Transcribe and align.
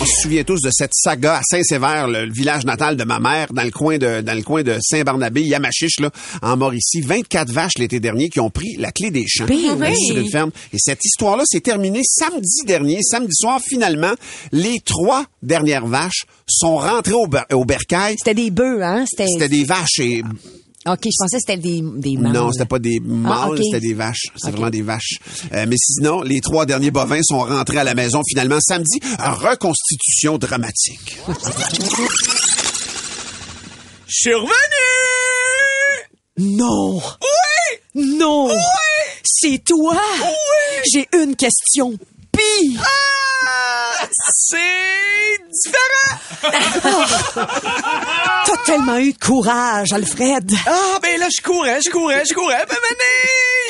On 0.00 0.04
se 0.06 0.22
souvient 0.22 0.44
tous 0.44 0.60
de 0.60 0.70
cette 0.72 0.92
saga 0.94 1.36
à 1.36 1.40
Saint-Sévère, 1.42 2.08
le, 2.08 2.26
le 2.26 2.32
village 2.32 2.64
natal 2.64 2.96
de 2.96 3.04
ma 3.04 3.18
mère, 3.20 3.52
dans 3.52 3.62
le 3.62 3.70
coin 3.70 3.98
de 3.98 4.20
dans 4.20 4.34
le 4.34 4.42
coin 4.42 4.62
de 4.62 4.76
Saint-Barnabé, 4.80 5.42
Yamachiche, 5.42 6.00
là, 6.00 6.10
en 6.42 6.56
Mauricie. 6.56 7.00
24 7.02 7.50
vaches 7.50 7.72
l'été 7.78 8.00
dernier 8.00 8.28
qui 8.28 8.40
ont 8.40 8.50
pris 8.50 8.76
la 8.78 8.92
clé 8.92 9.10
des 9.10 9.24
champs 9.26 9.46
Ben 9.46 9.56
oui. 9.78 9.96
sur 10.06 10.16
une 10.16 10.30
ferme. 10.30 10.50
Et 10.72 10.78
cette 10.78 11.04
histoire-là 11.04 11.44
s'est 11.46 11.60
terminée 11.60 12.02
samedi 12.04 12.62
dernier. 12.66 13.00
Samedi 13.02 13.32
soir, 13.34 13.60
finalement, 13.66 14.12
les 14.52 14.80
trois 14.84 15.24
dernières 15.42 15.86
vaches 15.86 16.24
sont 16.46 16.76
rentrées 16.76 17.12
au, 17.12 17.26
ber- 17.26 17.46
au 17.52 17.64
bercail. 17.64 18.14
C'était 18.18 18.34
des 18.34 18.50
bœufs, 18.50 18.82
hein? 18.82 19.04
C'était. 19.08 19.26
C'était 19.28 19.48
des 19.48 19.64
vaches 19.64 19.98
et 20.00 20.22
OK, 20.86 20.98
je 21.04 21.16
pensais 21.18 21.36
que 21.38 21.42
c'était 21.46 21.56
des, 21.56 21.82
des 21.96 22.16
mâles. 22.18 22.32
non, 22.32 22.52
c'était 22.52 22.66
pas 22.66 22.78
des 22.78 23.00
mâles, 23.00 23.32
Ah, 23.42 23.48
ok. 23.50 23.58
c'était 23.62 23.80
des 23.80 23.94
vaches. 23.94 24.26
C'est 24.36 24.50
vraiment 24.50 24.68
des 24.70 24.82
vaches. 24.82 25.18
Euh, 25.52 25.64
mais 25.66 25.76
sinon, 25.78 26.20
les 26.20 26.40
trois 26.42 26.66
derniers 26.66 26.90
bovins 26.90 27.22
sont 27.22 27.38
rentrés 27.38 27.78
à 27.78 27.84
la 27.84 27.94
maison 27.94 28.20
finalement 28.28 28.60
samedi. 28.60 29.00
Reconstitution 29.18 30.36
dramatique. 30.36 31.16
Je 34.06 34.12
suis 34.14 34.34
revenu! 34.34 34.50
Non! 36.38 36.96
Oui! 36.98 37.78
Non! 38.18 38.48
Oui! 38.48 38.56
C'est 39.24 39.62
toi! 39.64 39.96
Oui! 40.20 40.82
J'ai 40.92 41.08
une 41.16 41.34
question. 41.36 41.94
Pis! 42.32 42.76
Ah! 42.78 44.06
C'est 44.34 44.58
différent! 45.54 46.18
T'as 48.46 48.56
tellement 48.66 48.98
eu 48.98 49.12
de 49.12 49.18
courage, 49.18 49.92
Alfred! 49.92 50.50
Ah, 50.66 50.98
ben 51.02 51.18
là, 51.18 51.28
je 51.34 51.42
courais, 51.42 51.80
je 51.84 51.90
courais, 51.90 52.24
je 52.28 52.34
courais. 52.34 52.64
Ben, 52.68 52.74
maintenant, 52.74 53.04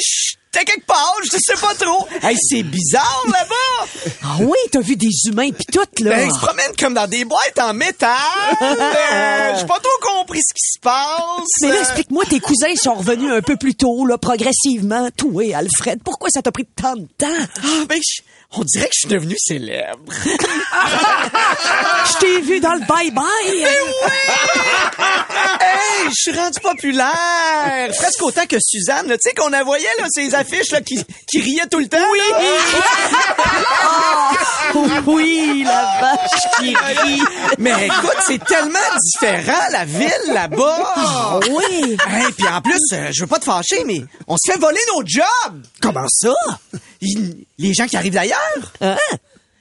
j'étais 0.00 0.64
quelque 0.64 0.86
part, 0.86 1.14
je 1.24 1.36
sais 1.38 1.60
pas 1.60 1.74
trop. 1.74 2.06
Hey, 2.22 2.36
c'est 2.48 2.62
bizarre, 2.62 3.24
là-bas! 3.27 3.86
Ah 4.24 4.36
oui, 4.40 4.56
t'as 4.72 4.80
vu 4.80 4.96
des 4.96 5.10
humains 5.27 5.50
pis 5.50 5.66
tout, 5.66 5.80
là! 6.05 6.16
Ben, 6.16 6.28
ils 6.28 6.34
se 6.34 6.38
promènent 6.38 6.74
comme 6.78 6.94
dans 6.94 7.06
des 7.06 7.24
boîtes 7.24 7.58
en 7.60 7.74
métal. 7.74 8.10
Euh, 8.62 9.55
J'ai 9.58 9.66
pas 9.66 9.78
trop 9.80 10.16
compris 10.18 10.40
ce 10.40 10.55
qui 10.55 10.72
se 10.74 10.80
passe. 10.80 11.48
Mais 11.62 11.68
là, 11.68 11.80
explique-moi, 11.80 12.24
tes 12.28 12.40
cousins 12.40 12.74
sont 12.77 12.94
revenus 12.94 13.30
un 13.32 13.42
peu 13.42 13.56
plus 13.56 13.74
tôt, 13.74 14.06
là, 14.06 14.18
progressivement. 14.18 15.08
Toi, 15.16 15.55
Alfred, 15.55 16.00
pourquoi 16.05 16.28
ça 16.30 16.42
t'a 16.42 16.50
pris 16.52 16.66
tant 16.66 16.96
de 16.96 17.06
temps? 17.18 17.27
Ah, 17.62 17.84
ben, 17.88 17.98
je- 18.00 18.22
on 18.56 18.62
dirait 18.64 18.86
que 18.86 18.92
je 18.94 18.98
suis 19.00 19.08
devenu 19.08 19.34
célèbre. 19.38 20.12
Je 22.06 22.19
t'ai 22.19 22.41
vu 22.42 22.61
dans 22.61 22.74
le 22.74 22.80
bye-bye! 22.80 23.66
Hey, 25.61 26.08
je 26.08 26.14
suis 26.30 26.38
rendu 26.38 26.61
populaire! 26.61 27.88
Presque 27.96 28.22
autant 28.22 28.46
que 28.46 28.56
Suzanne, 28.61 29.06
tu 29.08 29.17
sais, 29.20 29.33
qu'on 29.34 29.48
la 29.48 29.62
voyait, 29.64 29.86
là, 29.98 30.06
ces 30.11 30.34
affiches, 30.34 30.70
là, 30.70 30.80
qui, 30.80 31.02
qui 31.27 31.40
riaient 31.40 31.67
tout 31.70 31.79
le 31.79 31.89
temps. 31.89 31.98
Oui! 32.12 32.20
Oui, 35.06 35.62
la 35.64 35.98
vache 36.00 36.40
qui 36.58 36.74
rit! 36.74 37.23
Mais 37.58 37.86
écoute, 37.86 38.17
c'est 38.27 38.42
tellement 38.45 38.79
différent, 39.12 39.62
la 39.70 39.84
ville, 39.84 40.33
là-bas! 40.33 40.92
Ah 40.96 41.39
oui! 41.48 41.96
Hey, 42.08 42.33
puis 42.36 42.48
en 42.48 42.61
plus, 42.61 42.80
euh, 42.92 43.11
je 43.12 43.20
veux 43.20 43.27
pas 43.29 43.39
te 43.39 43.45
fâcher, 43.45 43.84
mais 43.86 44.02
on 44.27 44.36
se 44.36 44.50
fait 44.50 44.58
voler 44.58 44.80
nos 44.95 45.02
jobs! 45.06 45.62
Comment 45.80 46.08
ça? 46.08 46.34
Il- 47.05 47.45
les 47.59 47.75
gens 47.75 47.87
qui 47.87 47.97
arrivent 47.97 48.15
d'ailleurs? 48.15 48.73
Hein? 48.81 48.97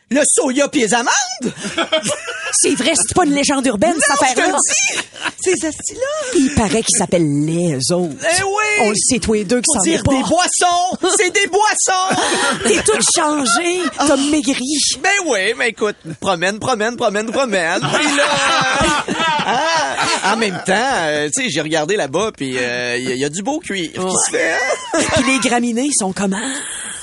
Le 0.09 0.21
soya 0.27 0.67
pis 0.67 0.79
les 0.81 0.93
amandes? 0.93 1.09
C'est 2.55 2.75
vrai, 2.75 2.91
c'est 2.95 3.15
pas 3.15 3.25
une 3.25 3.33
légende 3.33 3.65
urbaine, 3.65 3.95
cette 3.99 4.15
je 4.15 4.19
te 4.19 4.23
affaire-là. 4.41 4.53
le 4.53 4.53
dis! 4.53 4.99
Ces 5.41 5.65
astis-là! 5.65 6.29
Il 6.35 6.53
paraît 6.53 6.83
qu'ils 6.83 6.95
s'appellent 6.99 7.45
les 7.45 7.91
autres. 7.91 8.13
Eh 8.21 8.43
oui! 8.43 8.53
On 8.81 8.89
le 8.91 8.95
sait, 8.95 9.17
tous 9.17 9.33
les 9.33 9.43
deux, 9.43 9.57
que 9.59 9.65
c'en 9.73 9.79
est 9.81 9.89
dire 9.89 10.03
pas. 10.03 10.11
des 10.11 10.21
boissons! 10.21 11.15
C'est 11.17 11.31
des 11.33 11.47
boissons! 11.47 12.21
T'es 12.67 12.83
tout 12.83 12.99
changé, 13.15 13.81
t'as 13.97 14.15
maigri. 14.17 14.63
Ben 15.01 15.09
oui, 15.25 15.53
mais 15.57 15.69
écoute, 15.69 15.95
promène, 16.19 16.59
promène, 16.59 16.95
promène, 16.95 17.31
promène. 17.31 17.79
Puis 17.79 18.15
là, 18.15 18.23
euh, 19.09 19.13
ah, 19.47 20.33
en 20.33 20.37
même 20.37 20.61
temps, 20.63 20.73
euh, 20.75 21.29
tu 21.35 21.43
sais, 21.45 21.49
j'ai 21.49 21.61
regardé 21.61 21.95
là-bas, 21.95 22.31
puis 22.37 22.55
euh, 22.59 22.97
il 22.99 23.09
y, 23.09 23.11
a- 23.13 23.15
y 23.15 23.25
a 23.25 23.29
du 23.29 23.41
beau 23.41 23.59
cuir 23.59 23.89
qui 23.93 23.99
se 23.99 24.29
fait. 24.31 24.57
Puis 25.15 25.23
les 25.25 25.39
graminées 25.39 25.89
sont 25.97 26.13
comment? 26.13 26.37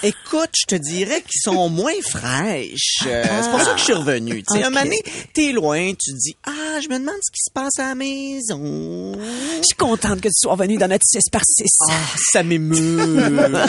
Écoute, 0.03 0.50
je 0.59 0.66
te 0.66 0.75
dirais 0.77 1.21
qu'ils 1.22 1.41
sont 1.43 1.69
moins 1.69 1.93
fraîches. 2.09 3.00
Euh, 3.06 3.43
C'est 3.43 3.50
pour 3.50 3.61
ça 3.61 3.72
que 3.72 3.78
je 3.78 3.84
suis 3.84 3.93
revenu. 3.93 4.43
Tu 4.43 4.55
sais, 4.55 4.62
un 4.65 4.69
Ok. 4.69 4.72
moment 4.72 4.84
donné, 4.84 4.99
t'es 5.34 5.53
loin, 5.53 5.91
tu 5.91 6.12
te 6.12 6.16
dis, 6.16 6.37
ah, 6.47 6.81
je 6.83 6.88
me 6.88 6.99
demande 6.99 7.16
ce 7.22 7.31
qui 7.31 7.41
se 7.44 7.50
passe 7.53 7.78
à 7.78 7.88
la 7.88 7.94
maison. 7.94 9.12
Je 9.59 9.62
suis 9.62 9.77
contente 9.77 10.21
que 10.22 10.28
tu 10.28 10.34
sois 10.37 10.56
venu 10.56 10.78
dans 10.78 10.89
notre 10.89 11.05
6 11.06 11.28
par 11.31 11.43
6. 11.44 11.65
Ah, 11.91 11.93
ça 12.33 12.43
m'émeut. 12.43 13.50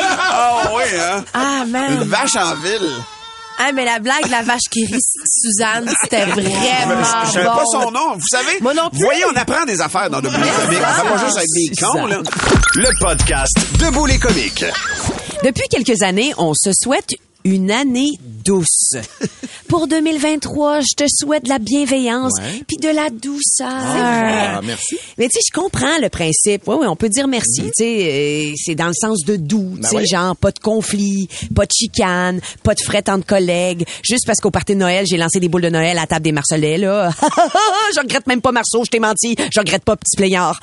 Ah 0.00 0.70
oui, 0.76 0.82
hein? 0.98 1.24
Ah, 1.34 1.62
Une 1.64 1.70
man. 1.72 2.04
vache 2.04 2.36
en 2.36 2.54
ville. 2.56 2.88
Ah, 3.60 3.72
mais 3.72 3.84
la 3.84 3.98
blague 3.98 4.24
de 4.24 4.30
la 4.30 4.42
vache 4.42 4.62
qui 4.70 4.86
rit, 4.86 5.00
Suzanne, 5.26 5.90
c'était 6.02 6.24
vraiment 6.26 7.02
Je 7.26 7.32
savais 7.32 7.44
bon. 7.44 7.56
pas 7.56 7.64
son 7.72 7.90
nom. 7.90 8.14
Vous 8.14 8.26
savez? 8.30 8.60
Moi 8.60 8.72
non 8.74 8.88
plus. 8.88 8.98
Vous 8.98 9.04
voyez, 9.04 9.24
on 9.32 9.36
apprend 9.36 9.64
des 9.64 9.80
affaires 9.80 10.08
dans 10.10 10.20
Debout 10.20 10.36
les 10.36 10.48
comiques. 10.50 10.78
On 10.80 11.02
fait 11.02 11.08
pas 11.08 11.24
juste 11.24 11.36
avec 11.36 11.48
des 11.54 11.70
cons, 11.80 12.06
là. 12.06 12.18
Le 12.76 12.88
podcast 13.00 13.58
Debout 13.78 14.06
les 14.06 14.18
comiques. 14.18 14.64
Depuis 15.44 15.66
quelques 15.68 16.02
années, 16.02 16.32
on 16.38 16.54
se 16.54 16.70
souhaite 16.72 17.10
une 17.44 17.70
année 17.70 18.12
douce. 18.44 18.94
Pour 19.68 19.86
2023, 19.86 20.80
je 20.80 20.94
te 20.96 21.04
souhaite 21.06 21.44
de 21.44 21.48
la 21.48 21.58
bienveillance 21.58 22.32
puis 22.66 22.78
de 22.78 22.88
la 22.88 23.10
douceur. 23.10 23.68
Ah, 23.68 24.60
merci. 24.64 24.96
Mais 25.18 25.26
tu 25.26 25.32
sais, 25.34 25.40
je 25.46 25.52
comprends 25.52 25.98
le 26.00 26.08
principe. 26.08 26.62
Oui, 26.66 26.76
oui, 26.80 26.86
on 26.86 26.96
peut 26.96 27.08
dire 27.08 27.28
merci. 27.28 27.62
Tu 27.62 27.70
sais, 27.74 28.08
euh, 28.10 28.54
c'est 28.56 28.74
dans 28.74 28.86
le 28.86 28.94
sens 28.94 29.24
de 29.24 29.36
doux. 29.36 29.76
tu 29.82 29.88
sais, 29.88 30.06
genre 30.06 30.34
pas 30.36 30.52
de 30.52 30.58
conflit, 30.58 31.28
pas 31.54 31.66
de 31.66 31.72
chicane, 31.72 32.40
pas 32.62 32.74
de 32.74 32.80
fret 32.80 33.04
entre 33.08 33.26
collègues. 33.26 33.84
Juste 34.02 34.26
parce 34.26 34.40
qu'au 34.40 34.50
party 34.50 34.74
de 34.74 34.78
Noël, 34.78 35.06
j'ai 35.06 35.16
lancé 35.16 35.38
des 35.40 35.48
boules 35.48 35.62
de 35.62 35.70
Noël 35.70 35.98
à 35.98 36.02
la 36.02 36.06
table 36.06 36.22
des 36.24 36.32
Marcelets, 36.32 36.78
là. 36.78 37.10
je 37.94 38.00
regrette 38.00 38.26
même 38.26 38.40
pas 38.40 38.52
Marceau, 38.52 38.84
je 38.84 38.90
t'ai 38.90 39.00
menti. 39.00 39.36
Je 39.52 39.60
regrette 39.60 39.84
pas 39.84 39.96
Petit 39.96 40.16
Plaignard. 40.16 40.58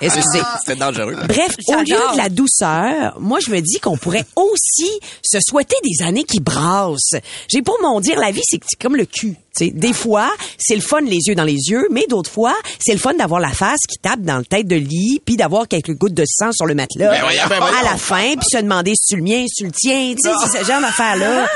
Excusez. 0.00 0.42
C'était 0.60 0.78
dangereux. 0.78 1.16
Bref, 1.26 1.56
au 1.68 1.76
lieu 1.76 1.84
de 1.84 2.16
la 2.16 2.28
douceur, 2.28 3.18
moi 3.20 3.38
je 3.44 3.50
me 3.50 3.60
dis 3.60 3.80
qu'on 3.80 3.96
pourrait 3.96 4.26
aussi 4.36 4.90
se 5.22 5.38
souhaiter 5.40 5.76
des 5.82 6.04
années 6.04 6.24
qui 6.24 6.40
brassent. 6.40 7.14
J'ai 7.48 7.62
pour 7.62 7.78
mon 7.82 8.00
dire 8.00 8.18
la 8.18 8.30
vie 8.30 8.42
c'est 8.44 8.60
comme 8.80 8.96
le 8.96 9.06
cul. 9.06 9.36
Des 9.60 9.92
fois, 9.92 10.30
c'est 10.58 10.74
le 10.74 10.80
fun 10.80 11.00
les 11.00 11.18
yeux 11.28 11.34
dans 11.34 11.44
les 11.44 11.58
yeux, 11.68 11.86
mais 11.90 12.06
d'autres 12.08 12.30
fois, 12.30 12.54
c'est 12.78 12.92
le 12.92 12.98
fun 12.98 13.14
d'avoir 13.14 13.40
la 13.40 13.50
face 13.50 13.80
qui 13.88 13.98
tape 13.98 14.20
dans 14.20 14.38
le 14.38 14.44
tête 14.44 14.66
de 14.66 14.76
lit, 14.76 15.20
puis 15.24 15.36
d'avoir 15.36 15.68
quelques 15.68 15.94
gouttes 15.94 16.14
de 16.14 16.24
sang 16.26 16.50
sur 16.52 16.66
le 16.66 16.74
matelas 16.74 17.12
à 17.14 17.84
la 17.84 17.96
fin, 17.96 18.34
puis 18.36 18.46
se 18.50 18.58
demander 18.58 18.92
si 18.94 19.14
tu 19.14 19.16
le 19.16 19.22
mien, 19.22 19.44
si 19.48 19.62
tu 19.62 19.64
le 19.64 19.72
tiens, 19.72 20.14
tu 20.14 20.28
sais, 20.28 20.34
c'est 20.42 20.58
ce 20.60 20.64
genre 20.64 20.80
d'affaire-là. 20.80 21.46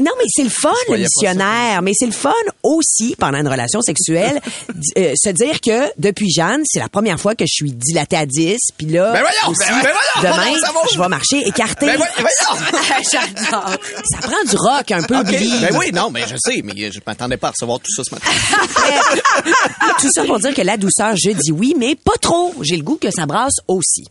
Non, 0.00 0.12
mais 0.18 0.24
c'est 0.28 0.44
le 0.44 0.50
fun, 0.50 0.72
le 0.90 0.98
missionnaire, 0.98 1.82
mais 1.82 1.92
c'est 1.94 2.06
le 2.06 2.12
fun 2.12 2.32
aussi, 2.62 3.16
pendant 3.18 3.38
une 3.38 3.48
relation 3.48 3.80
sexuelle, 3.80 4.40
euh, 4.98 5.14
se 5.16 5.30
dire 5.30 5.60
que 5.60 5.90
depuis 5.98 6.30
Jeanne, 6.30 6.62
c'est 6.64 6.80
la 6.80 6.88
première 6.88 7.18
fois 7.18 7.34
que 7.34 7.44
je 7.44 7.52
suis 7.52 7.72
dilatée 7.72 8.16
à 8.16 8.26
10, 8.26 8.58
puis 8.76 8.86
là, 8.88 9.12
Ben 9.12 9.20
voyons, 9.20 9.52
aussi, 9.52 9.68
ben 9.70 9.90
voyons, 10.22 10.36
demain, 10.36 10.58
je 10.92 10.98
vais 10.98 11.08
marcher 11.08 11.46
écarté. 11.46 11.86
Ben! 11.86 11.98
J'adore. 13.10 13.70
Ça 14.04 14.18
prend 14.20 14.44
du 14.48 14.56
rock 14.56 14.90
un 14.90 15.02
peu, 15.02 15.18
OK. 15.18 15.26
Billy. 15.26 15.60
Ben 15.60 15.76
oui, 15.78 15.90
non, 15.92 16.10
mais 16.10 16.22
je 16.28 16.36
sais, 16.38 16.60
mais 16.62 16.74
je 16.90 17.00
m'attendais 17.06 17.36
pas 17.38 17.48
à 17.48 17.50
recevoir 17.52 17.80
tout 17.80 17.92
ça 17.94 18.02
ce 18.04 18.14
matin. 18.14 18.30
Tout 20.00 20.10
ça 20.12 20.24
pour 20.24 20.38
dire 20.38 20.54
que 20.54 20.62
la 20.62 20.76
douceur, 20.76 21.16
je 21.16 21.30
dis 21.30 21.50
oui, 21.50 21.74
mais 21.76 21.96
pas 21.96 22.16
trop. 22.20 22.54
J'ai 22.62 22.76
le 22.76 22.82
goût 22.82 22.96
que 22.96 23.10
ça 23.10 23.26
brasse 23.26 23.56
aussi. 23.66 24.04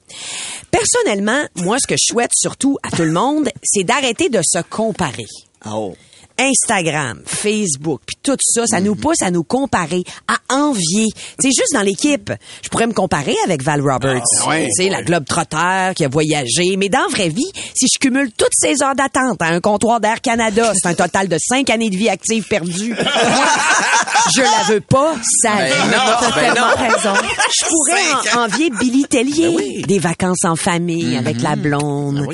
Personnellement, 0.71 1.44
moi, 1.56 1.77
ce 1.79 1.88
que 1.88 1.95
je 1.95 2.12
souhaite 2.12 2.31
surtout 2.33 2.77
à 2.83 2.89
tout 2.89 3.03
le 3.03 3.12
monde, 3.12 3.50
c'est 3.63 3.83
d'arrêter 3.83 4.29
de 4.29 4.41
se 4.44 4.59
comparer. 4.69 5.27
Oh. 5.65 5.95
Instagram, 6.39 7.22
Facebook, 7.25 8.01
puis 8.06 8.16
tout 8.22 8.36
ça, 8.39 8.63
ça 8.68 8.80
nous 8.80 8.95
pousse 8.95 9.22
à 9.22 9.31
nous 9.31 9.44
comparer, 9.44 10.04
à 10.28 10.54
envier. 10.54 11.07
C'est 11.39 11.50
juste 11.50 11.74
dans 11.74 11.81
l'équipe. 11.81 12.31
Je 12.62 12.69
pourrais 12.69 12.88
me 12.88 12.94
comparer 12.94 13.36
avec 13.45 13.63
Val 13.63 13.81
Roberts, 13.81 14.22
Ah, 14.44 14.50
ouais, 14.50 14.69
la 14.89 15.01
globe 15.04 15.25
trotteur 15.25 15.94
qui 15.95 16.06
a 16.06 16.07
voyagé, 16.07 16.75
mais 16.78 16.89
dans 16.89 17.01
la 17.01 17.07
vraie 17.07 17.30
vie, 17.30 17.51
si 17.75 17.88
je 17.94 18.00
cumule 18.00 18.31
toutes 18.38 18.54
ces 18.54 18.81
heures 18.84 18.95
d'attente 18.95 19.42
à 19.42 19.48
un 19.48 19.60
comptoir 19.62 20.00
d'Air 20.00 20.22
Canada, 20.22 20.74
c'est 20.81 20.88
un 20.89 20.94
total 20.94 21.28
de 21.28 21.38
cinq 21.39 21.69
années 21.69 21.89
de 21.89 21.98
vie 21.98 22.10
active 22.10 22.45
perdues. 22.48 22.95
je 24.36 24.42
la 24.42 24.63
veux 24.74 24.81
pas, 24.81 25.16
ça. 25.42 25.56
Ben 25.56 25.69
non, 25.88 25.98
T'as 26.19 26.30
ben 26.36 26.54
tellement 26.54 26.68
non. 26.69 26.75
raison. 26.94 27.13
Je 27.60 27.66
pourrais 27.69 28.36
en- 28.38 28.45
envier 28.45 28.69
Billy 28.80 29.04
Tellier, 29.06 29.81
des 29.88 30.00
vacances 30.00 30.44
en 30.44 30.56
famille 30.56 31.16
avec 31.18 31.42
la 31.42 31.56
blonde, 31.56 32.28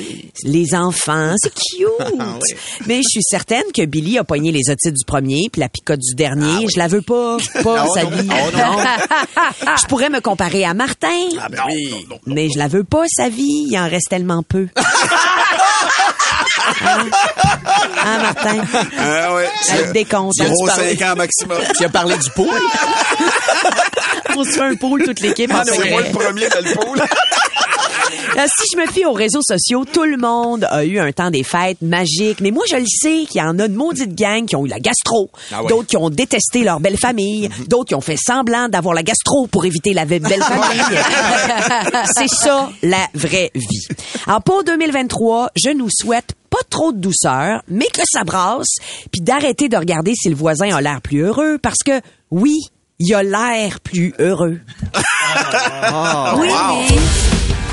les 0.44 0.74
enfants, 0.74 1.34
c'est 1.38 1.52
cute. 1.54 1.88
Mais 2.86 2.96
je 2.98 3.08
suis 3.08 3.22
certaine 3.22 3.62
que 3.74 3.84
Billy 3.94 4.18
a 4.18 4.24
pogné 4.24 4.50
les 4.50 4.70
otites 4.70 4.94
du 4.94 5.04
premier 5.06 5.48
puis 5.52 5.60
la 5.60 5.68
picote 5.68 6.00
du 6.00 6.16
dernier. 6.16 6.66
Je 6.74 6.78
la 6.80 6.88
veux 6.88 7.00
pas, 7.00 7.36
pas 7.62 7.86
sa 7.94 8.04
vie. 8.06 8.26
Non. 8.26 8.34
je 9.80 9.86
pourrais 9.86 10.10
me 10.10 10.20
comparer 10.20 10.64
à 10.64 10.74
Martin. 10.74 11.28
Oui. 11.68 11.94
Mais 12.26 12.48
je 12.52 12.58
la 12.58 12.66
veux 12.66 12.82
pas, 12.82 13.04
sa 13.06 13.28
vie. 13.28 13.68
Il 13.70 13.78
en 13.78 13.88
reste 13.88 14.08
tellement 14.10 14.42
peu. 14.42 14.66
hein? 14.76 14.82
Hein, 18.06 18.18
Martin? 18.20 18.64
Ah 18.98 19.34
ouais. 19.34 19.48
Elle 19.72 19.92
décompte. 19.92 20.36
Gros 20.38 20.66
parlé. 20.66 20.96
5 20.96 21.12
ans 21.12 21.16
maximum. 21.16 21.58
Tu 21.76 21.84
as 21.84 21.88
parlé 21.88 22.16
du 22.16 22.30
pot? 22.30 22.48
On 24.36 24.44
se 24.44 24.50
fait 24.50 24.60
un 24.60 24.74
pôle, 24.74 25.02
toute 25.04 25.20
l'équipe. 25.20 25.52
en 25.52 25.62
C'est 25.64 25.76
moi 25.76 25.84
secret. 25.84 26.08
le 26.08 26.12
premier 26.18 26.48
dans 26.48 26.60
le 26.60 26.74
pool. 26.74 27.02
Euh, 28.36 28.46
si 28.46 28.64
je 28.72 28.80
me 28.80 28.86
fie 28.86 29.04
aux 29.04 29.12
réseaux 29.12 29.42
sociaux, 29.42 29.84
tout 29.84 30.04
le 30.04 30.16
monde 30.16 30.66
a 30.70 30.84
eu 30.84 30.98
un 30.98 31.12
temps 31.12 31.30
des 31.30 31.42
fêtes 31.42 31.82
magique. 31.82 32.40
Mais 32.40 32.50
moi, 32.50 32.64
je 32.68 32.76
le 32.76 32.86
sais 32.86 33.26
qu'il 33.28 33.40
y 33.40 33.44
en 33.44 33.58
a 33.58 33.68
de 33.68 33.74
maudites 33.74 34.14
gangs 34.14 34.46
qui 34.46 34.56
ont 34.56 34.64
eu 34.66 34.68
la 34.68 34.80
gastro. 34.80 35.30
Ah 35.52 35.62
ouais. 35.62 35.68
D'autres 35.68 35.88
qui 35.88 35.96
ont 35.96 36.10
détesté 36.10 36.64
leur 36.64 36.80
belle 36.80 36.98
famille. 36.98 37.48
D'autres 37.68 37.88
qui 37.88 37.94
ont 37.94 38.00
fait 38.00 38.16
semblant 38.16 38.68
d'avoir 38.68 38.94
la 38.94 39.02
gastro 39.02 39.46
pour 39.46 39.64
éviter 39.64 39.92
la 39.94 40.04
belle 40.04 40.22
famille. 40.42 40.98
C'est 42.14 42.28
ça, 42.28 42.70
la 42.82 43.06
vraie 43.14 43.50
vie. 43.54 43.86
Alors, 44.26 44.42
pour 44.42 44.64
2023, 44.64 45.50
je 45.56 45.70
nous 45.70 45.88
souhaite 45.90 46.34
pas 46.50 46.58
trop 46.70 46.92
de 46.92 46.98
douceur, 46.98 47.62
mais 47.68 47.86
que 47.86 48.02
ça 48.04 48.22
brasse, 48.24 48.76
puis 49.10 49.20
d'arrêter 49.20 49.68
de 49.68 49.76
regarder 49.76 50.14
si 50.14 50.28
le 50.28 50.36
voisin 50.36 50.74
a 50.74 50.80
l'air 50.80 51.00
plus 51.00 51.22
heureux, 51.22 51.58
parce 51.60 51.82
que, 51.84 52.00
oui, 52.30 52.60
il 53.00 53.12
a 53.14 53.22
l'air 53.22 53.80
plus 53.80 54.14
heureux. 54.18 54.60
oui, 56.36 56.48
mais... 56.48 57.43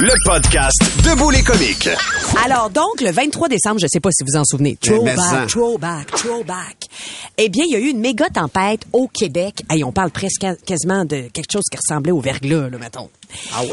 Le 0.00 0.12
podcast 0.24 0.78
Debout 1.04 1.30
les 1.30 1.42
comiques. 1.42 1.88
Alors 2.44 2.70
donc, 2.70 3.00
le 3.00 3.10
23 3.10 3.48
décembre, 3.48 3.78
je 3.80 3.86
sais 3.88 4.00
pas 4.00 4.10
si 4.12 4.24
vous 4.24 4.36
en 4.36 4.44
souvenez, 4.44 4.76
throwback, 4.76 5.48
throwback, 5.48 6.06
throwback. 6.12 6.76
Eh 7.38 7.48
bien, 7.48 7.64
il 7.66 7.72
y 7.72 7.76
a 7.76 7.78
eu 7.78 7.88
une 7.88 8.00
méga 8.00 8.28
tempête 8.28 8.82
au 8.92 9.08
Québec. 9.08 9.62
Hey, 9.70 9.84
on 9.84 9.92
parle 9.92 10.10
presque 10.10 10.44
quasiment 10.66 11.04
de 11.04 11.28
quelque 11.32 11.50
chose 11.52 11.64
qui 11.70 11.78
ressemblait 11.78 12.12
au 12.12 12.20
verglas, 12.20 12.68
là, 12.68 12.78
mettons. 12.78 13.08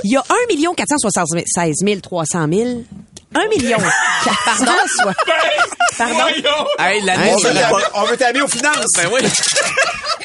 Il 0.03 0.11
y 0.11 0.15
a 0.17 0.23
1 0.29 0.73
476 0.75 2.01
300 2.01 2.47
000 2.51 2.83
1 3.35 3.47
million. 3.49 3.77
Pardon? 4.45 4.71
soit- 4.87 5.15
Pardon? 5.97 6.27
Hey, 6.79 6.99
Hein, 7.01 7.05
l'année, 7.05 7.31
on 7.33 7.39
ça 7.39 7.51
veut 7.51 7.59
on 7.95 8.03
veut 8.05 8.17
t'amener 8.17 8.41
aux 8.43 8.47
finances. 8.47 8.85
Ben 8.95 9.09
oui. 9.11 9.21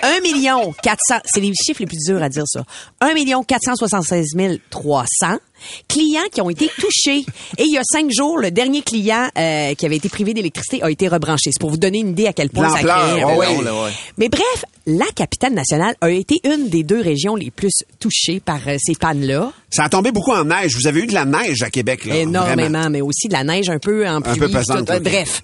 1 0.03 0.21
million 0.21 0.73
400, 0.83 1.23
c'est 1.25 1.41
les 1.41 1.53
chiffres 1.55 1.81
les 1.81 1.87
plus 1.87 1.99
durs 2.07 2.23
à 2.23 2.29
dire 2.29 2.45
ça. 2.47 2.63
1 3.01 3.15
million 3.15 3.43
476 3.43 4.35
300 4.71 5.39
clients 5.89 6.21
qui 6.33 6.41
ont 6.41 6.51
été 6.51 6.69
touchés. 6.79 7.25
Et 7.59 7.65
il 7.65 7.73
y 7.73 7.79
a 7.79 7.83
cinq 7.85 8.11
jours, 8.11 8.39
le 8.39 8.51
dernier 8.51 8.83
client 8.83 9.29
euh, 9.39 9.75
qui 9.75 9.87
avait 9.87 9.97
été 9.97 10.09
privé 10.09 10.35
d'électricité 10.35 10.83
a 10.83 10.91
été 10.91 11.09
rebranché. 11.09 11.51
C'est 11.53 11.61
pour 11.61 11.71
vous 11.71 11.77
donner 11.77 11.99
une 11.99 12.11
idée 12.11 12.27
à 12.27 12.33
quel 12.33 12.51
point 12.51 12.69
ça 12.71 12.79
crée. 12.81 13.23
euh, 13.23 13.63
là, 13.63 13.83
ouais. 13.85 13.91
Mais 14.17 14.29
bref, 14.29 14.65
la 14.87 15.07
capitale 15.15 15.53
nationale 15.55 15.95
a 16.01 16.11
été 16.11 16.41
une 16.45 16.69
des 16.69 16.83
deux 16.83 17.01
régions 17.01 17.35
les 17.37 17.51
plus 17.51 17.73
touchées 18.01 18.41
par 18.41 18.61
euh, 18.67 18.77
ces 18.85 18.95
pannes-là. 18.95 19.53
Ça 19.71 19.85
a 19.85 19.89
tombé 19.89 20.13
beaucoup 20.13 20.33
en 20.33 20.45
neige. 20.45 20.75
Vous 20.77 20.87
avez 20.87 21.01
eu 21.01 21.07
de 21.07 21.15
la 21.15 21.25
neige 21.25 21.63
à 21.63 21.71
Québec, 21.71 22.05
là. 22.07 22.17
Énormément, 22.17 22.55
Vraiment. 22.71 22.91
mais 22.91 23.01
aussi 23.03 23.29
de 23.29 23.35
la 23.35 23.45
neige 23.45 23.69
un 23.69 23.79
peu 23.79 24.09
en 24.09 24.21
pluie. 24.23 24.39
peu 24.39 24.49
pesante, 24.49 24.87
tout. 24.87 24.93
ok. 24.95 25.03
Bref. 25.03 25.43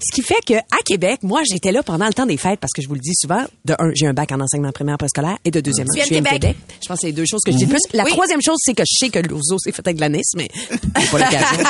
Ce 0.00 0.14
qui 0.14 0.20
fait 0.22 0.34
que 0.46 0.54
à 0.54 0.82
Québec, 0.84 1.20
moi, 1.22 1.40
j'étais 1.50 1.72
là 1.72 1.82
pendant 1.82 2.06
le 2.06 2.12
temps 2.12 2.26
des 2.26 2.36
fêtes 2.36 2.60
parce 2.60 2.72
que 2.74 2.82
je 2.82 2.88
vous 2.88 2.94
le 2.94 3.00
dis 3.00 3.14
souvent, 3.14 3.42
de 3.64 3.74
un, 3.78 3.90
j'ai 3.94 4.06
un 4.06 4.12
bac 4.12 4.30
en 4.32 4.40
enseignement 4.40 4.70
primaire 4.70 4.98
préscolaire 4.98 5.38
et 5.46 5.50
de 5.50 5.60
deuxièmement, 5.60 5.92
Tu 5.94 6.00
viens 6.00 6.04
je 6.04 6.08
de 6.10 6.14
viens 6.14 6.22
de 6.22 6.28
Québec. 6.28 6.42
Québec. 6.42 6.56
Je 6.82 6.88
pense 6.88 6.96
que 6.96 7.00
c'est 7.00 7.06
les 7.06 7.12
deux 7.14 7.24
choses 7.24 7.40
que 7.46 7.52
je 7.52 7.56
dis 7.56 7.64
le 7.64 7.70
plus. 7.70 7.80
La 7.94 8.04
Oui. 8.04 8.10
troisième 8.10 8.40
chose, 8.44 8.56
c'est 8.58 8.74
que 8.74 8.82
je 8.86 8.96
sais 8.98 9.08
que 9.08 9.18
l'ourso 9.50 9.58
s'est 9.58 9.72
fait 9.72 9.86
avec 9.86 9.96
de 9.98 10.08
mais 10.36 10.48
c'est 10.68 11.10
pas 11.10 11.18
l'occasion. 11.18 11.64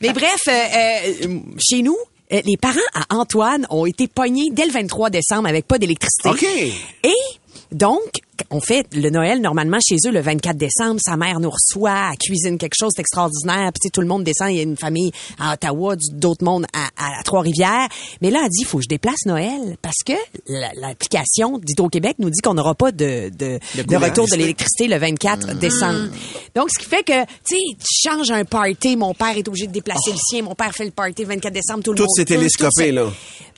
mais 0.00 0.12
bref, 0.12 0.40
euh, 0.48 0.52
euh, 0.52 1.38
chez 1.58 1.82
nous, 1.82 1.96
euh, 2.32 2.40
les 2.44 2.56
parents 2.56 2.78
à 2.94 3.16
Antoine 3.16 3.66
ont 3.70 3.86
été 3.86 4.08
pognés 4.08 4.50
dès 4.52 4.66
le 4.66 4.72
23 4.72 5.10
décembre 5.10 5.48
avec 5.48 5.66
pas 5.66 5.78
d'électricité. 5.78 6.28
OK. 6.28 6.44
Et 7.04 7.14
donc, 7.72 8.10
on 8.50 8.60
fait 8.60 8.86
le 8.94 9.10
Noël 9.10 9.40
normalement 9.40 9.78
chez 9.86 9.96
eux 10.06 10.10
le 10.10 10.20
24 10.20 10.56
décembre. 10.56 10.98
Sa 11.04 11.16
mère 11.16 11.38
nous 11.40 11.50
reçoit, 11.50 12.10
elle 12.12 12.18
cuisine 12.18 12.56
quelque 12.58 12.74
chose 12.78 12.92
d'extraordinaire. 12.96 13.70
Puis 13.72 13.80
tu 13.82 13.86
sais, 13.88 13.90
tout 13.90 14.00
le 14.00 14.06
monde 14.06 14.24
descend. 14.24 14.50
Il 14.50 14.56
y 14.56 14.60
a 14.60 14.62
une 14.62 14.76
famille 14.76 15.10
à 15.38 15.52
Ottawa, 15.54 15.96
d'autres 16.12 16.44
mondes 16.44 16.66
à, 16.72 16.86
à 16.96 17.22
Trois-Rivières. 17.22 17.88
Mais 18.22 18.30
là, 18.30 18.40
elle 18.44 18.48
dit, 18.50 18.64
faut 18.64 18.78
que 18.78 18.84
je 18.84 18.88
déplace 18.88 19.26
Noël 19.26 19.76
parce 19.82 19.98
que 20.04 20.14
la- 20.48 20.72
l'application 20.76 21.58
d'Hydro-Québec 21.58 22.16
nous 22.18 22.30
dit 22.30 22.40
qu'on 22.40 22.54
n'aura 22.54 22.74
pas 22.74 22.90
de, 22.92 23.30
de, 23.30 23.58
de 23.82 23.96
retour 23.96 24.26
de 24.28 24.36
l'électricité 24.36 24.88
le 24.88 24.96
24 24.98 25.58
décembre. 25.58 26.08
Donc, 26.54 26.68
ce 26.70 26.78
qui 26.78 26.86
fait 26.88 27.02
que, 27.02 27.24
tu 27.24 27.56
sais, 27.56 27.56
tu 27.78 28.08
changes 28.08 28.30
un 28.30 28.44
party. 28.44 28.96
Mon 28.96 29.14
père 29.14 29.36
est 29.36 29.46
obligé 29.46 29.66
de 29.66 29.72
déplacer 29.72 30.10
le 30.12 30.18
sien. 30.18 30.42
Mon 30.42 30.54
père 30.54 30.72
fait 30.72 30.84
le 30.86 30.90
party 30.90 31.22
le 31.22 31.28
24 31.28 31.52
décembre. 31.52 31.82
Tout 31.82 31.92
le 31.92 31.96
Tout 31.98 32.02
monde. 32.04 32.16
s'est 32.16 32.24
télescopé, 32.24 32.70
s'est- 32.86 32.92
là. 32.92 33.10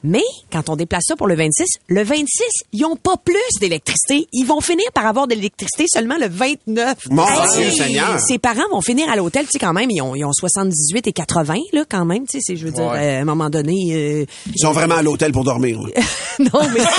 Mais 0.05 0.23
quand 0.53 0.69
on 0.69 0.77
déplace 0.77 1.05
ça 1.07 1.17
pour 1.17 1.27
le 1.27 1.35
26, 1.37 1.65
le 1.89 2.03
26, 2.03 2.27
ils 2.73 2.85
ont 2.85 2.97
pas 2.97 3.17
plus 3.23 3.35
d'électricité. 3.61 4.27
Ils 4.33 4.45
vont 4.47 4.61
finir 4.61 4.87
par 4.95 5.07
avoir 5.07 5.27
de 5.29 5.35
l'électricité 5.35 5.85
seulement 5.93 6.17
le 6.19 6.29
29. 6.29 6.97
Mon 7.11 7.27
Hey! 7.27 7.77
Seigneur. 7.77 8.19
Ses 8.21 8.39
parents 8.39 8.69
vont 8.71 8.81
finir 8.81 9.09
à 9.11 9.17
l'hôtel, 9.17 9.45
tu 9.47 9.53
sais, 9.53 9.59
quand 9.59 9.73
même, 9.73 9.91
ils 9.91 10.01
ont, 10.03 10.15
ils 10.15 10.25
ont 10.25 10.33
78 10.33 11.07
et 11.07 11.13
80, 11.13 11.55
là, 11.73 11.85
quand 11.89 12.05
même, 12.05 12.25
tu 12.27 12.41
sais, 12.41 12.57
je 12.57 12.65
veux 12.65 12.73
dire, 12.73 12.85
Ouais. 12.85 12.99
euh, 12.99 13.19
à 13.19 13.23
un 13.23 13.25
moment 13.25 13.51
donné, 13.51 13.91
euh, 13.93 14.25
Ils 14.47 14.61
sont 14.61 14.73
vraiment 14.73 14.97
à 14.97 15.03
l'hôtel 15.03 15.33
pour 15.33 15.45
dormir. 15.45 15.79
non, 16.39 16.69
mais... 16.75 16.81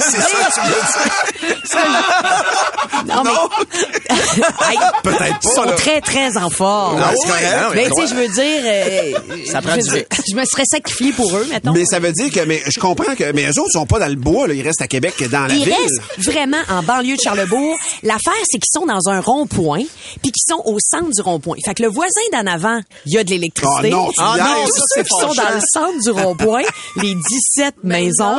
C'est 0.00 0.20
ça 0.20 0.26
que 0.28 0.54
tu 0.54 1.46
veux 1.46 1.54
dire? 1.54 3.14
non, 3.14 3.22
mais... 3.24 3.30
Hey, 4.68 4.78
Peut-être 5.02 5.36
Ils 5.42 5.48
pas, 5.48 5.54
sont 5.54 5.62
là. 5.64 5.72
très, 5.72 6.00
très 6.00 6.36
en 6.36 6.50
forme. 6.50 7.00
Ah 7.02 7.12
oui, 7.14 7.30
Mais, 7.74 7.88
tu 7.90 7.94
sais, 8.02 8.06
je 8.08 8.14
veux 8.14 8.28
dire... 8.28 8.62
euh, 8.64 9.44
Ça 9.50 9.60
prend 9.62 9.76
du 9.76 9.88
veux- 9.88 9.98
Vic. 9.98 10.06
je 10.30 10.36
me 10.36 10.44
serais 10.44 10.57
sacrifié 10.64 11.12
pour 11.12 11.36
eux, 11.36 11.46
mettons. 11.50 11.72
Mais 11.72 11.84
ça 11.84 11.98
veut 11.98 12.12
dire 12.12 12.30
que, 12.30 12.40
mais 12.40 12.60
je 12.68 12.78
comprends 12.80 13.14
que, 13.14 13.32
mais 13.32 13.44
eux 13.46 13.60
autres 13.60 13.72
sont 13.72 13.86
pas 13.86 13.98
dans 13.98 14.08
le 14.08 14.16
bois, 14.16 14.46
là. 14.48 14.54
Ils 14.54 14.62
restent 14.62 14.82
à 14.82 14.86
Québec, 14.88 15.14
dans 15.30 15.46
la 15.46 15.54
Ils 15.54 15.64
ville. 15.64 15.72
restent 15.74 16.00
vraiment 16.24 16.58
en 16.70 16.82
banlieue 16.82 17.16
de 17.16 17.20
Charlebourg. 17.20 17.76
L'affaire, 18.02 18.32
c'est 18.44 18.58
qu'ils 18.58 18.72
sont 18.80 18.86
dans 18.86 19.08
un 19.08 19.20
rond-point, 19.20 19.82
puis 20.22 20.32
qu'ils 20.32 20.54
sont 20.54 20.62
au 20.64 20.78
centre 20.80 21.10
du 21.14 21.20
rond-point. 21.22 21.56
Fait 21.64 21.74
que 21.74 21.82
le 21.82 21.88
voisin 21.88 22.20
d'en 22.32 22.46
avant, 22.46 22.80
il 23.06 23.12
y 23.14 23.18
a 23.18 23.24
de 23.24 23.30
l'électricité. 23.30 23.88
Ah 23.88 23.88
non, 23.90 24.08
tu 24.08 24.14
ah 24.18 24.36
non, 24.38 24.64
tous 24.66 24.72
c'est 24.94 24.98
ceux 24.98 25.02
qui 25.04 25.20
sont 25.20 25.34
dans 25.34 25.54
le 25.54 25.60
centre 25.72 26.02
du 26.04 26.10
rond-point, 26.10 26.62
les 27.02 27.14
17 27.14 27.74
maisons 27.84 28.36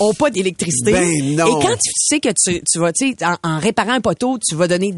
ont 0.00 0.14
pas 0.14 0.30
d'électricité. 0.30 0.92
Ben 0.92 1.36
non. 1.36 1.46
Et 1.60 1.64
quand 1.64 1.74
tu 1.74 1.90
sais 1.94 2.20
que 2.20 2.28
tu, 2.28 2.60
tu 2.70 2.78
vas, 2.78 2.92
tu 2.92 3.10
sais, 3.10 3.24
en, 3.24 3.36
en 3.42 3.58
réparant 3.58 3.92
un 3.92 4.00
poteau, 4.00 4.38
tu 4.38 4.54
vas 4.54 4.68
donner 4.68 4.94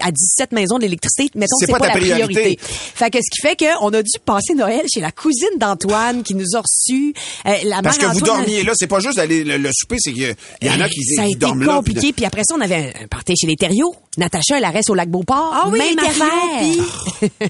à 0.00 0.10
17 0.10 0.52
maisons 0.52 0.76
de 0.76 0.82
l'électricité, 0.82 1.30
mettons 1.34 1.56
que 1.60 1.60
C'est 1.60 1.66
c'est 1.66 1.72
pas 1.72 1.78
pas, 1.78 1.86
ta 1.88 1.94
la 1.94 2.00
priorité. 2.00 2.34
priorité. 2.40 2.60
Fait 2.62 3.10
que 3.10 3.18
ce 3.18 3.30
qui 3.30 3.40
fait 3.40 3.56
qu'on 3.56 3.88
a 3.92 4.02
dû 4.02 4.10
passer 4.24 4.54
Noël 4.54 4.84
chez 4.92 5.00
la 5.00 5.10
cousine 5.12 5.58
d'Antoine 5.58 6.11
qui 6.22 6.34
nous 6.34 6.54
a 6.54 6.60
reçus. 6.60 7.14
Euh, 7.46 7.54
la 7.64 7.82
Parce 7.82 7.96
que 7.98 8.04
vous 8.06 8.18
Antoine- 8.20 8.38
dormiez 8.40 8.62
là, 8.62 8.72
c'est 8.74 8.86
pas 8.86 9.00
juste 9.00 9.18
aller 9.18 9.42
le, 9.44 9.56
le 9.56 9.70
souper, 9.72 9.96
c'est 9.98 10.12
qu'il 10.12 10.34
y 10.62 10.70
en 10.70 10.80
a 10.80 10.88
qui, 10.88 11.02
ça 11.04 11.22
a 11.22 11.24
qui 11.24 11.30
été 11.32 11.38
dorment 11.38 11.62
là. 11.62 11.80
puis 11.82 11.94
compliqué. 11.94 12.12
Puis 12.12 12.24
après 12.26 12.42
ça, 12.44 12.54
on 12.56 12.60
avait 12.60 12.92
un, 12.98 13.04
un 13.04 13.06
party 13.08 13.34
chez 13.36 13.46
les 13.46 13.56
Thériault. 13.56 13.94
Natacha, 14.18 14.58
elle 14.58 14.66
reste 14.66 14.90
au 14.90 14.94
lac 14.94 15.08
Beauport. 15.08 15.50
Ah 15.54 15.68
oui, 15.70 15.78
Même 15.78 15.98
affaire. 15.98 17.30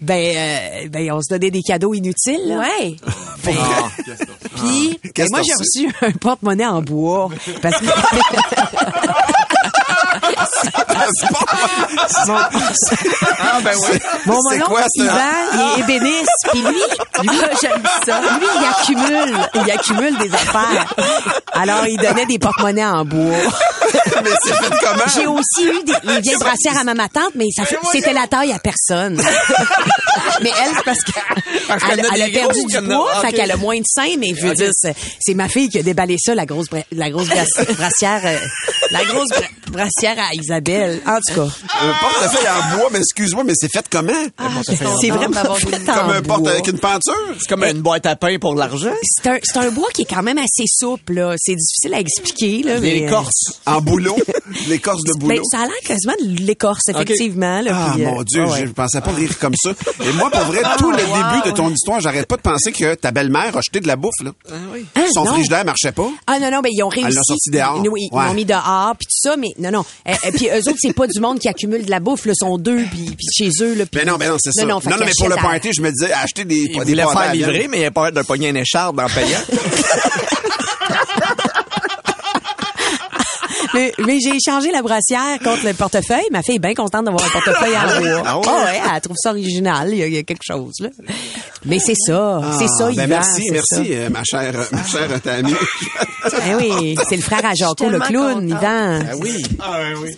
ben, 0.00 0.36
euh, 0.36 0.88
ben, 0.88 1.12
on 1.12 1.20
se 1.20 1.28
donnait 1.28 1.50
des 1.50 1.60
cadeaux 1.60 1.92
inutiles. 1.92 2.40
là. 2.46 2.60
Ouais. 2.60 2.96
Ben, 3.44 3.54
Puis, 4.56 4.98
ben, 5.04 5.12
Qu'est-ce 5.12 5.30
moi, 5.30 5.42
j'ai 5.42 5.52
reçu 5.88 5.94
un 6.00 6.12
porte-monnaie 6.12 6.64
en 6.66 6.80
bois. 6.80 7.28
Parce 7.60 7.78
que... 7.80 7.86
Ah, 13.38 13.60
ben 13.62 13.72
oui. 13.76 13.98
Mon 14.26 14.40
C'est 14.50 14.58
mon 14.58 14.64
quoi, 14.66 14.82
ça? 14.82 14.88
Yvan, 14.96 15.16
il 15.54 15.60
est 15.60 15.80
ébéniste. 15.84 16.30
Puis 16.52 16.60
lui, 16.62 16.82
lui, 17.22 17.38
j'aime 17.60 17.82
ça. 18.06 18.20
Lui, 18.20 18.46
il 18.56 18.66
accumule, 18.66 19.38
il 19.64 19.70
accumule 19.70 20.18
des 20.18 20.32
affaires. 20.34 20.94
Alors, 21.52 21.86
il 21.86 21.96
donnait 21.96 22.26
des 22.26 22.38
porte-monnaies 22.38 22.84
en 22.84 23.04
bois. 23.04 23.36
mais 24.22 24.30
c'est 24.42 24.54
fait 24.54 24.70
comment? 24.80 25.04
J'ai 25.14 25.26
aussi 25.26 25.64
eu 25.64 25.82
des, 25.84 25.92
les 26.04 26.20
vieilles 26.20 26.36
brassières 26.38 26.78
à 26.78 26.84
ma 26.94 27.08
tante, 27.08 27.32
mais 27.34 27.46
ça 27.54 27.64
fait- 27.64 27.78
c'était 27.92 28.12
la 28.12 28.26
taille 28.26 28.52
à 28.52 28.58
personne. 28.58 29.16
mais 30.42 30.50
elle, 30.62 30.72
c'est 30.76 30.84
parce 30.84 30.98
Parce 31.68 31.82
qu'elle 31.84 32.00
elle 32.14 32.22
a 32.22 32.26
des 32.26 32.32
perdu 32.32 32.58
gros, 32.60 32.68
du 32.68 32.76
a- 32.76 32.82
poids, 32.82 33.12
ok. 33.16 33.20
fait 33.26 33.32
qu'elle 33.32 33.50
a 33.50 33.56
moins 33.56 33.78
de 33.78 33.84
seins, 33.86 34.16
mais 34.18 34.28
je 34.38 34.46
veux 34.46 34.54
dire, 34.54 34.70
c'est 34.72 34.94
c'est 35.20 35.34
ma 35.34 35.48
fille 35.48 35.68
qui 35.68 35.78
a 35.78 35.82
déballé 35.82 36.16
ça, 36.18 36.34
la 36.34 36.46
grosse, 36.46 36.68
bra- 36.68 36.80
la 36.92 37.10
grosse 37.10 37.28
brass- 37.28 37.66
brassière, 37.76 38.20
euh, 38.24 38.38
la 38.90 39.04
grosse 39.04 39.28
bra- 39.28 39.40
brassière 39.72 40.16
à 40.18 40.34
Isabelle. 40.34 41.00
En 41.06 41.16
tout 41.26 41.34
cas, 41.34 41.48
Un 41.80 41.92
portefeuille 42.00 42.48
en 42.48 42.76
bois, 42.78 42.88
mais 42.92 42.98
excuse-moi, 42.98 43.44
mais 43.44 43.52
c'est 43.56 43.70
fait 43.72 43.84
comment? 43.90 44.12
c'est 44.98 45.10
vraiment 45.10 45.54
fait 45.56 45.90
en 45.90 45.94
Comme 45.94 46.10
un 46.10 46.22
porte 46.22 46.46
avec 46.48 46.66
une 46.68 46.78
peinture? 46.78 47.14
C'est 47.38 47.48
comme 47.48 47.64
une 47.64 47.80
boîte 47.80 48.06
à 48.06 48.16
pain 48.16 48.36
pour 48.40 48.54
l'argent. 48.54 48.92
C'est 49.02 49.28
un, 49.30 49.38
c'est 49.42 49.58
un 49.58 49.70
bois 49.70 49.88
qui 49.94 50.02
est 50.02 50.06
quand 50.12 50.22
même 50.22 50.38
assez 50.38 50.64
souple, 50.66 51.14
là. 51.14 51.34
C'est 51.38 51.54
difficile 51.54 51.94
à 51.94 52.00
expliquer, 52.00 52.62
là. 52.64 52.80
mais, 52.80 52.90
euh, 52.90 53.04
L'écorce. 53.06 53.60
En 53.66 53.80
boulot? 53.80 54.16
L'écorce 54.68 55.02
de 55.04 55.12
boulot? 55.14 55.36
Ben, 55.36 55.44
ça 55.44 55.58
a 55.60 55.66
l'air 55.66 55.80
quasiment 55.84 56.14
de 56.22 56.40
l'écorce, 56.44 56.88
effectivement. 56.88 57.60
Là, 57.60 57.70
Ah, 57.74 57.92
puis, 57.94 58.04
euh, 58.04 58.10
mon 58.10 58.22
Dieu, 58.22 58.44
ouais, 58.44 58.50
ouais. 58.50 58.66
je 58.66 58.72
pensais 58.72 59.00
pas 59.00 59.12
rire 59.12 59.38
comme 59.38 59.54
ça. 59.56 59.70
Et 60.04 60.12
moi, 60.12 60.30
pour 60.30 60.42
vrai, 60.42 60.60
tout 60.78 60.90
le 60.90 60.96
début 60.96 61.50
de 61.50 61.56
ton 61.56 61.70
histoire, 61.70 62.00
j'arrête 62.00 62.26
pas 62.26 62.36
de 62.36 62.42
penser 62.42 62.72
que 62.72 62.94
ta 62.94 63.10
belle-mère 63.10 63.56
a 63.56 63.60
jeté 63.60 63.80
de 63.80 63.86
la 63.86 63.96
bouffe, 63.96 64.10
là. 64.24 64.32
Hein, 64.52 65.02
Son 65.14 65.24
non. 65.24 65.32
frigidaire 65.34 65.64
marchait 65.64 65.92
pas. 65.92 66.08
Ah 66.26 66.38
non, 66.38 66.50
non, 66.50 66.60
ben 66.60 66.70
ils 66.72 66.82
ont 66.82 66.88
réussi. 66.88 67.06
Elle 67.08 67.14
l'a 67.14 67.22
sorti 67.22 67.50
dehors. 67.50 67.80
Oui, 67.90 68.08
ils 68.10 68.16
Ouais. 68.16 68.26
l'ont 68.26 68.34
mis 68.34 68.44
dehors, 68.44 68.62
puis 68.98 69.06
tout 69.06 69.28
ça, 69.28 69.36
mais 69.36 69.48
non, 69.58 69.70
non. 69.70 69.84
Et, 70.06 70.28
et 70.28 70.32
puis 70.32 70.48
eux 70.48 70.68
autres, 70.68 70.78
c'est 70.80 70.92
pas 70.92 71.06
du 71.06 71.20
monde 71.20 71.38
qui 71.38 71.48
accumule 71.48 71.84
de 71.84 71.90
la 71.90 72.00
bouffe, 72.00 72.26
là, 72.26 72.32
sont 72.34 72.58
deux, 72.58 72.84
puis, 72.84 73.14
puis 73.16 73.26
chez 73.36 73.50
eux, 73.62 73.74
là. 73.74 73.86
puis- 73.86 74.00
Ben 74.00 74.06
non, 74.08 74.16
ben 74.18 74.30
non, 74.30 74.36
c'est 74.38 74.52
ça. 74.52 74.62
Non, 74.62 74.68
Non, 74.68 74.74
non, 74.74 74.80
fait 74.80 74.90
non, 74.90 74.96
mais 75.04 75.12
pour 75.18 75.28
le 75.28 75.34
à- 75.38 75.42
party, 75.42 75.70
je 75.72 75.82
me 75.82 75.90
disais, 75.90 76.12
acheter 76.12 76.44
des, 76.44 76.66
Il 76.72 76.84
des 76.84 76.94
faire 76.94 77.32
livrer, 77.32 77.68
mais 77.68 77.80
il 77.80 77.84
a 77.86 77.90
peur 77.90 78.12
de 78.12 78.22
pogner 78.22 78.50
un 78.50 78.54
écharpe 78.56 78.98
en 78.98 79.06
payant. 79.08 79.40
Mais, 83.74 83.92
mais 83.98 84.18
j'ai 84.20 84.34
échangé 84.36 84.70
la 84.72 84.82
brassière 84.82 85.38
contre 85.44 85.64
le 85.64 85.74
portefeuille. 85.74 86.26
Ma 86.32 86.42
fille 86.42 86.56
est 86.56 86.60
bien 86.60 86.74
contente 86.74 87.04
d'avoir 87.04 87.24
un 87.24 87.28
portefeuille 87.30 87.76
en 87.76 88.00
bois. 88.00 88.22
Ah 88.26 88.38
ouais? 88.38 88.46
Ouais, 88.46 88.80
elle 88.94 89.00
trouve 89.00 89.16
ça 89.20 89.30
original. 89.30 89.88
Il 89.92 89.98
y 89.98 90.02
a, 90.02 90.06
il 90.06 90.14
y 90.14 90.18
a 90.18 90.22
quelque 90.22 90.42
chose, 90.44 90.74
là. 90.80 90.88
Mais 91.64 91.78
c'est 91.78 91.94
ça. 91.94 92.40
c'est 92.58 92.66
ça, 92.68 92.86
Ah, 92.86 92.90
Yvan. 92.90 92.94
ben 93.02 93.06
merci, 93.08 93.42
c'est 93.46 93.52
merci, 93.52 93.66
ça. 93.74 93.80
euh, 93.82 94.08
ma 94.08 94.24
chère, 94.24 94.52
euh, 94.58 94.64
ma 94.72 94.84
chère 94.84 95.20
Tammy. 95.20 95.52
Ben 96.24 96.56
oui, 96.58 96.94
c'est 97.08 97.16
le 97.16 97.22
frère 97.22 97.44
à 97.44 97.54
Jaco, 97.54 97.88
le 97.88 97.98
clown. 98.00 98.48
Yvan. 98.48 99.00
Ah 99.08 99.16
oui. 99.20 99.42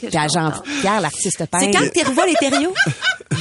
Puis 0.09 0.17
à 0.17 0.29
Jean-Pierre, 0.29 1.01
l'artiste 1.01 1.37
C'est 1.39 1.51
peintre. 1.51 1.67
quand 1.79 1.85
que 1.85 1.93
t'es 1.93 2.03
revois 2.05 2.27
les 2.27 2.35
terrios? 2.35 2.73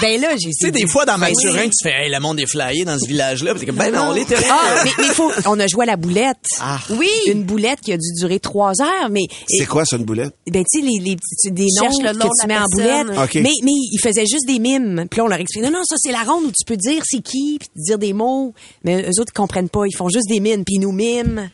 Ben 0.02 0.20
là, 0.20 0.30
j'ai 0.38 0.50
Tu 0.50 0.66
sais, 0.68 0.72
des 0.72 0.88
fois, 0.88 1.06
dans 1.06 1.18
Mathurin, 1.18 1.66
tu 1.66 1.72
fais, 1.84 1.92
hey, 2.06 2.12
le 2.12 2.20
monde 2.20 2.40
est 2.40 2.48
flyé 2.48 2.86
dans 2.86 2.98
ce 2.98 3.08
village-là. 3.08 3.54
Puis 3.56 3.68
ben 3.72 3.94
non, 3.94 4.12
les 4.14 4.26
terrains. 4.26 4.44
Ah, 4.50 4.82
mais, 4.84 4.92
mais 5.00 5.04
faut, 5.14 5.32
on 5.46 5.60
a 5.60 5.68
joué 5.68 5.84
à 5.84 5.88
la 5.88 5.96
boulette. 5.98 6.38
Ah. 6.60 6.80
Oui. 6.92 7.10
Une 7.28 7.44
boulette 7.44 7.82
qui 7.82 7.92
a 7.94 7.98
dû 7.98 8.08
durer 8.20 8.40
trois 8.40 8.82
heures, 8.82 9.10
mais. 9.12 9.22
C'est 9.48 9.66
quoi, 9.66 9.86
ça, 9.86 9.98
une 10.02 10.06
boulette? 10.06 10.36
Ben, 10.52 10.64
tu 10.64 10.80
sais, 10.82 10.86
les, 10.86 11.00
les 11.00 11.16
petits, 11.16 11.52
des 11.52 11.68
noms 11.80 11.90
le 12.04 12.14
nom 12.14 12.26
que 12.28 12.42
tu 12.42 12.48
mets 12.48 12.58
en 12.58 12.66
boulette. 12.72 13.34
Mais, 13.36 13.50
mais 13.64 13.72
ils 13.92 14.00
faisaient 14.02 14.26
juste 14.26 14.46
des 14.48 14.60
mimes. 14.60 15.06
Puis 15.10 15.18
là, 15.20 15.24
on 15.26 15.28
leur 15.28 15.40
expliquait, 15.40 15.66
non, 15.70 15.80
non, 15.80 15.84
ça, 15.86 15.96
c'est 15.98 16.12
la 16.12 16.24
ronde 16.24 16.46
où 16.46 16.52
tu 16.52 16.66
peux 16.66 16.78
dire 16.78 17.02
c'est 17.06 17.22
qui, 17.22 17.58
puis 17.60 17.70
dire 17.76 17.98
des 17.98 18.14
mots. 18.14 18.54
Mais 18.84 19.04
eux 19.04 19.20
autres, 19.22 19.32
ils 19.34 19.38
comprennent 19.38 19.70
pas. 19.70 19.86
Ils 19.88 19.96
font 19.96 20.10
juste 20.10 20.28
des 20.30 20.40
mines, 20.40 20.64
puis 20.66 20.76
ils 20.76 20.80
nous 20.82 20.92
miment. 20.92 21.50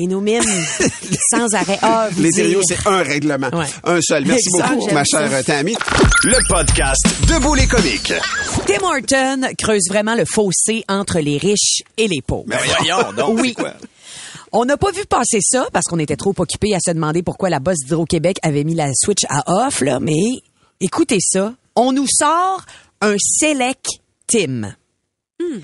Ils 0.00 0.08
nous 0.08 0.20
miment 0.20 0.44
sans 1.30 1.52
arrêt. 1.54 1.76
Ah, 1.82 2.08
Les 2.18 2.30
tériaux, 2.30 2.60
c'est 2.64 2.86
un 2.86 3.02
règlement. 3.02 3.48
Ouais. 3.52 3.66
Un 3.82 4.00
seul. 4.00 4.24
Merci 4.26 4.48
beaucoup, 4.52 4.94
ma 4.94 5.02
chère 5.02 5.28
euh, 5.32 5.42
Tammy. 5.42 5.74
Le 6.22 6.38
podcast 6.48 7.04
Debout 7.28 7.54
les 7.54 7.66
comiques. 7.66 8.12
Tim 8.66 8.84
Horton 8.84 9.48
creuse 9.58 9.88
vraiment 9.88 10.14
le 10.14 10.24
fossé 10.24 10.84
entre 10.88 11.18
les 11.18 11.36
riches 11.36 11.82
et 11.96 12.06
les 12.06 12.22
pauvres. 12.22 12.44
Ben 12.46 12.58
voyons 12.78 13.12
donc, 13.16 13.40
Oui. 13.40 13.54
c'est 13.56 13.62
quoi? 13.62 13.74
On 14.52 14.64
n'a 14.64 14.76
pas 14.76 14.90
vu 14.90 15.04
passer 15.06 15.40
ça 15.42 15.66
parce 15.72 15.86
qu'on 15.86 15.98
était 15.98 16.16
trop 16.16 16.34
occupés 16.38 16.74
à 16.74 16.78
se 16.80 16.90
demander 16.92 17.22
pourquoi 17.22 17.50
la 17.50 17.60
boss 17.60 17.76
d'Hydro-Québec 17.80 18.38
avait 18.42 18.64
mis 18.64 18.74
la 18.74 18.90
switch 18.94 19.24
à 19.28 19.66
off, 19.66 19.80
là. 19.80 20.00
Mais 20.00 20.40
écoutez 20.80 21.18
ça. 21.20 21.54
On 21.76 21.92
nous 21.92 22.06
sort 22.08 22.64
un 23.00 23.16
Select 23.18 23.86
Tim. 24.26 24.74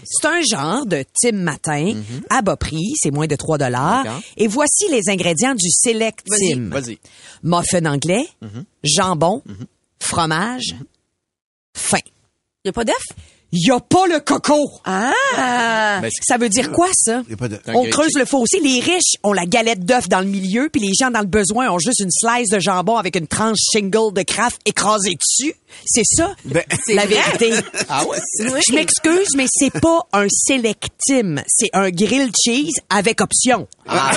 C'est 0.04 0.28
un 0.28 0.40
genre 0.48 0.86
de 0.86 1.04
Tim 1.20 1.32
matin 1.32 1.94
à 2.30 2.40
bas 2.42 2.56
prix, 2.56 2.92
c'est 2.96 3.10
moins 3.10 3.26
de 3.26 3.34
3 3.34 3.58
dollars. 3.58 4.04
Et 4.36 4.46
voici 4.46 4.84
les 4.90 5.08
ingrédients 5.08 5.54
du 5.54 5.68
Select 5.68 6.24
Tim. 6.24 6.68
vas-y. 6.70 6.98
Muffin 7.42 7.84
anglais, 7.86 8.28
jambon, 8.84 9.42
fromage, 9.98 10.76
faim. 11.76 11.98
Y 12.64 12.68
a 12.68 12.72
pas 12.72 12.84
d'œuf? 12.84 13.04
Y 13.56 13.70
a 13.70 13.78
pas 13.80 14.06
le 14.08 14.18
coco. 14.20 14.70
Ah! 14.84 15.12
Ben, 16.02 16.10
Ça 16.22 16.36
veut 16.38 16.48
dire 16.48 16.72
quoi, 16.72 16.88
ça? 16.94 17.22
Y 17.28 17.34
a 17.34 17.36
pas 17.36 17.48
de- 17.48 17.60
Un 17.66 17.74
On 17.74 17.84
creuse 17.88 18.14
le 18.16 18.24
fossé. 18.24 18.58
Les 18.60 18.80
riches 18.80 19.14
ont 19.22 19.32
la 19.32 19.46
galette 19.46 19.84
d'œuf 19.84 20.08
dans 20.08 20.20
le 20.20 20.26
milieu, 20.26 20.68
puis 20.70 20.80
les 20.80 20.92
gens 20.98 21.10
dans 21.10 21.20
le 21.20 21.26
besoin 21.26 21.70
ont 21.70 21.78
juste 21.78 22.00
une 22.00 22.10
slice 22.10 22.48
de 22.50 22.58
jambon 22.58 22.96
avec 22.96 23.14
une 23.16 23.26
tranche 23.28 23.58
shingle 23.72 24.12
de 24.12 24.22
craft 24.22 24.60
écrasée 24.66 25.14
dessus. 25.14 25.54
C'est 25.86 26.02
ça, 26.04 26.34
Ben, 26.44 26.62
la 26.88 27.06
vérité. 27.06 27.52
Ah 27.88 28.04
ouais? 28.06 28.18
Je 28.38 28.74
m'excuse, 28.74 29.28
mais 29.36 29.46
c'est 29.48 29.72
pas 29.80 30.00
un 30.12 30.26
sélectime. 30.28 31.42
C'est 31.46 31.70
un 31.72 31.90
grilled 31.90 32.32
cheese 32.44 32.72
avec 32.90 33.20
option. 33.20 33.68
Ah, 33.86 34.12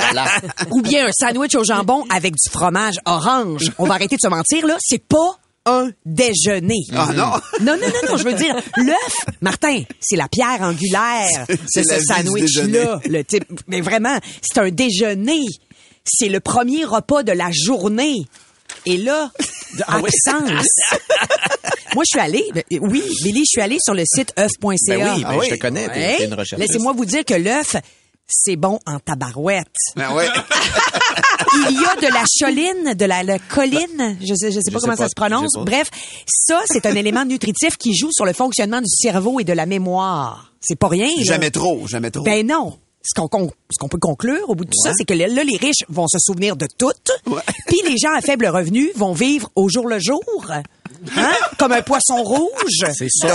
voilà. 0.00 0.26
Ou 0.70 0.82
bien 0.82 1.06
un 1.06 1.12
sandwich 1.12 1.54
au 1.54 1.64
jambon 1.64 2.04
avec 2.10 2.34
du 2.34 2.50
fromage 2.50 2.96
orange. 3.06 3.72
On 3.78 3.86
va 3.86 3.94
arrêter 3.94 4.16
de 4.16 4.20
se 4.22 4.28
mentir, 4.28 4.66
là. 4.66 4.76
C'est 4.80 5.02
pas 5.06 5.38
un 5.66 5.90
déjeuner. 6.04 6.80
Ah 6.92 7.08
non! 7.14 7.30
Non, 7.60 7.76
non, 7.78 7.88
non, 7.88 8.10
non, 8.10 8.16
je 8.18 8.24
veux 8.24 8.34
dire, 8.34 8.54
l'œuf, 8.76 9.16
Martin, 9.40 9.82
c'est 10.00 10.16
la 10.16 10.28
pierre 10.28 10.60
angulaire 10.60 11.46
de 11.48 11.56
ce 11.66 11.82
sandwich-là. 12.06 13.00
Le 13.08 13.22
type, 13.24 13.44
mais 13.66 13.80
vraiment, 13.80 14.18
c'est 14.42 14.60
un 14.60 14.70
déjeuner. 14.70 15.40
C'est 16.04 16.28
le 16.28 16.40
premier 16.40 16.84
repas 16.84 17.22
de 17.22 17.32
la 17.32 17.50
journée. 17.50 18.26
Et 18.86 18.98
là, 18.98 19.30
Ah 19.86 20.00
oui. 20.02 20.10
absence. 20.26 20.66
Moi, 21.94 22.04
je 22.06 22.10
suis 22.10 22.20
allée, 22.20 22.44
ben, 22.54 22.62
oui, 22.80 23.02
Billy, 23.22 23.40
je 23.40 23.50
suis 23.50 23.60
allée 23.60 23.78
sur 23.82 23.94
le 23.94 24.04
site 24.06 24.32
œuf.ca. 24.38 24.98
Ben 24.98 25.14
oui, 25.16 25.22
ben 25.22 25.28
Ah 25.30 25.36
oui. 25.38 25.46
je 25.48 25.54
te 25.54 25.60
connais. 25.60 25.88
Ouais. 25.88 26.16
t'es 26.18 26.24
une 26.26 26.34
recherche. 26.34 26.60
Laissez-moi 26.60 26.92
vous 26.92 27.04
dire 27.06 27.24
que 27.24 27.34
l'œuf, 27.34 27.76
c'est 28.26 28.56
bon 28.56 28.78
en 28.86 28.98
tabarouette. 28.98 29.66
Ben 29.96 30.12
ouais. 30.14 30.28
Il 31.70 31.80
y 31.80 31.84
a 31.84 31.96
de 32.08 32.12
la 32.12 32.24
choline, 32.38 32.94
de 32.94 33.04
la, 33.04 33.22
la 33.22 33.38
colline, 33.38 34.16
je 34.20 34.34
sais, 34.34 34.50
je 34.50 34.60
sais 34.60 34.70
pas 34.70 34.78
sais 34.80 34.84
comment 34.86 34.96
pas, 34.96 35.04
ça 35.04 35.08
se 35.08 35.14
prononce. 35.14 35.52
Bref, 35.58 35.88
ça, 36.26 36.60
c'est 36.66 36.86
un 36.86 36.94
élément 36.94 37.24
nutritif 37.24 37.76
qui 37.76 37.94
joue 37.96 38.10
sur 38.12 38.24
le 38.24 38.32
fonctionnement 38.32 38.80
du 38.80 38.88
cerveau 38.90 39.40
et 39.40 39.44
de 39.44 39.52
la 39.52 39.66
mémoire. 39.66 40.52
C'est 40.60 40.78
pas 40.78 40.88
rien. 40.88 41.08
là. 41.08 41.22
Jamais 41.24 41.50
trop, 41.50 41.86
jamais 41.86 42.10
trop. 42.10 42.24
Ben 42.24 42.46
non. 42.46 42.78
Ce 43.06 43.12
qu'on 43.14 43.88
peut 43.88 43.98
conclure 43.98 44.48
au 44.48 44.54
bout 44.54 44.64
de 44.64 44.70
tout 44.70 44.82
ça, 44.82 44.92
c'est 44.96 45.04
que 45.04 45.12
là, 45.12 45.26
là, 45.28 45.44
les 45.44 45.58
riches 45.58 45.84
vont 45.90 46.08
se 46.08 46.16
souvenir 46.18 46.56
de 46.56 46.66
tout, 46.78 46.90
puis 47.66 47.80
les 47.86 47.98
gens 47.98 48.14
à 48.16 48.22
faible 48.22 48.46
revenu 48.46 48.90
vont 48.96 49.12
vivre 49.12 49.50
au 49.56 49.68
jour 49.68 49.86
le 49.86 49.98
jour, 49.98 50.22
hein? 50.48 50.62
comme 51.58 51.72
un 51.72 51.82
poisson 51.82 52.22
rouge. 52.22 52.84
C'est 52.96 53.08
ça. 53.10 53.28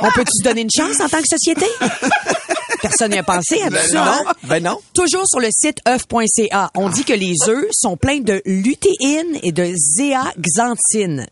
On 0.00 0.10
peut-tu 0.10 0.32
se 0.36 0.42
donner 0.42 0.62
une 0.62 0.70
chance 0.76 0.98
en 1.00 1.08
tant 1.08 1.20
que 1.22 1.28
société? 1.28 1.66
Personne 2.82 3.12
n'y 3.12 3.18
a 3.18 3.22
pensé 3.22 3.62
à 3.62 3.70
ça. 3.70 4.04
non. 4.04 4.32
Ben 4.44 4.62
non. 4.62 4.78
Toujours 4.92 5.24
sur 5.26 5.40
le 5.40 5.48
site 5.50 5.78
œuf.ca, 5.88 6.70
on 6.76 6.88
dit 6.88 7.04
que 7.04 7.12
les 7.12 7.34
œufs 7.48 7.66
sont 7.72 7.96
pleins 7.96 8.18
de 8.20 8.42
lutéine 8.44 9.38
et 9.42 9.52
de 9.52 9.72
zéaxanthine. 9.76 11.26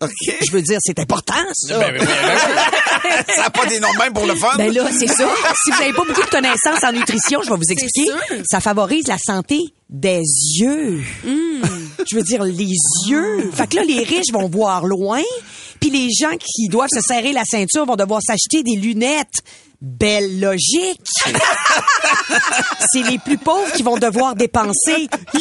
Je 0.47 0.53
veux 0.53 0.63
dire, 0.63 0.79
c'est 0.81 0.99
important, 1.01 1.35
ça. 1.53 1.79
Ben, 1.79 1.93
ben, 1.93 1.99
ben, 1.99 2.07
ben, 2.07 3.25
Ça 3.35 3.43
n'a 3.43 3.51
pas 3.51 3.67
des 3.67 3.81
noms 3.81 3.93
de 3.93 3.99
même 3.99 4.13
pour 4.13 4.27
le 4.27 4.35
fun? 4.37 4.53
Ben 4.57 4.73
là, 4.73 4.89
c'est 4.97 5.09
ça. 5.09 5.29
Si 5.65 5.71
vous 5.71 5.79
n'avez 5.81 5.93
pas 5.93 6.05
beaucoup 6.07 6.23
de 6.23 6.31
connaissances 6.31 6.85
en 6.85 6.93
nutrition, 6.93 7.41
je 7.43 7.51
vais 7.51 7.57
vous 7.57 7.71
expliquer. 7.73 8.07
sûr. 8.07 8.43
Ça 8.49 8.61
favorise 8.61 9.07
la 9.09 9.19
santé 9.19 9.59
des 9.89 10.23
yeux. 10.61 11.03
Je 11.25 12.17
veux 12.17 12.23
dire, 12.23 12.45
les 12.45 12.73
yeux. 13.09 13.51
Fait 13.53 13.67
que 13.67 13.77
là, 13.77 13.83
les 13.83 14.03
riches 14.05 14.33
vont 14.33 14.49
voir 14.49 14.87
loin, 14.87 15.23
puis 15.81 15.91
les 15.91 16.09
gens 16.11 16.37
qui 16.39 16.69
doivent 16.69 16.89
se 16.93 17.01
serrer 17.01 17.33
la 17.33 17.45
ceinture 17.45 17.87
vont 17.87 17.97
devoir 17.97 18.21
s'acheter 18.23 18.63
des 18.63 18.77
lunettes. 18.77 19.43
Belle 19.81 20.41
logique. 20.41 21.01
C'est 22.93 23.03
les 23.03 23.19
plus 23.19 23.39
pauvres 23.39 23.73
qui 23.73 23.83
vont 23.83 23.97
devoir 23.97 24.35
dépenser. 24.35 25.09
You! 25.35 25.41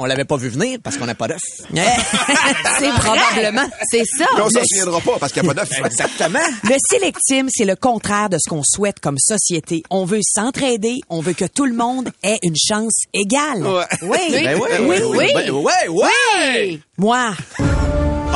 On 0.00 0.06
l'avait 0.06 0.24
pas 0.24 0.36
vu 0.36 0.48
venir 0.48 0.78
parce 0.82 0.96
qu'on 0.98 1.06
n'a 1.06 1.14
pas 1.14 1.28
d'œuf. 1.28 1.38
C'est 2.78 2.90
probablement. 2.98 3.64
C'est 3.88 4.02
ça. 4.04 4.26
Mais 4.36 4.42
on 4.42 4.50
s'en 4.50 4.60
le- 4.60 4.66
souviendra 4.66 5.00
pas 5.00 5.18
parce 5.20 5.32
qu'il 5.32 5.42
n'y 5.42 5.48
a 5.48 5.54
pas 5.54 5.64
d'œuf. 5.64 5.70
Exactement. 5.86 6.40
Le 6.64 6.74
sélectime, 6.90 7.46
c'est 7.48 7.64
le 7.64 7.76
contraire 7.76 8.28
de 8.28 8.36
ce 8.44 8.50
qu'on 8.50 8.62
souhaite 8.64 8.98
comme 8.98 9.16
société. 9.18 9.84
On 9.90 10.04
veut 10.04 10.20
s'entraider, 10.22 11.00
on 11.08 11.20
veut 11.20 11.32
que 11.34 11.44
tout 11.44 11.64
le 11.66 11.74
monde 11.74 12.10
ait 12.24 12.40
une 12.42 12.56
chance 12.56 13.04
égale. 13.14 13.64
Ouais. 13.64 13.84
Oui. 14.02 14.18
Ben 14.32 14.58
oui, 14.60 14.68
oui, 14.80 14.96
oui, 15.00 15.16
oui. 15.16 15.26
Ben, 15.32 15.50
ouais, 15.52 15.88
ouais. 15.88 16.80
Moi, 16.98 17.30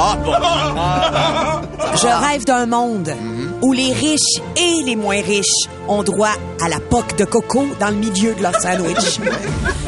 Ah 0.00 0.16
bon. 0.24 1.96
je 1.96 2.06
rêve 2.06 2.44
d'un 2.44 2.66
monde 2.66 3.12
où 3.62 3.72
les 3.72 3.92
riches 3.92 4.40
et 4.56 4.82
les 4.84 4.96
moins 4.96 5.20
riches 5.20 5.68
ont 5.88 6.02
droit 6.02 6.34
à 6.60 6.68
la 6.68 6.80
poque 6.80 7.16
de 7.16 7.24
coco 7.24 7.66
dans 7.80 7.90
le 7.90 7.96
milieu 7.96 8.34
de 8.34 8.42
leur 8.42 8.54
sandwich. 8.60 9.20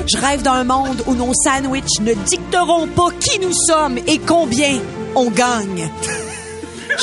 Je 0.07 0.19
rêve 0.19 0.43
d'un 0.43 0.65
monde 0.65 1.03
où 1.07 1.15
nos 1.15 1.33
sandwichs 1.35 2.01
ne 2.01 2.15
dicteront 2.15 2.89
pas 2.89 3.11
qui 3.21 3.39
nous 3.39 3.53
sommes 3.53 3.99
et 3.99 4.19
combien 4.19 4.81
on 5.15 5.31
gagne. 5.31 5.91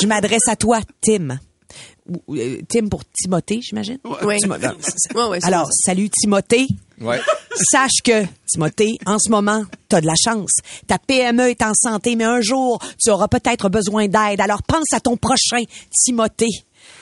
Je 0.00 0.06
m'adresse 0.06 0.48
à 0.48 0.56
toi, 0.56 0.80
Tim. 1.00 1.38
Euh, 2.30 2.60
Tim 2.68 2.88
pour 2.88 3.02
Timothée, 3.12 3.60
j'imagine? 3.62 3.98
Timo-. 3.98 5.28
Ouais, 5.30 5.38
Alors, 5.42 5.66
ça. 5.66 5.72
salut 5.92 6.08
Timothée. 6.10 6.66
Ouais. 7.00 7.20
Sache 7.70 8.02
que, 8.04 8.24
Timothée, 8.50 8.98
en 9.06 9.18
ce 9.18 9.30
moment, 9.30 9.64
t'as 9.88 10.00
de 10.00 10.06
la 10.06 10.14
chance. 10.22 10.50
Ta 10.86 10.98
PME 10.98 11.50
est 11.50 11.62
en 11.62 11.72
santé, 11.74 12.16
mais 12.16 12.24
un 12.24 12.40
jour, 12.40 12.80
tu 13.02 13.10
auras 13.10 13.28
peut-être 13.28 13.68
besoin 13.68 14.06
d'aide. 14.08 14.40
Alors, 14.40 14.62
pense 14.62 14.92
à 14.92 15.00
ton 15.00 15.16
prochain, 15.16 15.62
Timothée. 15.92 16.46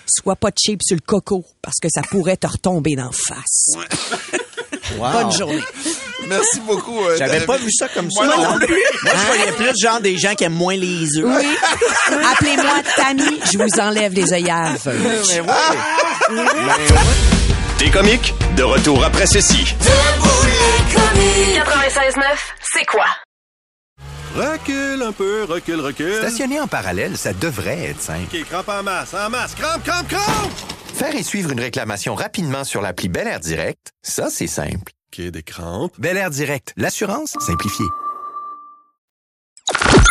Sois 0.06 0.36
pas 0.36 0.50
cheap 0.56 0.80
sur 0.82 0.96
le 0.96 1.00
coco, 1.04 1.44
parce 1.62 1.76
que 1.80 1.88
ça 1.88 2.02
pourrait 2.02 2.36
te 2.36 2.46
retomber 2.46 2.94
d'en 2.94 3.10
face. 3.12 3.72
Wow. 4.98 5.12
Bonne 5.12 5.32
journée. 5.32 5.60
Merci 6.28 6.60
beaucoup. 6.60 6.98
euh, 7.04 7.16
J'avais 7.18 7.40
pas 7.40 7.56
vu 7.56 7.70
ça 7.70 7.88
comme 7.88 8.10
ça. 8.10 8.24
Moi 8.24 8.36
non 8.36 8.58
plus. 8.58 8.82
Moi, 9.02 9.12
je 9.14 9.26
voyais 9.26 9.52
plus 9.52 9.72
genre 9.80 10.00
des 10.00 10.16
gens 10.18 10.34
qui 10.34 10.44
aiment 10.44 10.52
moins 10.54 10.76
les 10.76 11.18
œufs. 11.18 11.24
Oui. 11.26 11.46
Appelez-moi 12.32 12.82
Tammy, 12.96 13.40
je 13.52 13.58
vous 13.58 13.80
enlève 13.80 14.12
les 14.12 14.32
œillères. 14.32 14.72
Mais 14.86 15.40
ouais. 15.40 15.46
T'es 17.78 17.90
comique? 17.90 18.34
De 18.56 18.62
retour 18.62 19.04
après 19.04 19.26
ceci. 19.26 19.74
96.9, 21.54 22.22
c'est 22.72 22.84
quoi? 22.86 23.04
Recule 24.34 25.02
un 25.02 25.12
peu, 25.12 25.44
recule, 25.44 25.80
recule. 25.80 26.16
Stationner 26.18 26.60
en 26.60 26.66
parallèle, 26.66 27.16
ça 27.16 27.32
devrait 27.32 27.84
être 27.90 28.02
simple. 28.02 28.24
OK, 28.34 28.44
crampe 28.50 28.68
en 28.68 28.82
masse, 28.82 29.14
en 29.14 29.30
masse. 29.30 29.54
Crampe, 29.54 29.82
crampe, 29.84 30.08
crampe! 30.08 30.52
Faire 30.94 31.14
et 31.14 31.22
suivre 31.22 31.52
une 31.52 31.60
réclamation 31.60 32.14
rapidement 32.14 32.64
sur 32.64 32.80
l'appli 32.82 33.08
Bel 33.08 33.26
Air 33.28 33.40
Direct, 33.40 33.92
ça, 34.02 34.28
c'est 34.30 34.46
simple. 34.46 34.92
OK, 35.12 35.20
des 35.30 35.42
crampes. 35.42 35.94
Bel 35.98 36.16
Air 36.16 36.30
Direct, 36.30 36.72
l'assurance 36.76 37.34
simplifiée. 37.40 37.86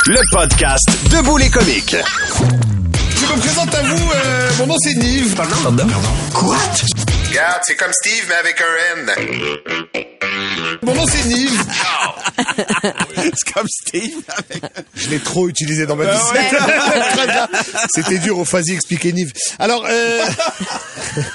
Le 0.07 0.19
podcast 0.31 0.87
Debout 1.11 1.37
les 1.37 1.49
comiques. 1.49 1.95
Je 1.95 3.33
me 3.33 3.39
présente 3.39 3.73
à 3.73 3.81
vous, 3.83 4.11
euh, 4.11 4.49
mon 4.59 4.67
nom 4.67 4.75
c'est 4.79 4.93
Nive. 4.95 5.35
Pardon? 5.35 5.87
Quoi? 6.33 6.57
Regarde, 7.29 7.61
c'est 7.63 7.75
comme 7.75 7.91
Steve, 7.93 8.25
mais 8.29 8.35
avec 8.35 8.61
un 8.61 8.99
N. 8.99 10.24
Mon 10.81 10.93
nom 10.93 11.05
c'est 11.07 11.25
Nive. 11.27 11.63
C'est 13.17 13.53
comme 13.53 13.67
Steve. 13.67 14.17
avec- 14.27 14.63
Je 14.95 15.09
l'ai 15.09 15.19
trop 15.19 15.47
utilisé 15.47 15.85
dans 15.85 15.95
ma 15.95 16.05
vie. 16.05 16.17
Très 17.15 17.27
bien. 17.27 17.47
C'était 17.93 18.17
dur 18.19 18.37
au 18.39 18.45
Fazi 18.45 18.73
expliquer 18.73 19.13
Nive. 19.13 19.31
Alors, 19.59 19.85
euh... 19.89 20.21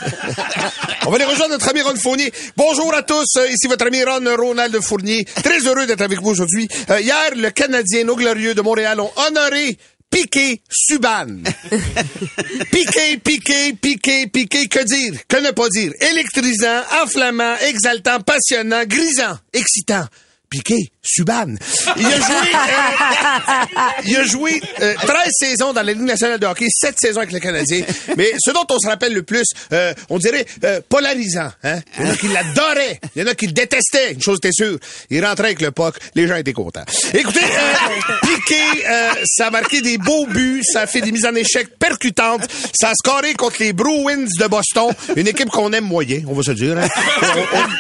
on 1.06 1.10
va 1.10 1.16
aller 1.16 1.24
rejoindre 1.24 1.52
notre 1.52 1.68
ami 1.68 1.80
Ron 1.82 1.96
Fournier. 1.96 2.32
Bonjour 2.56 2.94
à 2.94 3.02
tous, 3.02 3.26
euh, 3.36 3.48
ici 3.48 3.66
votre 3.68 3.86
ami 3.86 4.02
Ron 4.04 4.24
Ronald 4.38 4.78
Fournier. 4.80 5.24
Très 5.24 5.60
heureux 5.60 5.86
d'être 5.86 6.02
avec 6.02 6.20
vous 6.20 6.30
aujourd'hui. 6.30 6.68
Euh, 6.90 7.00
hier, 7.00 7.30
le 7.36 7.50
Canadien 7.50 8.04
No 8.04 8.16
Glorieux 8.16 8.54
de 8.54 8.62
Montréal 8.62 9.00
ont 9.00 9.10
honoré 9.16 9.76
Piqué 10.10 10.60
Subban. 10.68 11.42
Piqué, 12.72 13.18
piqué, 13.18 13.74
piqué, 13.74 14.26
piqué, 14.26 14.68
que 14.68 14.84
dire? 14.84 15.20
Que 15.28 15.36
ne 15.36 15.52
pas 15.52 15.68
dire? 15.68 15.92
Électrisant, 16.00 16.82
enflammant, 17.02 17.56
exaltant, 17.68 18.20
passionnant, 18.20 18.84
grisant, 18.86 19.38
excitant. 19.52 20.06
Piqué, 20.48 20.90
Subban. 21.02 21.54
Il 21.96 22.06
a 22.06 22.10
joué, 22.20 22.36
euh, 22.54 23.80
il 24.06 24.16
a 24.16 24.24
joué 24.24 24.62
euh, 24.82 24.94
13 24.94 25.16
saisons 25.32 25.72
dans 25.72 25.82
la 25.82 25.92
Ligue 25.92 26.02
nationale 26.02 26.38
de 26.38 26.46
hockey, 26.46 26.66
7 26.70 26.94
saisons 26.98 27.20
avec 27.20 27.32
le 27.32 27.40
Canadien. 27.40 27.84
Mais 28.16 28.32
ce 28.38 28.50
dont 28.50 28.66
on 28.70 28.78
se 28.78 28.86
rappelle 28.86 29.14
le 29.14 29.22
plus, 29.22 29.44
euh, 29.72 29.94
on 30.10 30.18
dirait 30.18 30.44
euh, 30.64 30.80
polarisant. 30.88 31.50
Hein? 31.64 31.80
Il 31.98 32.04
y 32.06 32.08
en 32.08 32.12
a 32.12 32.16
qui 32.16 32.28
l'adoraient, 32.28 33.00
il 33.16 33.22
y 33.22 33.24
en 33.24 33.28
a 33.28 33.34
qui 33.34 33.46
le 33.46 33.52
détestaient. 33.52 34.12
Une 34.12 34.20
chose 34.22 34.38
était 34.38 34.52
sûre, 34.52 34.78
il 35.10 35.24
rentrait 35.24 35.46
avec 35.46 35.60
le 35.62 35.70
puck, 35.70 35.96
les 36.14 36.26
gens 36.28 36.36
étaient 36.36 36.52
contents. 36.52 36.84
Écoutez, 37.14 37.40
euh, 37.44 38.12
Piqué, 38.22 38.84
ça 39.24 39.46
a 39.46 39.50
marqué 39.50 39.80
des 39.80 39.96
beaux 39.98 40.26
buts, 40.26 40.62
ça 40.64 40.82
a 40.82 40.86
fait 40.86 41.00
des 41.00 41.12
mises 41.12 41.24
en 41.26 41.34
échec 41.34 41.78
percutantes, 41.78 42.42
ça 42.78 42.90
a 42.90 42.94
scoré 42.94 43.32
contre 43.34 43.56
les 43.60 43.72
Bruins 43.72 44.26
de 44.38 44.46
Boston, 44.46 44.92
une 45.16 45.28
équipe 45.28 45.48
qu'on 45.48 45.72
aime 45.72 45.84
moyen, 45.84 46.20
on 46.28 46.34
va 46.34 46.42
se 46.42 46.52
dire. 46.52 46.76
Hein? 46.78 46.88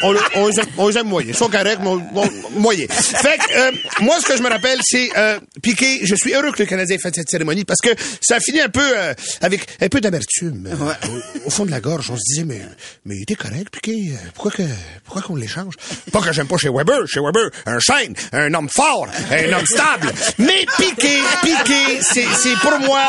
On, 0.02 0.14
on, 0.14 0.16
on, 0.36 0.50
on 0.78 0.88
les 0.88 0.98
aime- 0.98 1.06
moyen. 1.06 1.28
Ils 1.30 1.36
sont 1.36 1.48
corrects, 1.48 1.80
mais 1.82 2.22
moyen. 2.58 2.86
Fait 3.16 3.38
que, 3.38 3.52
euh, 3.58 3.72
moi, 4.00 4.18
ce 4.20 4.26
que 4.26 4.36
je 4.36 4.42
me 4.42 4.48
rappelle, 4.48 4.78
c'est 4.82 5.10
euh, 5.16 5.38
Piqué. 5.62 6.00
Je 6.02 6.14
suis 6.14 6.32
heureux 6.34 6.52
que 6.52 6.62
le 6.62 6.66
Canadien 6.66 6.96
ait 6.96 6.98
fait 6.98 7.14
cette 7.14 7.28
cérémonie 7.30 7.64
parce 7.64 7.80
que 7.80 7.90
ça 8.20 8.36
a 8.36 8.40
fini 8.40 8.60
un 8.60 8.68
peu 8.68 8.80
euh, 8.96 9.14
avec 9.40 9.66
un 9.80 9.88
peu 9.88 10.00
d'amertume. 10.00 10.66
Euh, 10.70 11.08
au, 11.44 11.48
au 11.48 11.50
fond 11.50 11.64
de 11.64 11.70
la 11.70 11.80
gorge, 11.80 12.10
on 12.10 12.16
se 12.16 12.22
disait, 12.28 12.44
mais, 12.44 12.60
mais 13.04 13.16
il 13.16 13.22
était 13.22 13.34
correct, 13.34 13.68
Piqué. 13.72 14.12
Euh, 14.12 14.16
Pourquoi 14.34 14.50
que, 14.52 14.62
pourquoi 15.04 15.22
qu'on 15.22 15.36
l'échange? 15.36 15.74
Pas 16.12 16.20
que 16.20 16.32
j'aime 16.32 16.46
pas 16.46 16.56
chez 16.56 16.68
Weber. 16.70 17.06
Chez 17.06 17.20
Weber, 17.20 17.50
un 17.66 17.78
chêne, 17.78 18.14
un 18.32 18.52
homme 18.54 18.68
fort, 18.68 19.08
un 19.30 19.52
homme 19.52 19.66
stable. 19.66 20.12
Mais 20.38 20.66
Piqué, 20.78 21.18
Piqué, 21.42 22.00
c'est, 22.02 22.26
c'est 22.38 22.56
pour 22.60 22.78
moi 22.80 23.02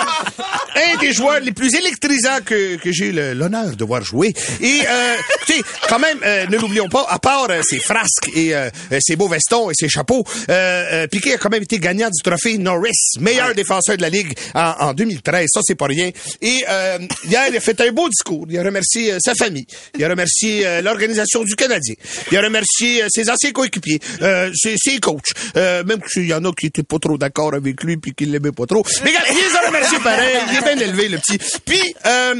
un 0.76 0.98
des 1.00 1.14
joueurs 1.14 1.40
les 1.40 1.52
plus 1.52 1.74
électrisants 1.76 2.40
que, 2.46 2.76
que 2.78 2.92
j'ai 2.92 3.12
l'honneur 3.12 3.76
de 3.76 3.84
voir 3.86 4.02
jouer. 4.04 4.34
Et, 4.62 4.82
euh, 4.88 5.16
tu 5.46 5.54
sais, 5.54 5.62
quand 5.90 6.00
même, 6.00 6.18
euh, 6.24 6.46
ne 6.48 6.58
l'oublions 6.58 6.90
pas, 6.90 7.06
à 7.10 7.20
part 7.20 7.48
ses 7.64 7.80
frasques 7.80 8.30
et 8.36 8.54
ses 9.00 9.16
beaux 9.16 9.28
vestons 9.28 9.70
et 9.70 9.74
ses 9.76 9.90
chapeaux, 9.92 10.24
euh, 10.50 11.04
euh, 11.04 11.08
Piqué 11.08 11.34
a 11.34 11.38
quand 11.38 11.50
même 11.50 11.64
été 11.64 11.80
gagnant 11.80 12.10
du 12.10 12.22
trophée 12.24 12.58
Norris, 12.58 13.18
meilleur 13.20 13.54
défenseur 13.54 13.98
de 13.98 14.02
la 14.02 14.10
Ligue 14.10 14.34
en, 14.56 14.74
en 14.80 14.94
2013. 14.94 15.48
Ça, 15.54 15.62
c'est 15.64 15.76
pas 15.76 15.86
rien. 15.86 16.10
Et 16.42 16.64
euh, 16.70 16.98
hier, 17.26 17.44
il 17.50 17.58
a 17.58 17.60
fait 17.60 17.80
un 17.82 17.92
beau 17.92 18.10
discours. 18.10 18.46
Il 18.50 18.58
a 18.58 18.64
remercié 18.64 19.14
euh, 19.14 19.18
sa 19.24 19.36
famille. 19.36 19.66
Il 19.98 20.04
a 20.04 20.10
remercié 20.10 20.66
euh, 20.66 20.82
l'organisation 20.82 21.44
du 21.44 21.56
Canadien. 21.56 21.96
Il 22.32 22.38
a 22.38 22.42
remercié 22.42 23.04
ses 23.10 23.30
anciens 23.30 23.52
coéquipiers, 23.52 24.00
euh, 24.22 24.52
ses, 24.56 24.76
ses 24.78 25.00
coachs. 25.00 25.32
Euh, 25.58 25.84
même 25.84 26.00
s'il 26.08 26.28
y 26.28 26.34
en 26.34 26.44
a 26.46 26.52
qui 26.54 26.68
étaient 26.68 26.84
pas 26.84 27.00
trop 27.00 27.18
d'accord 27.18 27.54
avec 27.54 27.84
lui 27.84 27.98
puis 27.98 28.14
qui 28.14 28.26
l'aimaient 28.26 28.52
pas 28.52 28.66
trop. 28.66 28.84
Mais 29.04 29.10
regarde, 29.12 29.28
il 29.30 29.36
les 29.36 29.56
a 29.56 29.68
remerciés 29.68 30.00
pareil. 30.00 30.38
Il 30.52 30.58
est 30.58 30.62
bien 30.62 30.88
élevé, 30.88 31.10
le 31.10 31.18
petit. 31.18 31.38
Puis, 31.66 31.82
euh, 32.06 32.36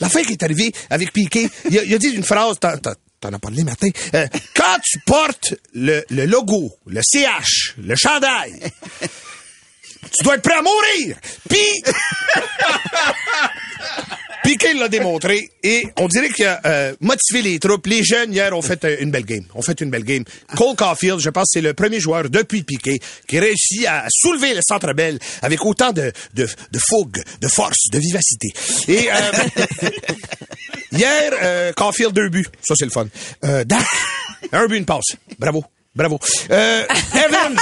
la 0.00 0.08
fin 0.08 0.22
qui 0.22 0.32
est 0.32 0.42
arrivée 0.42 0.72
avec 0.90 1.12
Piqué, 1.12 1.48
il 1.70 1.78
a, 1.78 1.84
il 1.84 1.94
a 1.94 1.98
dit 1.98 2.08
une 2.08 2.24
phrase... 2.24 2.56
t'en- 3.22 3.32
as 3.32 3.38
parlé 3.38 3.64
matin. 3.64 3.88
Euh, 4.14 4.26
quand 4.54 4.78
tu 4.84 4.98
portes 5.00 5.54
le, 5.74 6.04
le 6.10 6.26
logo, 6.26 6.72
le 6.86 7.00
CH, 7.02 7.74
le 7.78 7.94
chandail, 7.96 8.52
tu 10.10 10.24
dois 10.24 10.34
être 10.34 10.42
prêt 10.42 10.56
à 10.56 10.62
mourir. 10.62 11.16
Puis, 11.48 11.82
Piqué 14.42 14.74
l'a 14.74 14.88
démontré 14.88 15.50
et 15.62 15.86
on 15.98 16.08
dirait 16.08 16.28
qu'il 16.30 16.46
a 16.46 16.60
euh, 16.66 16.94
motivé 17.00 17.42
les 17.42 17.58
troupes. 17.60 17.86
Les 17.86 18.02
jeunes, 18.02 18.32
hier, 18.32 18.56
ont 18.56 18.62
fait 18.62 18.84
euh, 18.84 18.96
une 18.98 19.10
belle 19.12 19.24
game. 19.24 19.44
Ont 19.54 19.62
fait 19.62 19.80
une 19.80 19.90
belle 19.90 20.02
game. 20.04 20.24
Cole 20.56 20.74
Caulfield, 20.74 21.20
je 21.20 21.30
pense, 21.30 21.48
c'est 21.52 21.60
le 21.60 21.74
premier 21.74 22.00
joueur 22.00 22.28
depuis 22.28 22.64
Piqué 22.64 23.00
qui 23.28 23.38
réussit 23.38 23.86
à 23.86 24.06
soulever 24.10 24.54
le 24.54 24.60
centre 24.66 24.92
belle 24.94 25.18
avec 25.42 25.64
autant 25.64 25.92
de, 25.92 26.12
de, 26.34 26.48
de 26.72 26.78
fougue, 26.78 27.22
de 27.40 27.48
force, 27.48 27.88
de 27.92 27.98
vivacité. 27.98 28.48
Et 28.88 29.08
euh, 29.12 29.32
hier, 30.92 31.32
euh, 31.40 31.72
Caulfield, 31.72 32.12
deux 32.12 32.28
buts. 32.28 32.48
Ça, 32.62 32.74
c'est 32.76 32.84
le 32.84 32.90
fun. 32.90 33.06
Euh, 33.44 33.62
Dak, 33.64 33.86
un 34.52 34.66
but, 34.66 34.76
une 34.76 34.86
passe. 34.86 35.16
Bravo. 35.38 35.64
Bravo. 35.94 36.18
Euh, 36.50 36.84
Evans. 37.14 37.58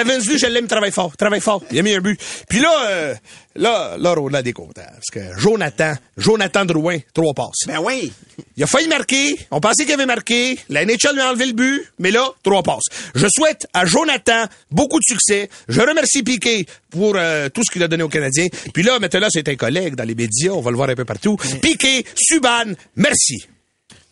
Evans, 0.00 0.20
lui, 0.26 0.38
je 0.38 0.46
l'aime, 0.46 0.66
travaille 0.66 0.90
fort. 0.90 1.16
Travaille 1.16 1.40
fort. 1.40 1.62
Il 1.70 1.78
a 1.78 1.82
mis 1.82 1.94
un 1.94 2.00
but. 2.00 2.20
Puis 2.48 2.58
là, 2.58 2.86
euh, 2.88 3.14
là, 3.54 3.96
là, 3.96 4.40
est 4.44 4.52
content. 4.52 4.82
Parce 4.82 5.10
que 5.12 5.38
Jonathan, 5.38 5.94
Jonathan 6.16 6.64
Drouin, 6.64 6.98
trois 7.14 7.32
passes. 7.32 7.68
Ben 7.68 7.78
oui. 7.80 8.12
Il 8.56 8.64
a 8.64 8.66
failli 8.66 8.88
marquer. 8.88 9.38
On 9.52 9.60
pensait 9.60 9.84
qu'il 9.84 9.94
avait 9.94 10.06
marqué. 10.06 10.58
La 10.68 10.84
NHL 10.84 11.14
lui 11.14 11.20
a 11.20 11.30
enlevé 11.30 11.46
le 11.46 11.52
but. 11.52 11.86
Mais 12.00 12.10
là, 12.10 12.28
trois 12.42 12.64
passes. 12.64 12.86
Je 13.14 13.28
souhaite 13.32 13.68
à 13.72 13.86
Jonathan 13.86 14.46
beaucoup 14.72 14.98
de 14.98 15.04
succès. 15.04 15.48
Je 15.68 15.80
remercie 15.80 16.24
Piqué 16.24 16.66
pour 16.90 17.14
euh, 17.14 17.48
tout 17.50 17.62
ce 17.64 17.70
qu'il 17.70 17.84
a 17.84 17.88
donné 17.88 18.02
aux 18.02 18.08
Canadiens. 18.08 18.48
Puis 18.74 18.82
là, 18.82 18.98
maintenant, 18.98 19.28
c'est 19.30 19.48
un 19.48 19.54
collègue 19.54 19.94
dans 19.94 20.04
les 20.04 20.16
médias. 20.16 20.50
On 20.50 20.60
va 20.60 20.72
le 20.72 20.76
voir 20.76 20.88
un 20.88 20.96
peu 20.96 21.04
partout. 21.04 21.36
Piqué, 21.62 22.04
Subban, 22.16 22.74
merci. 22.96 23.46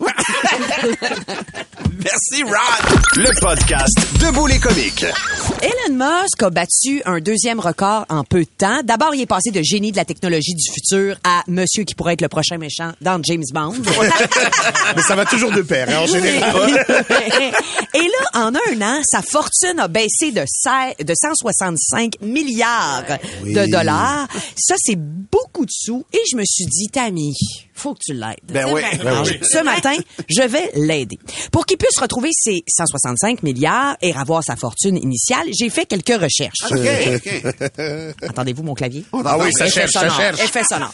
Merci, 1.98 2.42
Rod. 2.44 3.00
Le 3.16 3.40
podcast 3.40 3.98
Debout 4.20 4.46
les 4.46 4.58
comiques. 4.60 5.04
Elon 5.60 5.96
Musk 5.96 6.42
a 6.42 6.50
battu 6.50 7.02
un 7.04 7.18
deuxième 7.18 7.58
record 7.58 8.06
en 8.08 8.22
peu 8.22 8.40
de 8.40 8.50
temps. 8.58 8.80
D'abord, 8.84 9.14
il 9.14 9.22
est 9.22 9.26
passé 9.26 9.50
de 9.50 9.60
génie 9.60 9.90
de 9.90 9.96
la 9.96 10.04
technologie 10.04 10.54
du 10.54 10.72
futur 10.72 11.16
à 11.24 11.42
monsieur 11.48 11.82
qui 11.82 11.96
pourrait 11.96 12.12
être 12.12 12.20
le 12.20 12.28
prochain 12.28 12.58
méchant 12.58 12.92
dans 13.00 13.20
James 13.24 13.42
Bond. 13.52 13.74
Mais 14.96 15.02
ça 15.02 15.16
va 15.16 15.24
toujours 15.24 15.50
de 15.50 15.62
pair, 15.62 15.88
hein, 15.90 16.02
en 16.02 16.06
général. 16.06 16.84
Et 17.94 18.02
là, 18.02 18.46
en 18.46 18.54
un 18.54 18.82
an, 18.82 19.00
sa 19.04 19.20
fortune 19.22 19.80
a 19.80 19.88
baissé 19.88 20.30
de, 20.30 20.44
16 20.46 21.04
de 21.04 21.14
165 21.14 22.20
milliards 22.22 23.18
de 23.44 23.66
dollars. 23.66 24.28
Ça, 24.56 24.76
c'est 24.78 24.98
beaucoup 24.98 25.64
de 25.64 25.70
sous. 25.72 26.04
Et 26.12 26.20
je 26.30 26.36
me 26.36 26.44
suis 26.44 26.66
dit, 26.66 26.86
Tammy, 26.86 27.34
faut 27.74 27.94
que 27.94 28.00
tu 28.04 28.12
l'aides. 28.12 28.36
Ben 28.48 28.66
oui. 28.72 28.82
Alors, 29.00 29.26
Ce 29.26 29.62
matin, 29.62 29.96
je 30.28 30.42
vais 30.42 30.70
l'aider. 30.74 31.18
Pour 31.50 31.66
qu'il 31.66 31.78
puisse 31.78 31.98
retrouver 31.98 32.30
ses 32.32 32.62
165 32.68 33.42
milliards 33.42 33.96
et 34.02 34.12
revoir 34.12 34.42
sa 34.44 34.56
fortune 34.56 34.96
initiale, 34.96 35.47
j'ai 35.58 35.70
fait 35.70 35.86
quelques 35.86 36.20
recherches. 36.20 36.70
OK. 36.70 38.24
Entendez-vous 38.30 38.62
mon 38.62 38.74
clavier? 38.74 39.04
Ah 39.24 39.36
oui, 39.38 39.50
ça 39.52 39.68
cherche, 39.68 39.92
ça 39.92 40.08
cherche. 40.08 40.40
Effet 40.40 40.62
sonore. 40.68 40.92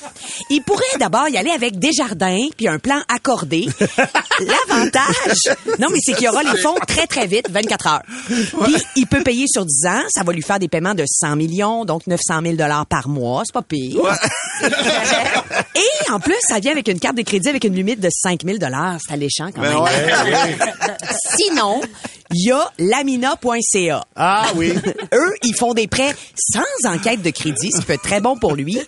Il 0.50 0.62
pourrait 0.62 0.82
d'abord 0.98 1.28
y 1.28 1.36
aller 1.36 1.50
avec 1.50 1.78
des 1.78 1.92
jardins 1.92 2.38
puis 2.56 2.68
un 2.68 2.78
plan 2.78 3.00
accordé. 3.14 3.66
L'avantage, 4.40 5.56
non 5.78 5.88
mais 5.90 5.98
c'est 6.02 6.14
qu'il 6.14 6.24
y 6.24 6.28
aura 6.28 6.42
les 6.42 6.58
fonds 6.60 6.74
très 6.86 7.06
très 7.06 7.26
vite, 7.26 7.48
24 7.50 7.86
heures. 7.86 8.02
Puis 8.26 8.76
il 8.96 9.06
peut 9.06 9.22
payer 9.22 9.46
sur 9.46 9.64
10 9.64 9.86
ans, 9.86 10.02
ça 10.08 10.22
va 10.24 10.32
lui 10.32 10.42
faire 10.42 10.58
des 10.58 10.68
paiements 10.68 10.94
de 10.94 11.04
100 11.06 11.36
millions, 11.36 11.84
donc 11.84 12.06
900 12.06 12.40
000 12.42 12.54
dollars 12.56 12.86
par 12.86 13.08
mois, 13.08 13.42
c'est 13.44 13.54
pas 13.54 13.62
pire. 13.62 14.00
Et 15.76 16.10
en 16.12 16.20
plus, 16.20 16.36
ça 16.48 16.58
vient 16.58 16.72
avec 16.72 16.88
une 16.88 16.98
carte 17.00 17.16
de 17.16 17.22
crédit 17.22 17.48
avec 17.48 17.64
une 17.64 17.74
limite 17.74 18.00
de 18.00 18.08
5 18.10 18.42
000 18.44 18.58
dollars, 18.58 18.98
c'est 19.06 19.12
alléchant 19.14 19.50
quand 19.54 19.60
Ben 19.62 19.70
même. 19.70 19.82
ouais. 19.82 20.56
Sinon, 21.36 21.80
il 22.34 22.48
y 22.48 22.50
a 22.50 22.70
lamina.ca. 22.78 24.04
Ah 24.16 24.46
oui. 24.56 24.72
Eux, 25.14 25.34
ils 25.44 25.54
font 25.54 25.72
des 25.72 25.86
prêts 25.86 26.14
sans 26.34 26.90
enquête 26.90 27.22
de 27.22 27.30
crédit, 27.30 27.70
ce 27.72 27.80
qui 27.80 27.86
peut 27.86 27.92
être 27.92 28.02
très 28.02 28.20
bon 28.20 28.36
pour 28.36 28.54
lui. 28.54 28.78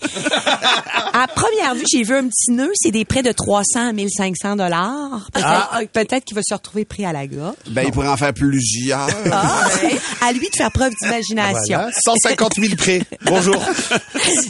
À 1.12 1.28
première 1.28 1.74
vue, 1.74 1.84
j'ai 1.90 2.02
vu 2.02 2.14
un 2.14 2.26
petit 2.26 2.50
nœud, 2.50 2.72
c'est 2.74 2.90
des 2.90 3.04
prêts 3.04 3.22
de 3.22 3.32
300 3.32 3.88
à 3.88 3.92
1500 3.92 4.56
dollars. 4.56 5.28
Peut-être 5.32 5.92
peut-être 5.92 6.24
qu'il 6.24 6.34
va 6.34 6.42
se 6.46 6.54
retrouver 6.54 6.84
pris 6.84 7.04
à 7.04 7.12
la 7.12 7.26
gorge. 7.26 7.54
Ben, 7.70 7.84
il 7.86 7.92
pourrait 7.92 8.08
en 8.08 8.16
faire 8.16 8.34
plusieurs. 8.34 9.08
Ah, 9.30 9.68
ouais. 9.82 9.96
À 10.20 10.32
lui 10.32 10.48
de 10.50 10.56
faire 10.56 10.70
preuve 10.72 10.92
d'imagination. 11.00 11.78
Voilà. 11.78 11.90
150 12.04 12.54
000 12.56 12.74
prêts. 12.76 13.02
Bonjour. 13.22 13.62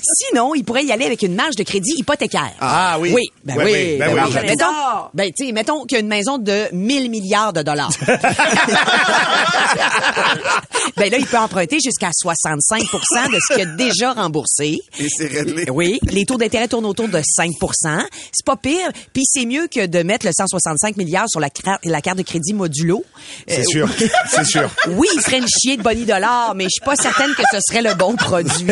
Sinon, 0.03 0.55
il 0.55 0.65
pourrait 0.65 0.85
y 0.85 0.93
aller 0.93 1.05
avec 1.05 1.23
une 1.23 1.35
marge 1.35 1.57
de 1.57 1.63
crédit 1.63 1.95
hypothécaire. 1.99 2.53
Ah 2.61 2.97
oui. 2.99 3.13
Oui, 3.15 3.23
ben 3.45 3.57
oui. 3.59 3.65
oui, 3.65 3.97
ben 3.99 4.15
ben 4.15 4.25
oui. 4.25 4.33
oui. 4.35 4.47
Mettons, 4.47 4.65
ben, 5.15 5.31
sais, 5.37 5.53
mettons 5.53 5.85
qu'il 5.85 5.97
y 5.97 6.01
a 6.01 6.01
une 6.01 6.09
maison 6.09 6.39
de 6.39 6.67
1000 6.73 7.11
milliards 7.11 7.53
de 7.53 7.63
dollars. 7.63 7.91
ben 10.97 11.11
là, 11.11 11.19
il 11.19 11.27
peut 11.27 11.39
emprunter 11.39 11.79
jusqu'à 11.83 12.11
65 12.13 12.81
de 12.83 13.39
ce 13.41 13.55
qu'il 13.55 13.63
a 13.63 13.67
déjà 13.77 14.13
remboursé. 14.13 14.81
Et 14.99 15.09
c'est 15.09 15.27
réglé. 15.27 15.67
Oui, 15.71 15.99
les 16.05 16.25
taux 16.25 16.37
d'intérêt 16.37 16.69
tournent 16.69 16.87
autour 16.87 17.09
de 17.09 17.21
5 17.25 17.51
C'est 18.33 18.45
pas 18.45 18.57
pire, 18.57 18.91
puis 19.13 19.23
c'est 19.27 19.47
mieux 19.47 19.69
que 19.69 19.87
de 19.87 20.03
mettre 20.03 20.27
le 20.27 20.33
165 20.37 20.97
milliards 20.97 21.29
sur 21.29 21.41
la, 21.41 21.51
carte 21.51 22.19
de 22.19 22.23
crédit 22.23 22.55
modulo. 22.55 23.05
C'est 23.47 23.61
Euh, 23.61 23.65
sûr. 23.65 23.89
C'est 24.31 24.45
sûr. 24.47 24.69
oui, 24.89 25.09
il 25.15 25.21
ferait 25.21 25.39
une 25.39 25.49
chier 25.49 25.77
de 25.77 25.83
Bonnie 25.83 26.05
Dollar, 26.05 26.55
mais 26.55 26.65
je 26.65 26.71
suis 26.71 26.85
pas 26.85 26.97
certaine 26.97 27.35
que 27.35 27.43
ce 27.51 27.59
serait 27.69 27.83
le 27.83 27.95
bon 27.95 28.17
produit. 28.17 28.67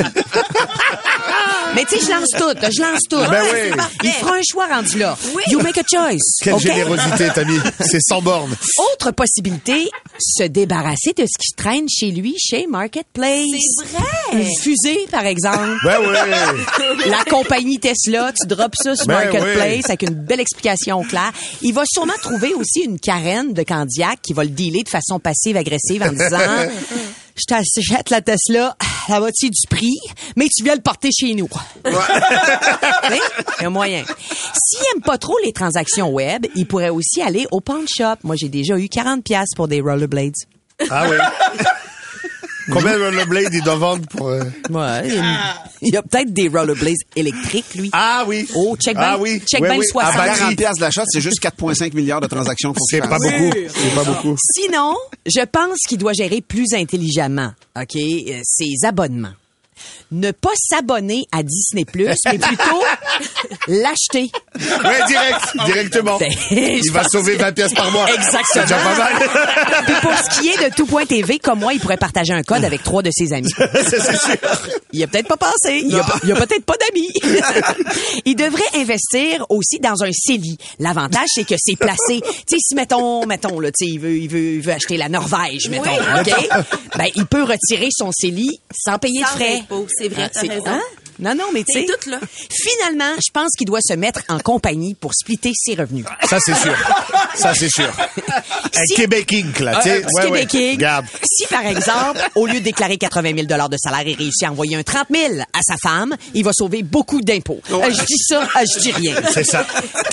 mais 1.74 1.84
tu 1.84 1.98
sais, 1.98 2.06
je 2.06 2.10
lance 2.10 2.30
tout, 2.30 2.70
je 2.72 2.82
lance 2.82 3.00
tout. 3.08 3.16
Ben 3.30 3.42
oui. 3.52 3.70
C'est. 4.00 4.06
Il 4.08 4.12
fera 4.12 4.34
un 4.36 4.40
choix 4.48 4.66
rendu 4.66 4.98
là. 4.98 5.16
You 5.48 5.60
make 5.60 5.78
a 5.78 5.82
choice. 5.88 6.18
Quelle 6.42 6.58
générosité, 6.58 7.28
Tammy. 7.34 7.58
C'est 7.80 8.00
sans 8.00 8.22
borne. 8.22 8.54
Autre 8.92 9.10
possibilité, 9.10 9.90
se 10.24 10.44
débarrasser 10.44 11.12
de 11.16 11.24
ce 11.24 11.38
qui 11.38 11.54
traîne 11.56 11.88
chez 11.88 12.10
lui, 12.10 12.34
chez 12.38 12.66
Marketplace. 12.66 13.46
C'est 13.78 13.88
vrai. 13.96 14.42
Une 14.42 14.56
fusée, 14.60 15.06
par 15.10 15.26
exemple. 15.26 15.76
Ben 15.84 15.98
oui. 16.00 17.06
La 17.10 17.24
compagnie 17.24 17.78
Tesla, 17.78 18.32
tu 18.32 18.46
drops 18.46 18.78
ça 18.82 18.96
sur 18.96 19.06
Ben 19.06 19.14
Marketplace 19.14 19.76
oui. 19.76 19.82
avec 19.84 20.02
une 20.02 20.14
belle 20.14 20.40
explication 20.40 21.02
claire. 21.02 21.32
Il 21.62 21.72
va 21.74 21.82
sûrement 21.86 22.14
trouver 22.22 22.54
aussi 22.54 22.80
une 22.84 22.98
carène 22.98 23.52
de 23.52 23.62
Candiac 23.62 24.20
qui 24.22 24.32
va 24.32 24.44
le 24.44 24.50
dealer 24.50 24.82
de 24.82 24.88
façon 24.88 25.18
passive-agressive 25.20 26.02
en 26.02 26.12
disant 26.12 26.38
Je 27.36 27.44
t'achète 27.46 28.10
la 28.10 28.20
Tesla, 28.20 28.76
la 29.08 29.18
moitié 29.20 29.50
du 29.50 29.66
prix, 29.68 29.98
mais 30.36 30.46
tu 30.54 30.62
viens 30.62 30.76
le 30.76 30.80
porter 30.80 31.10
chez 31.12 31.34
nous. 31.34 31.48
Y 33.60 33.64
a 33.64 33.70
moyen. 33.70 34.04
S'il 34.04 34.80
aime 34.94 35.02
pas 35.02 35.18
trop 35.18 35.36
les 35.44 35.52
transactions 35.52 36.10
web, 36.10 36.46
il 36.54 36.66
pourrait 36.66 36.90
aussi 36.90 37.22
aller 37.22 37.46
au 37.50 37.60
pawn 37.60 37.84
shop. 37.88 38.16
Moi, 38.22 38.36
j'ai 38.36 38.48
déjà 38.48 38.78
eu 38.78 38.88
40 38.88 39.24
pièces 39.24 39.50
pour 39.56 39.68
des 39.68 39.80
rollerblades. 39.80 40.34
Ah 40.90 41.06
oui. 41.08 41.16
Combien 42.72 42.96
de 42.98 43.02
rollerblades 43.04 43.52
il 43.52 43.62
doit 43.62 43.76
vendre 43.76 44.06
pour... 44.08 44.28
euh, 44.28 44.40
Ouais, 44.70 45.02
il 45.08 45.14
y 45.14 45.18
a- 45.18 45.54
il 45.82 45.92
y 45.92 45.96
a 45.98 46.02
peut-être 46.02 46.32
des 46.32 46.48
rollerblades 46.48 46.94
électriques, 47.14 47.74
lui. 47.74 47.90
Ah 47.92 48.24
oui. 48.26 48.48
Oh, 48.54 48.74
check 48.76 48.96
Ah 48.98 49.18
oui. 49.18 49.40
Check 49.46 49.60
Ouais, 49.60 49.68
bien 49.68 49.78
oui. 49.78 49.84
le 49.86 49.90
60. 49.90 50.12
Ah, 50.16 50.26
40 50.36 50.56
piastres 50.56 50.76
de 50.78 50.80
l'achat, 50.84 51.02
c'est 51.06 51.20
juste 51.20 51.40
4,5 51.42 51.92
milliards 51.94 52.20
de 52.20 52.26
transactions. 52.26 52.72
faut 52.72 52.80
C'est 52.88 53.00
pas 53.00 53.18
beaucoup. 53.18 53.50
C'est 53.68 53.94
pas 53.94 54.04
beaucoup. 54.04 54.36
Sinon, 54.54 54.94
je 55.26 55.44
pense 55.44 55.78
qu'il 55.88 55.98
doit 55.98 56.12
gérer 56.14 56.40
plus 56.40 56.72
intelligemment, 56.74 57.52
OK, 57.78 57.96
euh, 57.96 58.40
ses 58.44 58.86
abonnements. 58.86 59.32
Ne 60.10 60.30
pas 60.30 60.50
s'abonner 60.56 61.24
à 61.32 61.42
Disney+, 61.42 61.84
mais 61.94 62.38
plutôt 62.38 62.82
l'acheter. 63.68 64.30
Ouais, 64.60 65.06
direct. 65.08 65.40
Directement. 65.66 66.18
Ben, 66.18 66.30
Il 66.50 66.90
va 66.92 67.04
sauver 67.04 67.36
que- 67.36 67.42
20 67.42 67.52
pièces 67.52 67.74
par 67.74 67.90
mois. 67.90 68.06
Exactement. 68.12 68.44
C'est 68.52 68.60
déjà 68.62 68.76
pas 68.76 68.96
mal. 68.96 69.12
Puis 69.86 69.94
pour 70.02 70.12
ce 70.16 70.40
qui 70.40 70.48
est 70.48 70.70
de 70.70 70.74
Tout.tv, 70.74 71.38
comme 71.38 71.60
moi, 71.60 71.72
il 71.74 71.80
pourrait 71.80 71.96
partager 71.96 72.32
un 72.32 72.42
code 72.42 72.64
avec 72.64 72.82
trois 72.82 73.02
de 73.02 73.10
ses 73.12 73.32
amis. 73.32 73.52
C'est 73.74 74.00
sûr. 74.00 74.36
Il 74.92 75.02
a 75.02 75.06
peut-être 75.06 75.28
pas 75.28 75.36
pensé. 75.36 75.82
Il 75.84 75.94
a, 75.96 76.00
a 76.04 76.46
peut-être 76.46 76.64
pas 76.64 76.74
d'amis. 76.76 77.08
il 78.24 78.36
devrait 78.36 78.62
investir 78.76 79.44
aussi 79.48 79.78
dans 79.80 80.02
un 80.02 80.10
CELI. 80.12 80.56
L'avantage, 80.78 81.28
c'est 81.34 81.44
que 81.44 81.54
c'est 81.58 81.76
placé. 81.76 82.20
Tu 82.20 82.28
sais, 82.48 82.56
si 82.60 82.74
mettons, 82.74 83.26
mettons, 83.26 83.58
là, 83.60 83.70
tu 83.70 83.86
sais, 83.86 83.90
il 83.92 83.98
veut, 84.00 84.16
il 84.16 84.28
veut, 84.28 84.38
il 84.54 84.60
veut 84.60 84.72
acheter 84.72 84.96
la 84.96 85.08
Norvège, 85.08 85.68
mettons, 85.68 85.90
OK? 85.94 86.48
Ben, 86.96 87.06
il 87.16 87.26
peut 87.26 87.42
retirer 87.42 87.88
son 87.90 88.10
CELI 88.12 88.60
sans 88.76 88.98
payer 88.98 89.22
Sans 89.24 89.34
de 89.38 89.42
frais. 89.42 89.62
C'est 89.98 90.08
vrai, 90.08 90.30
t'as 90.32 90.40
C'est- 90.40 90.48
raison. 90.48 90.64
hein? 90.66 90.80
Non, 91.20 91.32
non, 91.32 91.44
mais 91.54 91.62
tu 91.62 91.72
C'est 91.72 91.86
sais. 91.86 91.92
tout, 92.02 92.10
là. 92.10 92.18
Finalement, 92.50 93.14
je 93.24 93.30
pense 93.32 93.50
qu'il 93.56 93.68
doit 93.68 93.78
se 93.80 93.94
mettre 93.94 94.22
en 94.28 94.40
compagnie 94.40 94.94
pour 94.96 95.12
splitter 95.14 95.52
ses 95.54 95.76
revenus. 95.76 96.04
Ça, 96.28 96.38
c'est 96.44 96.56
sûr. 96.56 96.74
Ça, 97.36 97.54
c'est 97.54 97.68
sûr. 97.70 97.88
Un 98.74 98.84
Si- 98.88 98.94
Québec 98.96 99.32
Inc, 99.32 99.60
là. 99.60 99.76
Tu 99.76 99.82
sais. 99.90 100.00
petit 100.00 100.14
Ouais, 100.16 100.26
ouais. 100.30 100.46
Québec 100.46 100.54
Inc. 100.56 100.72
Regarde. 100.78 101.06
Si, 101.22 101.46
par 101.46 101.64
exemple, 101.66 102.20
au 102.34 102.48
lieu 102.48 102.54
de 102.54 102.64
déclarer 102.64 102.96
80 102.96 103.32
000 103.46 103.46
de 103.68 103.76
salaire, 103.78 104.02
il 104.08 104.16
réussit 104.16 104.42
à 104.42 104.50
envoyer 104.50 104.74
un 104.74 104.82
30 104.82 105.06
000 105.08 105.34
à 105.52 105.60
sa 105.62 105.76
femme, 105.80 106.16
il 106.34 106.42
va 106.42 106.50
sauver 106.52 106.82
beaucoup 106.82 107.20
d'impôts. 107.20 107.60
Euh, 107.70 107.90
je 107.92 108.04
dis 108.04 108.18
ça, 108.28 108.42
euh, 108.42 108.64
je 108.74 108.80
dis 108.80 108.90
rien. 108.92 109.14
C'est 109.32 109.44
ça. 109.44 109.64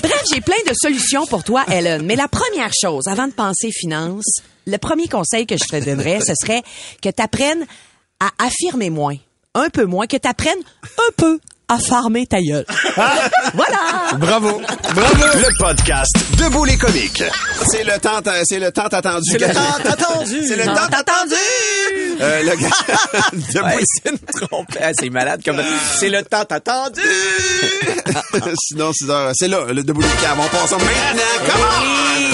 Bref, 0.02 0.22
j'ai 0.32 0.40
plein 0.40 0.54
de 0.68 0.72
solutions 0.80 1.26
pour 1.26 1.42
toi, 1.42 1.64
Ellen. 1.68 2.02
Mais 2.02 2.14
la 2.14 2.28
première 2.28 2.70
chose, 2.80 3.08
avant 3.08 3.26
de 3.26 3.32
penser 3.32 3.70
finances, 3.72 4.36
le 4.68 4.76
premier 4.78 5.08
conseil 5.08 5.46
que 5.46 5.56
je 5.56 5.64
te 5.64 5.84
donnerais, 5.84 6.20
ce 6.24 6.34
serait 6.40 6.62
que 7.02 7.08
tu 7.08 7.20
apprennes 7.22 7.66
à 8.20 8.30
affirmer 8.38 8.88
moins. 8.90 9.16
Un 9.54 9.68
peu 9.68 9.84
moins, 9.84 10.06
que 10.06 10.16
tu 10.16 10.26
apprennes 10.28 10.62
un 10.98 11.12
peu 11.16 11.38
à 11.68 11.78
farmer 11.78 12.26
ta 12.26 12.40
gueule. 12.40 12.64
voilà! 12.96 13.20
Bravo. 14.18 14.60
Bravo. 14.94 15.24
Le 15.34 15.58
podcast 15.58 16.10
Debout 16.38 16.64
les 16.64 16.76
comiques. 16.76 17.22
C'est 17.70 17.84
le 17.84 17.98
temps, 17.98 18.20
c'est 18.44 18.58
le 18.58 18.72
temps 18.72 18.86
attendu. 18.86 19.30
C'est 19.30 19.38
le 19.38 19.52
temps 19.54 19.90
attendu. 19.90 20.42
C'est 20.46 20.56
le 20.56 20.64
temps 20.64 20.72
attendu. 20.72 21.34
Euh, 22.20 22.42
le 22.42 22.56
gars. 22.56 22.68
Debout 23.32 23.66
Ouais, 23.66 23.84
c'est 23.84 24.10
une 24.10 24.18
trompette. 24.18 24.82
Ah, 24.82 24.90
c'est 24.98 25.10
malade 25.10 25.42
comme. 25.44 25.62
C'est 25.98 26.08
le 26.08 26.22
temps 26.22 26.44
attendu. 26.48 27.00
Sinon, 28.68 28.90
c'est 28.94 29.48
là, 29.48 29.64
le 29.68 29.82
debout 29.82 30.02
des 30.02 30.08
caves. 30.22 30.38
On 30.38 30.48
passe 30.48 30.70
maintenant. 30.72 31.22
Comment? 31.46 32.31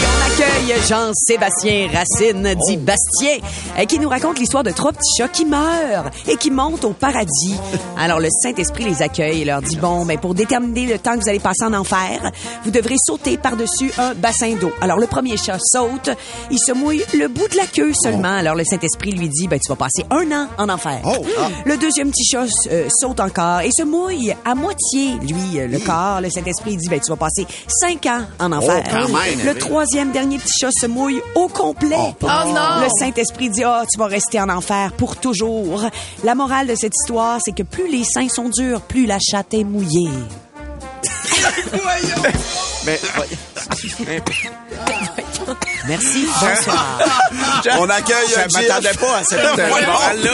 Jean-Sébastien 0.88 1.88
Racine, 1.92 2.54
dit 2.66 2.76
Bastien, 2.76 3.38
euh, 3.78 3.84
qui 3.84 3.98
nous 3.98 4.08
raconte 4.08 4.38
l'histoire 4.38 4.62
de 4.62 4.70
trois 4.70 4.92
petits 4.92 5.16
chats 5.18 5.28
qui 5.28 5.44
meurent 5.44 6.10
et 6.26 6.36
qui 6.36 6.50
montent 6.50 6.84
au 6.84 6.92
paradis. 6.92 7.56
Alors, 7.98 8.20
le 8.20 8.28
Saint-Esprit 8.42 8.84
les 8.84 9.02
accueille 9.02 9.42
et 9.42 9.44
leur 9.44 9.60
dit, 9.60 9.76
bon, 9.76 10.06
ben, 10.06 10.18
pour 10.18 10.34
déterminer 10.34 10.86
le 10.86 10.98
temps 10.98 11.14
que 11.14 11.22
vous 11.22 11.28
allez 11.28 11.40
passer 11.40 11.64
en 11.64 11.74
enfer, 11.74 12.30
vous 12.64 12.70
devrez 12.70 12.94
sauter 13.04 13.36
par-dessus 13.36 13.90
un 13.98 14.14
bassin 14.14 14.54
d'eau. 14.54 14.70
Alors, 14.80 14.98
le 14.98 15.06
premier 15.06 15.36
chat 15.36 15.58
saute, 15.60 16.10
il 16.50 16.58
se 16.58 16.72
mouille 16.72 17.04
le 17.14 17.28
bout 17.28 17.48
de 17.48 17.56
la 17.56 17.66
queue 17.66 17.92
seulement. 17.92 18.36
Alors, 18.36 18.54
le 18.54 18.64
Saint-Esprit 18.64 19.12
lui 19.12 19.28
dit, 19.28 19.48
ben, 19.48 19.58
tu 19.58 19.68
vas 19.68 19.76
passer 19.76 20.04
un 20.10 20.30
an 20.32 20.46
en 20.56 20.68
enfer. 20.68 21.00
Oh, 21.04 21.26
ah. 21.38 21.48
Le 21.64 21.76
deuxième 21.76 22.10
petit 22.10 22.24
chat 22.24 22.46
euh, 22.70 22.88
saute 22.88 23.20
encore 23.20 23.60
et 23.60 23.70
se 23.76 23.82
mouille 23.82 24.34
à 24.44 24.54
moitié, 24.54 25.14
lui, 25.22 25.58
euh, 25.58 25.66
le 25.66 25.78
corps. 25.80 26.20
Le 26.22 26.30
Saint-Esprit 26.30 26.76
dit, 26.76 26.88
ben, 26.88 27.00
tu 27.00 27.10
vas 27.10 27.16
passer 27.16 27.46
cinq 27.66 28.06
ans 28.06 28.22
en 28.38 28.52
enfer. 28.52 28.84
Oh, 28.92 29.08
même. 29.08 29.44
Le 29.44 29.54
troisième 29.54 30.12
dernier 30.12 30.27
petit 30.36 30.52
chat 30.60 30.70
se 30.70 30.86
mouille 30.86 31.22
au 31.34 31.48
complet. 31.48 32.14
Oh 32.22 32.26
non! 32.26 32.82
Le 32.82 32.88
Saint-Esprit 32.98 33.50
dit, 33.50 33.64
ah, 33.64 33.84
tu 33.90 33.98
vas 33.98 34.06
rester 34.06 34.40
en 34.40 34.48
enfer 34.48 34.92
pour 34.92 35.16
toujours. 35.16 35.82
La 36.24 36.34
morale 36.34 36.66
de 36.66 36.74
cette 36.74 36.94
histoire, 36.94 37.38
c'est 37.42 37.52
que 37.52 37.62
plus 37.62 37.90
les 37.90 38.04
seins 38.04 38.28
sont 38.28 38.48
durs, 38.48 38.82
plus 38.82 39.06
la 39.06 39.18
chatte 39.18 39.54
est 39.54 39.64
mouillée. 39.64 40.10
Merci, 45.88 46.26
bonsoir. 46.40 46.98
on 47.78 47.88
accueille 47.88 48.26
Je 48.28 48.34
m'attendais 48.58 48.92
pas 48.94 49.16
à 49.16 49.24
cette 49.24 49.38
euh, 49.38 49.86
morale-là. 49.86 50.32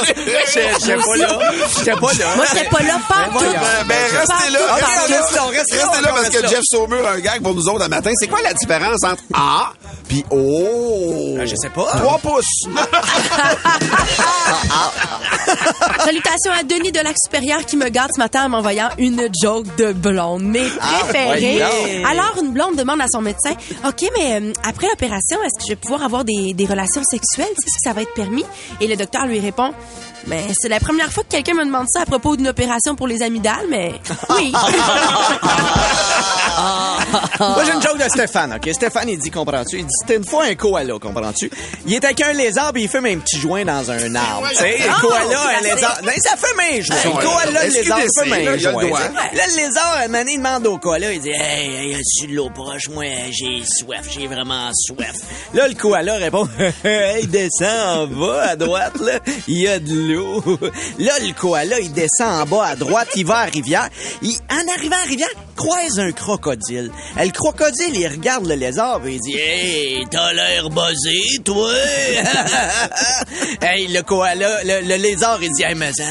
J'étais 0.52 0.96
pas 0.96 1.16
là. 1.16 1.38
J'étais 1.78 1.92
pas 1.92 2.12
là. 2.12 2.34
Moi, 2.36 2.44
j'étais 2.52 2.68
pas 2.68 2.82
là, 2.82 2.98
pas 3.08 3.28
tout. 3.32 3.38
Ben, 3.38 3.86
ben, 3.86 4.04
restez 4.18 4.50
là. 4.50 4.58
Restez 4.74 5.76
là. 5.76 5.86
parce 6.12 6.28
que. 6.30 6.48
Jeff 6.48 6.60
Saumur 6.64 7.06
a 7.06 7.12
un 7.12 7.20
gag 7.20 7.40
pour 7.42 7.54
nous 7.54 7.68
autres 7.68 7.84
un 7.84 7.88
matin. 7.88 8.10
C'est 8.18 8.26
quoi 8.26 8.40
la 8.42 8.52
différence 8.52 9.04
entre 9.04 9.22
A 9.32 9.72
puis 10.08 10.24
O? 10.30 11.36
Euh, 11.38 11.46
je 11.46 11.54
sais 11.56 11.70
pas. 11.70 11.86
3 11.96 12.18
pouces. 12.18 12.66
Salutations 16.04 16.52
à 16.52 16.62
Denis 16.62 16.92
de 16.92 17.00
Lac 17.00 17.14
Supérieur 17.22 17.64
qui 17.64 17.76
me 17.76 17.88
garde 17.88 18.10
ce 18.14 18.20
matin 18.20 18.44
en 18.44 18.48
m'envoyant 18.50 18.90
une 18.98 19.28
joke 19.42 19.66
de 19.76 19.92
blonde. 19.92 20.42
Mes 20.42 20.68
préférées. 20.68 21.62
ouais, 21.62 22.02
Alors, 22.08 22.34
une 22.42 22.52
blonde 22.52 22.76
demande 22.76 23.00
à 23.00 23.06
son 23.10 23.22
médecin, 23.22 23.52
OK, 23.86 24.04
mais 24.18 24.40
euh, 24.40 24.52
après 24.68 24.88
l'opération, 24.88 25.38
est-ce 25.44 25.58
que 25.58 25.64
je 25.64 25.72
vais 25.72 25.76
pouvoir 25.80 26.02
avoir 26.02 26.24
des, 26.24 26.54
relations 26.68 27.02
sexuelles? 27.04 27.50
Est-ce 27.50 27.64
que 27.66 27.82
ça 27.82 27.92
va 27.92 28.02
être 28.02 28.14
permis? 28.14 28.44
Et 28.80 28.86
le 28.86 28.96
docteur 28.96 29.26
lui 29.26 29.40
répond, 29.40 29.72
mais 30.26 30.44
c'est 30.58 30.68
la 30.68 30.80
première 30.80 31.12
fois 31.12 31.22
que 31.24 31.28
quelqu'un 31.28 31.54
me 31.54 31.64
demande 31.64 31.86
ça 31.88 32.02
à 32.02 32.06
propos 32.06 32.36
d'une 32.36 32.48
opération 32.48 32.94
pour 32.96 33.06
les 33.06 33.22
amygdales, 33.22 33.66
mais 33.68 33.94
oui. 34.30 34.52
Moi, 37.38 37.64
j'ai 37.64 37.72
une 37.72 37.82
joke 37.82 37.98
de 37.98 38.08
Stéphane, 38.08 38.54
OK? 38.54 38.72
Stéphane, 38.72 39.08
il 39.08 39.18
dit, 39.18 39.30
comprends-tu? 39.30 39.78
Il 39.78 39.86
dit, 39.86 39.92
c'était 40.00 40.16
une 40.16 40.24
fois 40.24 40.44
un 40.44 40.54
koala, 40.54 40.98
comprends-tu? 40.98 41.50
Il 41.86 41.94
est 41.94 42.04
avec 42.04 42.20
un 42.22 42.32
lézard, 42.32 42.72
puis 42.72 42.84
il 42.84 42.88
fume 42.88 43.06
un 43.06 43.18
petit 43.18 43.38
joint 43.38 43.64
dans 43.64 43.90
un 43.90 44.14
arbre. 44.14 44.48
Tu 44.50 44.56
sais, 44.56 44.78
le 44.78 45.00
koala, 45.00 45.58
un 45.58 45.62
lézard... 45.62 45.98
Ben, 46.04 46.14
ça 46.18 46.36
fume 46.36 46.60
un 46.60 46.80
joint. 46.80 46.96
Le 47.04 47.10
koala, 47.22 47.64
le 47.66 47.72
lézard 47.72 47.98
fume 48.18 48.32
un 48.32 48.58
joint. 48.58 49.10
Là, 49.34 49.46
le 49.46 49.56
lézard, 49.56 49.98
un 50.08 50.24
il 50.26 50.38
demande 50.38 50.66
au 50.66 50.78
koala, 50.78 51.12
il 51.12 51.20
dit, 51.20 51.30
hey, 51.30 51.74
hey, 51.74 51.94
as-tu 51.94 52.28
de 52.28 52.34
l'eau 52.34 52.50
proche? 52.50 52.88
Moi, 52.88 53.04
j'ai 53.30 53.62
soif, 53.64 54.06
j'ai 54.10 54.26
vraiment 54.26 54.70
soif. 54.72 55.14
Là, 55.52 55.68
le 55.68 55.74
koala 55.74 56.16
répond, 56.16 56.48
hey, 56.84 57.26
descends 57.26 58.02
en 58.02 58.06
bas, 58.06 58.42
à 58.50 58.56
droite, 58.56 58.98
là, 59.00 59.18
il 59.48 59.60
y 59.60 59.68
a 59.68 59.78
de 59.78 59.92
l'eau. 59.92 60.13
Là, 60.98 61.12
le 61.20 61.32
koala, 61.32 61.80
il 61.80 61.92
descend 61.92 62.42
en 62.42 62.46
bas, 62.46 62.66
à 62.66 62.76
droite, 62.76 63.08
il 63.16 63.26
va 63.26 63.38
à 63.38 63.44
rivière. 63.44 63.88
Il, 64.22 64.34
en 64.50 64.72
arrivant 64.76 64.96
à 64.96 65.06
rivière, 65.06 65.28
croise 65.56 65.98
un 65.98 66.12
crocodile. 66.12 66.90
Le 67.16 67.30
crocodile, 67.30 67.96
il 67.96 68.08
regarde 68.08 68.46
le 68.46 68.54
lézard, 68.54 69.06
et 69.06 69.14
il 69.14 69.20
dit, 69.20 69.36
hey, 69.36 70.04
t'as 70.10 70.32
l'air 70.32 70.70
buzzé, 70.70 71.20
toi. 71.44 71.72
hey, 73.62 73.88
le 73.88 74.02
koala, 74.02 74.64
le, 74.64 74.96
lézard, 74.96 75.42
il 75.42 75.52
dit, 75.52 75.62
hey, 75.62 75.74
mais 75.74 75.92
ça, 75.92 76.04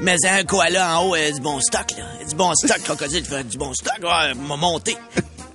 mais 0.00 0.16
un 0.24 0.44
koala 0.44 0.98
en 0.98 1.08
haut, 1.08 1.14
a 1.14 1.30
du 1.30 1.40
bon 1.40 1.60
stock, 1.60 1.92
là. 1.96 2.04
Du 2.28 2.34
bon 2.34 2.52
stock, 2.54 2.82
crocodile, 2.82 3.18
il 3.18 3.24
fait 3.24 3.44
du 3.44 3.58
bon 3.58 3.72
stock, 3.74 3.98
ouais, 4.02 4.34
m'a 4.34 4.56
monté. 4.56 4.96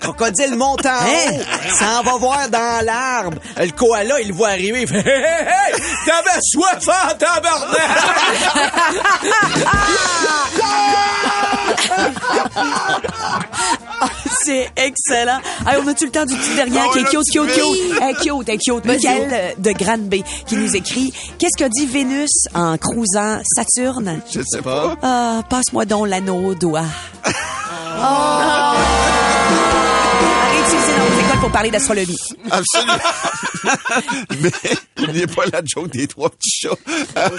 Crocodile 0.01 0.55
monte 0.55 0.85
en 0.85 0.89
haut, 0.89 1.41
s'en 1.77 2.01
va 2.01 2.17
voir 2.17 2.49
dans 2.49 2.83
l'arbre. 2.83 3.37
Le 3.57 3.69
koala, 3.71 4.19
il 4.19 4.29
le 4.29 4.33
voit 4.33 4.49
arriver, 4.49 4.81
il 4.81 4.87
fait 4.87 4.97
Hey, 4.97 5.23
hey, 5.23 5.47
hey, 5.47 5.81
t'avais 6.05 6.39
soif 6.41 6.87
en 6.87 7.13
tabarnak! 7.15 7.77
C'est 14.43 14.71
excellent. 14.75 15.39
Hey, 15.67 15.77
on 15.83 15.87
a-tu 15.87 16.05
le 16.05 16.11
temps 16.11 16.25
du 16.25 16.35
petit 16.35 16.55
dernier? 16.55 16.79
Qui 16.93 16.99
est 16.99 17.03
cute, 17.03 17.29
cute, 17.31 17.51
cute? 17.53 18.01
Hey, 18.01 18.15
cute, 18.15 18.49
hey, 18.49 18.57
cute. 18.57 18.85
Michael 18.85 19.29
euh, 19.31 19.51
de 19.57 19.71
Granby 19.71 20.23
qui 20.47 20.55
nous 20.55 20.75
écrit 20.75 21.13
Qu'est-ce 21.37 21.63
que 21.63 21.69
dit 21.69 21.85
Vénus 21.85 22.47
en 22.55 22.77
cruisant 22.77 23.39
Saturne? 23.43 24.21
Je 24.33 24.41
sais 24.41 24.61
pas. 24.63 24.95
Ah, 25.03 25.41
passe-moi 25.47 25.85
donc 25.85 26.07
l'anneau 26.07 26.47
au 26.47 26.55
doigt. 26.55 26.85
Oh. 28.03 29.10
Pour 31.41 31.51
parler 31.51 31.71
d'astrologie. 31.71 32.15
Absolument. 32.51 32.93
Mais 34.39 34.51
n'oubliez 34.97 35.27
pas 35.27 35.43
la 35.51 35.61
joke 35.65 35.89
des 35.91 36.07
trois 36.07 36.29
petits 36.29 36.51
chats. 36.61 36.69
ah 37.15 37.31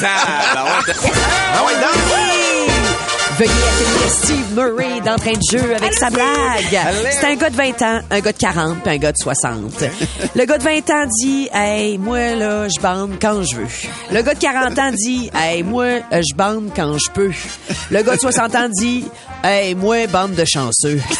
ouais, 1.65 1.75
non. 1.81 3.22
Veuillez 3.38 3.51
accueillir 3.51 4.11
Steve 4.11 4.55
Murray 4.55 5.01
de 5.01 5.40
jeu 5.51 5.75
avec 5.75 5.95
sa 5.95 6.11
blague. 6.11 6.79
C'est 7.11 7.27
un 7.27 7.35
gars 7.37 7.49
de 7.49 7.57
20 7.57 7.83
ans, 7.83 8.01
un 8.11 8.21
gars 8.21 8.33
de 8.33 8.37
40 8.37 8.83
puis 8.83 8.92
un 8.92 8.99
gars 8.99 9.12
de 9.12 9.16
60. 9.16 9.85
Le 10.35 10.45
gars 10.45 10.59
de 10.59 10.62
20 10.62 10.90
ans 10.90 11.07
dit 11.21 11.49
«Hey, 11.55 11.97
moi, 11.97 12.35
là, 12.35 12.68
je 12.68 12.81
bande 12.81 13.12
quand 13.21 13.42
je 13.42 13.57
veux.» 13.57 13.66
Le 14.11 14.21
gars 14.23 14.35
de 14.35 14.38
40 14.38 14.79
ans 14.79 14.90
dit 14.92 15.31
«Hey, 15.35 15.62
moi, 15.62 16.01
je 16.12 16.35
bande 16.35 16.71
quand 16.77 16.97
je 16.99 17.11
peux.» 17.11 17.31
Le 17.90 18.03
gars 18.03 18.16
de 18.16 18.21
60 18.21 18.55
ans 18.55 18.68
dit 18.68 19.05
«Hey, 19.45 19.75
moi, 19.75 20.07
bande 20.09 20.35
de 20.35 20.45
chanceux.» 20.45 21.01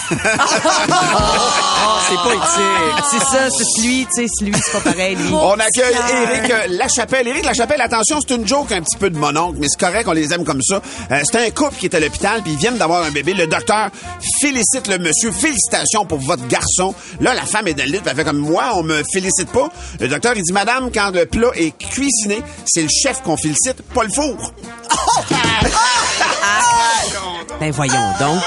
Oh, 1.85 1.99
c'est 2.09 2.17
pas 2.17 2.35
éthique. 2.35 3.05
C'est 3.11 3.19
ça, 3.19 3.49
c'est 3.51 3.83
lui, 3.83 4.07
tu 4.07 4.23
sais, 4.23 4.27
c'est 4.33 4.45
lui, 4.45 4.55
c'est 4.55 4.73
pas 4.73 4.91
pareil, 4.91 5.17
lui. 5.17 5.33
On 5.33 5.55
accueille 5.55 5.95
Éric 5.95 6.51
euh, 6.51 6.67
Lachapelle. 6.71 7.27
Éric 7.27 7.45
Lachapelle, 7.45 7.81
attention, 7.81 8.19
c'est 8.21 8.35
une 8.35 8.47
joke 8.47 8.71
un 8.73 8.83
petit 8.83 8.97
peu 8.97 9.11
de 9.11 9.19
mon 9.19 9.35
oncle, 9.37 9.57
mais 9.59 9.67
c'est 9.69 9.81
correct, 9.81 10.07
on 10.07 10.13
les 10.13 10.33
aime 10.33 10.45
comme 10.45 10.63
ça. 10.63 10.81
Euh, 11.11 11.21
c'est 11.25 11.45
un 11.45 11.51
couple 11.51 11.77
qui 11.77 11.87
est 11.87 11.95
à 11.95 12.01
l'hôpital, 12.13 12.43
puis 12.43 12.53
ils 12.53 12.59
viennent 12.59 12.77
d'avoir 12.77 13.05
un 13.05 13.11
bébé. 13.11 13.33
Le 13.33 13.47
docteur 13.47 13.89
félicite 14.41 14.89
le 14.89 14.99
monsieur. 14.99 15.33
Félicitations 15.33 16.05
pour 16.05 16.19
votre 16.19 16.47
garçon. 16.47 16.95
Là, 17.21 17.35
la 17.35 17.47
femme 17.47 17.69
est 17.69 17.75
dans 17.75 17.85
le 17.85 17.93
lit, 17.93 18.01
elle 18.05 18.15
fait 18.15 18.25
comme 18.25 18.39
moi, 18.39 18.73
on 18.75 18.83
me 18.83 19.03
félicite 19.13 19.51
pas. 19.51 19.69
Le 20.01 20.09
docteur, 20.09 20.33
il 20.37 20.43
dit, 20.43 20.53
madame, 20.53 20.91
quand 20.93 21.11
le 21.11 21.27
plat 21.27 21.51
est 21.55 21.77
cuisiné, 21.79 22.43
c'est 22.67 22.83
le 22.83 22.89
chef 22.89 23.23
qu'on 23.23 23.37
félicite, 23.37 23.83
pas 23.95 24.05
le 24.05 24.11
four. 24.11 24.37
Ben 27.61 27.71
voyons 27.71 27.95
donc. 28.19 28.41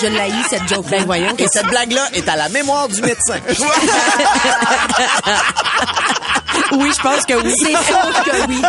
Je 0.00 0.06
l'ai 0.06 0.30
cette 0.48 0.66
joke 0.68 0.86
Ben 0.88 1.04
voyons. 1.04 1.34
Et 1.38 1.46
cette 1.52 1.66
blague-là 1.66 2.08
est 2.14 2.28
à 2.28 2.36
la 2.36 2.48
mémoire 2.48 2.88
du 2.88 3.02
médecin. 3.02 3.38
Oui, 6.78 6.90
je 6.96 7.02
pense 7.02 7.24
que 7.24 7.34
oui. 7.34 7.54
C'est 7.56 7.70
sûr 7.84 8.24
que 8.24 8.48
oui. 8.48 8.60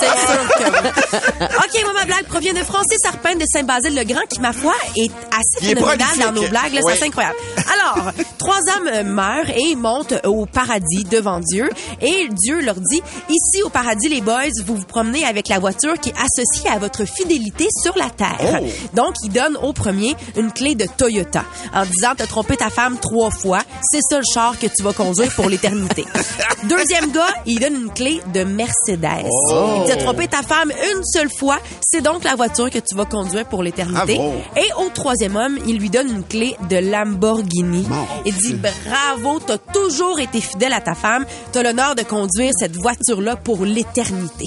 C'est 0.00 0.26
sûr 0.26 0.48
que 0.58 0.64
oui. 0.64 1.46
OK, 1.58 1.82
moi, 1.84 1.92
ma 1.94 2.04
blague 2.04 2.24
provient 2.26 2.52
de 2.52 2.62
Francis 2.62 2.98
Arpin 3.06 3.36
de 3.36 3.44
Saint-Basile-le-Grand, 3.52 4.22
qui, 4.28 4.40
ma 4.40 4.52
foi, 4.52 4.74
est 4.96 5.10
assez 5.32 5.66
phénoménal 5.74 6.08
dans 6.18 6.32
nos 6.32 6.48
blagues. 6.48 6.72
Là, 6.74 6.80
Oui. 6.84 6.92
C'est 6.98 7.06
incroyable. 7.06 7.36
Alors, 7.56 8.12
trois 8.38 8.58
hommes 8.76 9.08
meurent 9.08 9.50
et 9.56 9.74
montent 9.76 10.14
au 10.24 10.46
paradis 10.46 11.04
devant 11.04 11.40
Dieu. 11.40 11.68
Et 12.00 12.28
Dieu 12.30 12.60
leur 12.60 12.74
dit, 12.76 13.02
ici 13.28 13.62
au 13.62 13.68
paradis, 13.68 14.08
les 14.08 14.20
boys, 14.20 14.42
vous 14.64 14.76
vous 14.76 14.84
promenez 14.84 15.24
avec 15.24 15.48
la 15.48 15.58
voiture 15.58 15.94
qui 16.00 16.10
est 16.10 16.14
associée 16.16 16.70
à 16.70 16.78
votre 16.78 17.04
fidélité 17.04 17.66
sur 17.82 17.96
la 17.96 18.10
terre. 18.10 18.60
Oh. 18.62 18.66
Donc, 18.94 19.14
il 19.24 19.30
donne 19.30 19.56
au 19.62 19.72
premier 19.72 20.16
une 20.36 20.52
clé 20.52 20.74
de 20.74 20.86
Toyota 20.86 21.44
en 21.74 21.84
disant, 21.84 22.10
t'as 22.16 22.26
trompé 22.26 22.56
ta 22.56 22.70
femme 22.70 22.98
trois 22.98 23.30
fois. 23.30 23.60
C'est 23.82 24.00
ça 24.08 24.18
le 24.18 24.24
char 24.32 24.58
que 24.58 24.66
tu 24.66 24.82
vas 24.82 24.92
conduire 24.92 25.30
pour 25.34 25.48
l'éternité. 25.48 26.04
Deuxième 26.64 27.10
gars, 27.12 27.26
il 27.52 27.60
donne 27.60 27.74
une 27.74 27.92
clé 27.92 28.20
de 28.32 28.44
Mercedes. 28.44 29.26
Il 29.26 29.82
dit, 29.84 29.88
t'as 29.88 29.96
trompé 29.96 30.26
ta 30.26 30.42
femme 30.42 30.70
une 30.70 31.04
seule 31.04 31.28
fois. 31.30 31.58
C'est 31.84 32.00
donc 32.00 32.24
la 32.24 32.34
voiture 32.34 32.70
que 32.70 32.78
tu 32.78 32.96
vas 32.96 33.04
conduire 33.04 33.44
pour 33.44 33.62
l'éternité. 33.62 34.18
Et 34.56 34.68
au 34.78 34.88
troisième 34.88 35.36
homme, 35.36 35.58
il 35.66 35.78
lui 35.78 35.90
donne 35.90 36.08
une 36.08 36.24
clé 36.24 36.56
de 36.70 36.76
Lamborghini. 36.76 37.86
Il 38.24 38.34
dit, 38.34 38.54
bravo, 38.54 39.40
t'as 39.40 39.58
toujours 39.58 40.18
été 40.20 40.40
fidèle 40.40 40.72
à 40.72 40.80
ta 40.80 40.94
femme. 40.94 41.26
T'as 41.52 41.62
l'honneur 41.62 41.94
de 41.94 42.02
conduire 42.02 42.52
cette 42.58 42.76
voiture-là 42.76 43.36
pour 43.36 43.64
l'éternité. 43.64 44.46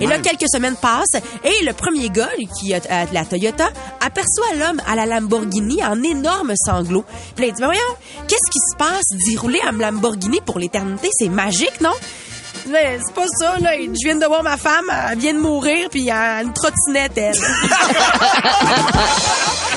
Et 0.00 0.06
là, 0.06 0.18
quelques 0.18 0.48
semaines 0.50 0.76
passent 0.76 1.20
et 1.44 1.64
le 1.64 1.72
premier 1.72 2.08
gars, 2.08 2.30
lui, 2.38 2.48
qui 2.58 2.72
a 2.72 2.80
de 2.80 3.14
la 3.14 3.24
Toyota, 3.24 3.68
aperçoit 4.00 4.54
l'homme 4.58 4.80
à 4.86 4.96
la 4.96 5.04
Lamborghini 5.06 5.84
en 5.84 6.02
énorme 6.02 6.54
sanglot. 6.56 7.04
Puis 7.34 7.44
là, 7.44 7.48
il 7.50 7.54
dit, 7.54 7.60
mais 7.60 7.66
voyons, 7.66 8.26
qu'est-ce 8.28 8.50
qui 8.50 8.58
se 8.70 8.76
passe? 8.76 9.04
D'y 9.26 9.36
rouler 9.36 9.60
en 9.68 9.72
Lamborghini 9.72 10.40
pour 10.44 10.58
l'éternité? 10.58 11.08
C'est 11.12 11.28
magique, 11.28 11.80
non? 11.80 11.90
Mais 12.68 12.98
c'est 13.04 13.14
pas 13.14 13.26
ça, 13.38 13.56
là. 13.60 13.72
Je 13.78 14.04
viens 14.04 14.16
de 14.16 14.26
voir 14.26 14.42
ma 14.42 14.56
femme, 14.56 14.84
elle 15.10 15.18
vient 15.18 15.34
de 15.34 15.38
mourir, 15.38 15.88
puis 15.90 16.08
elle 16.08 16.12
a 16.12 16.42
une 16.42 16.52
trottinette, 16.52 17.16
elle. 17.16 17.36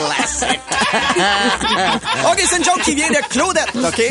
OK, 2.26 2.44
c'est 2.50 2.58
une 2.58 2.64
joke 2.64 2.82
qui 2.84 2.96
vient 2.96 3.10
de 3.10 3.18
Claudette, 3.30 3.70
OK? 3.76 4.02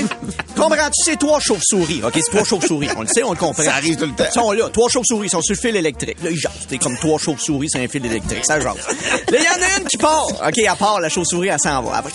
Comprends-tu, 0.56 1.02
c'est 1.04 1.16
trois 1.18 1.40
chauves-souris, 1.40 2.02
OK? 2.04 2.12
C'est 2.14 2.30
trois 2.30 2.44
chauves-souris. 2.44 2.88
On 2.96 3.02
le 3.02 3.08
sait, 3.08 3.22
on 3.22 3.32
le 3.32 3.38
comprend. 3.38 3.62
Ça 3.62 3.74
arrive 3.74 3.96
tout 3.96 4.06
le 4.06 4.12
temps. 4.12 4.24
Ils 4.28 4.32
sont 4.32 4.52
là, 4.52 4.68
trois 4.70 4.88
chauves-souris, 4.88 5.26
ils 5.28 5.30
sont 5.30 5.42
sur 5.42 5.54
le 5.54 5.60
fil 5.60 5.76
électrique. 5.76 6.18
Là, 6.22 6.30
ils 6.30 6.38
jasent. 6.38 6.52
C'est 6.68 6.78
comme 6.78 6.96
trois 6.98 7.18
chauves-souris 7.18 7.70
sur 7.70 7.80
un 7.80 7.88
fil 7.88 8.04
électrique. 8.04 8.44
Ça 8.44 8.60
jase. 8.60 8.76
Là, 8.76 9.38
il 9.38 9.44
y 9.44 9.48
en 9.48 9.62
a 9.62 9.78
une 9.80 9.86
qui 9.86 9.96
part. 9.96 10.26
OK, 10.28 10.58
elle 10.58 10.76
part, 10.78 11.00
la 11.00 11.08
chauve-souris, 11.08 11.48
elle 11.48 11.60
s'en 11.60 11.82
va. 11.82 11.98
Elle 11.98 12.04
va. 12.04 12.10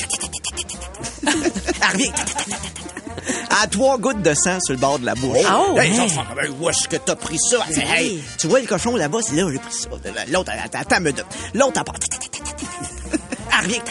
Elle 1.86 1.92
revient. 1.92 2.12
A 3.62 3.68
trois 3.68 3.98
gouttes 3.98 4.22
de 4.22 4.34
sang 4.34 4.60
sur 4.64 4.74
le 4.74 4.80
bord 4.80 5.00
de 5.00 5.06
la 5.06 5.16
bouche. 5.16 5.38
Oh, 5.46 5.76
Là, 5.76 5.86
ils 5.86 5.94
hey. 6.00 6.10
fait, 6.10 6.22
Ben, 6.36 6.54
où 6.60 6.70
est-ce 6.70 6.88
que 6.88 6.96
t'as 6.98 7.16
pris 7.16 7.38
ça? 7.40 7.58
Elle 7.70 7.76
fait, 7.76 8.02
hey, 8.04 8.24
tu 8.38 8.48
vois 8.48 8.60
le 8.60 8.68
cochon 8.68 8.96
là-bas? 8.96 9.20
C'est 9.22 9.36
là 9.36 9.46
où 9.46 9.52
j'ai 9.52 9.60
pris 9.60 9.74
ça. 9.74 9.90
L'autre, 10.32 10.52
attends, 10.74 11.02
me 11.02 11.12
donne. 11.12 11.26
L'autre, 11.54 11.74
elle 11.78 11.84
part. 11.84 11.96
Elle 13.60 13.66
revient. 13.66 13.82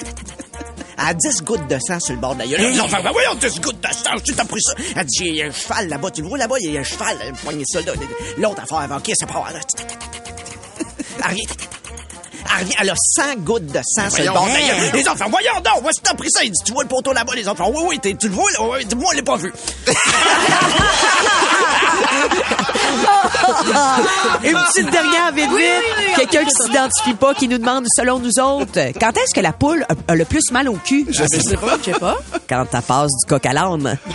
A 0.98 1.14
10 1.14 1.42
gouttes 1.42 1.66
de 1.68 1.78
sang 1.80 1.98
sur 2.00 2.14
le 2.14 2.20
bord 2.20 2.34
de 2.34 2.40
la 2.40 2.46
gueule. 2.46 2.60
Ils 2.74 2.80
ont 2.80 2.86
fait, 2.88 3.02
ben 3.02 3.10
voyons, 3.12 3.34
10 3.34 3.60
gouttes 3.60 3.80
de 3.80 3.92
sang, 3.92 4.16
tu 4.24 4.34
t'as 4.34 4.44
pris 4.44 4.60
ça. 4.62 4.74
Elle 4.94 5.04
dit, 5.06 5.24
il 5.24 5.36
y 5.36 5.42
a 5.42 5.46
un 5.46 5.50
cheval 5.50 5.88
là-bas, 5.88 6.10
tu 6.10 6.22
le 6.22 6.28
vois 6.28 6.38
là-bas, 6.38 6.56
il 6.60 6.72
y 6.72 6.76
a 6.76 6.80
un 6.80 6.84
cheval, 6.84 7.16
poignée 7.42 7.64
ça 7.66 7.80
là. 7.80 7.92
L'autre, 8.38 8.62
elle 8.62 8.88
fait, 8.88 8.94
ok, 8.94 9.12
c'est 9.18 9.26
pas 9.26 9.32
grave. 9.32 9.60
Elle 11.24 11.30
revient. 11.30 11.46
Elle 12.44 12.60
revient, 12.64 12.74
elle 12.80 12.90
a 12.90 12.94
100 12.96 13.22
gouttes 13.38 13.66
de 13.66 13.80
sang 13.84 14.10
sur 14.10 14.24
le 14.24 14.30
bord 14.30 14.46
de 14.46 14.52
la 14.52 14.60
gueule. 14.60 14.90
Les 14.94 15.08
enfants, 15.08 15.26
voyons 15.30 15.60
donc, 15.64 15.84
où 15.84 15.88
est-ce 15.88 16.00
que 16.00 16.06
t'as 16.06 16.14
pris 16.14 16.30
ça? 16.30 16.44
Il 16.44 16.50
dit, 16.50 16.58
tu 16.64 16.72
vois 16.72 16.82
le 16.82 16.88
poteau 16.88 17.12
là-bas? 17.12 17.34
Les 17.34 17.48
enfants, 17.48 17.70
oui, 17.74 17.82
oui, 17.88 17.98
t'es- 17.98 18.14
tu 18.14 18.28
le 18.28 18.34
vois? 18.34 18.50
là? 18.52 18.58
Oui, 18.62 18.68
oui, 18.90 18.94
moi, 18.96 19.10
on 19.12 19.16
l'a 19.16 19.22
pas 19.22 19.36
vu. 19.36 19.52
Une 24.44 24.54
petite 24.54 24.90
dernière, 24.90 25.32
vite, 25.32 25.50
vite. 25.50 26.16
Quelqu'un 26.16 26.44
qui 26.44 26.50
s'identifie 26.50 27.14
pas, 27.14 27.34
qui 27.34 27.48
nous 27.48 27.58
demande, 27.58 27.86
selon 27.96 28.18
nous 28.18 28.38
autres, 28.40 28.78
quand 29.00 29.16
est-ce 29.16 29.34
que 29.34 29.40
la 29.40 29.52
poule 29.52 29.84
a, 29.88 29.94
a 30.12 30.14
le 30.14 30.24
plus 30.24 30.50
mal 30.52 30.68
au 30.68 30.74
cul? 30.74 31.06
Je 31.08 31.24
sais 31.24 31.56
pas, 31.56 31.76
je 31.78 31.92
sais 31.92 31.98
pas. 31.98 32.16
Quand 32.48 32.66
elle 32.72 32.82
passe 32.82 33.10
du 33.22 33.26
coq 33.28 33.46
à 33.46 33.52
l'âne. 33.52 33.98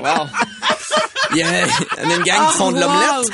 Wow. 0.00 0.26
Il 1.32 1.36
y 1.38 1.42
a, 1.42 1.46
une 2.02 2.22
gang 2.24 2.48
qui 2.50 2.56
font 2.56 2.72
de 2.72 2.80
l'omelette. 2.80 3.30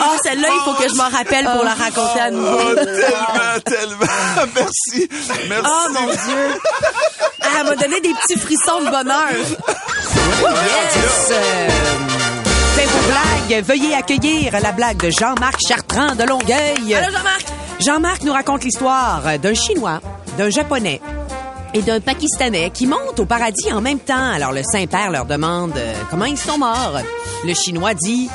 Ah, 0.00 0.16
celle-là, 0.24 0.48
il 0.52 0.60
faut 0.64 0.74
que 0.74 0.88
je 0.88 0.94
m'en 0.94 1.08
rappelle 1.08 1.44
pour 1.44 1.62
la 1.64 1.74
raconter 1.74 2.20
à 2.20 2.30
nouveau. 2.30 2.58
Oh, 2.60 2.74
tellement, 2.74 3.60
tellement. 3.64 4.06
Merci. 4.56 5.08
Merci. 5.48 5.64
Oh 5.64 5.92
mon 5.92 6.06
Dieu! 6.06 6.60
Ah, 7.40 7.46
Elle 7.60 7.66
m'a 7.66 7.76
donné 7.76 8.00
des 8.00 8.12
petits 8.14 8.38
frissons 8.38 8.80
de 8.80 8.90
bonheur. 8.90 9.28
Yes! 10.40 11.30
Euh, 11.30 11.68
Faites 12.74 12.88
vos 12.88 13.10
blagues. 13.10 13.64
Veuillez 13.64 13.94
accueillir 13.94 14.60
la 14.60 14.72
blague 14.72 14.98
de 14.98 15.10
Jean-Marc 15.10 15.60
Chartrand 15.66 16.14
de 16.14 16.24
Longueuil. 16.24 16.94
Allô, 16.94 17.12
Jean-Marc? 17.16 17.46
Jean-Marc 17.80 18.22
nous 18.22 18.32
raconte 18.32 18.64
l'histoire 18.64 19.22
d'un 19.38 19.54
Chinois, 19.54 20.00
d'un 20.36 20.50
Japonais 20.50 21.00
et 21.74 21.82
d'un 21.82 22.00
Pakistanais 22.00 22.70
qui 22.70 22.86
montent 22.86 23.18
au 23.18 23.26
paradis 23.26 23.72
en 23.72 23.80
même 23.80 23.98
temps. 23.98 24.32
Alors 24.32 24.52
le 24.52 24.62
Saint-Père 24.62 25.10
leur 25.10 25.26
demande 25.26 25.72
euh, 25.76 25.94
comment 26.10 26.24
ils 26.24 26.38
sont 26.38 26.58
morts? 26.58 27.00
Le 27.44 27.54
Chinois 27.54 27.94
dit 27.94 28.28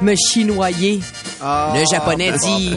me 0.00 0.14
chinoyer. 0.14 1.00
le 1.40 1.84
Japonais 1.90 2.32
dit 2.38 2.76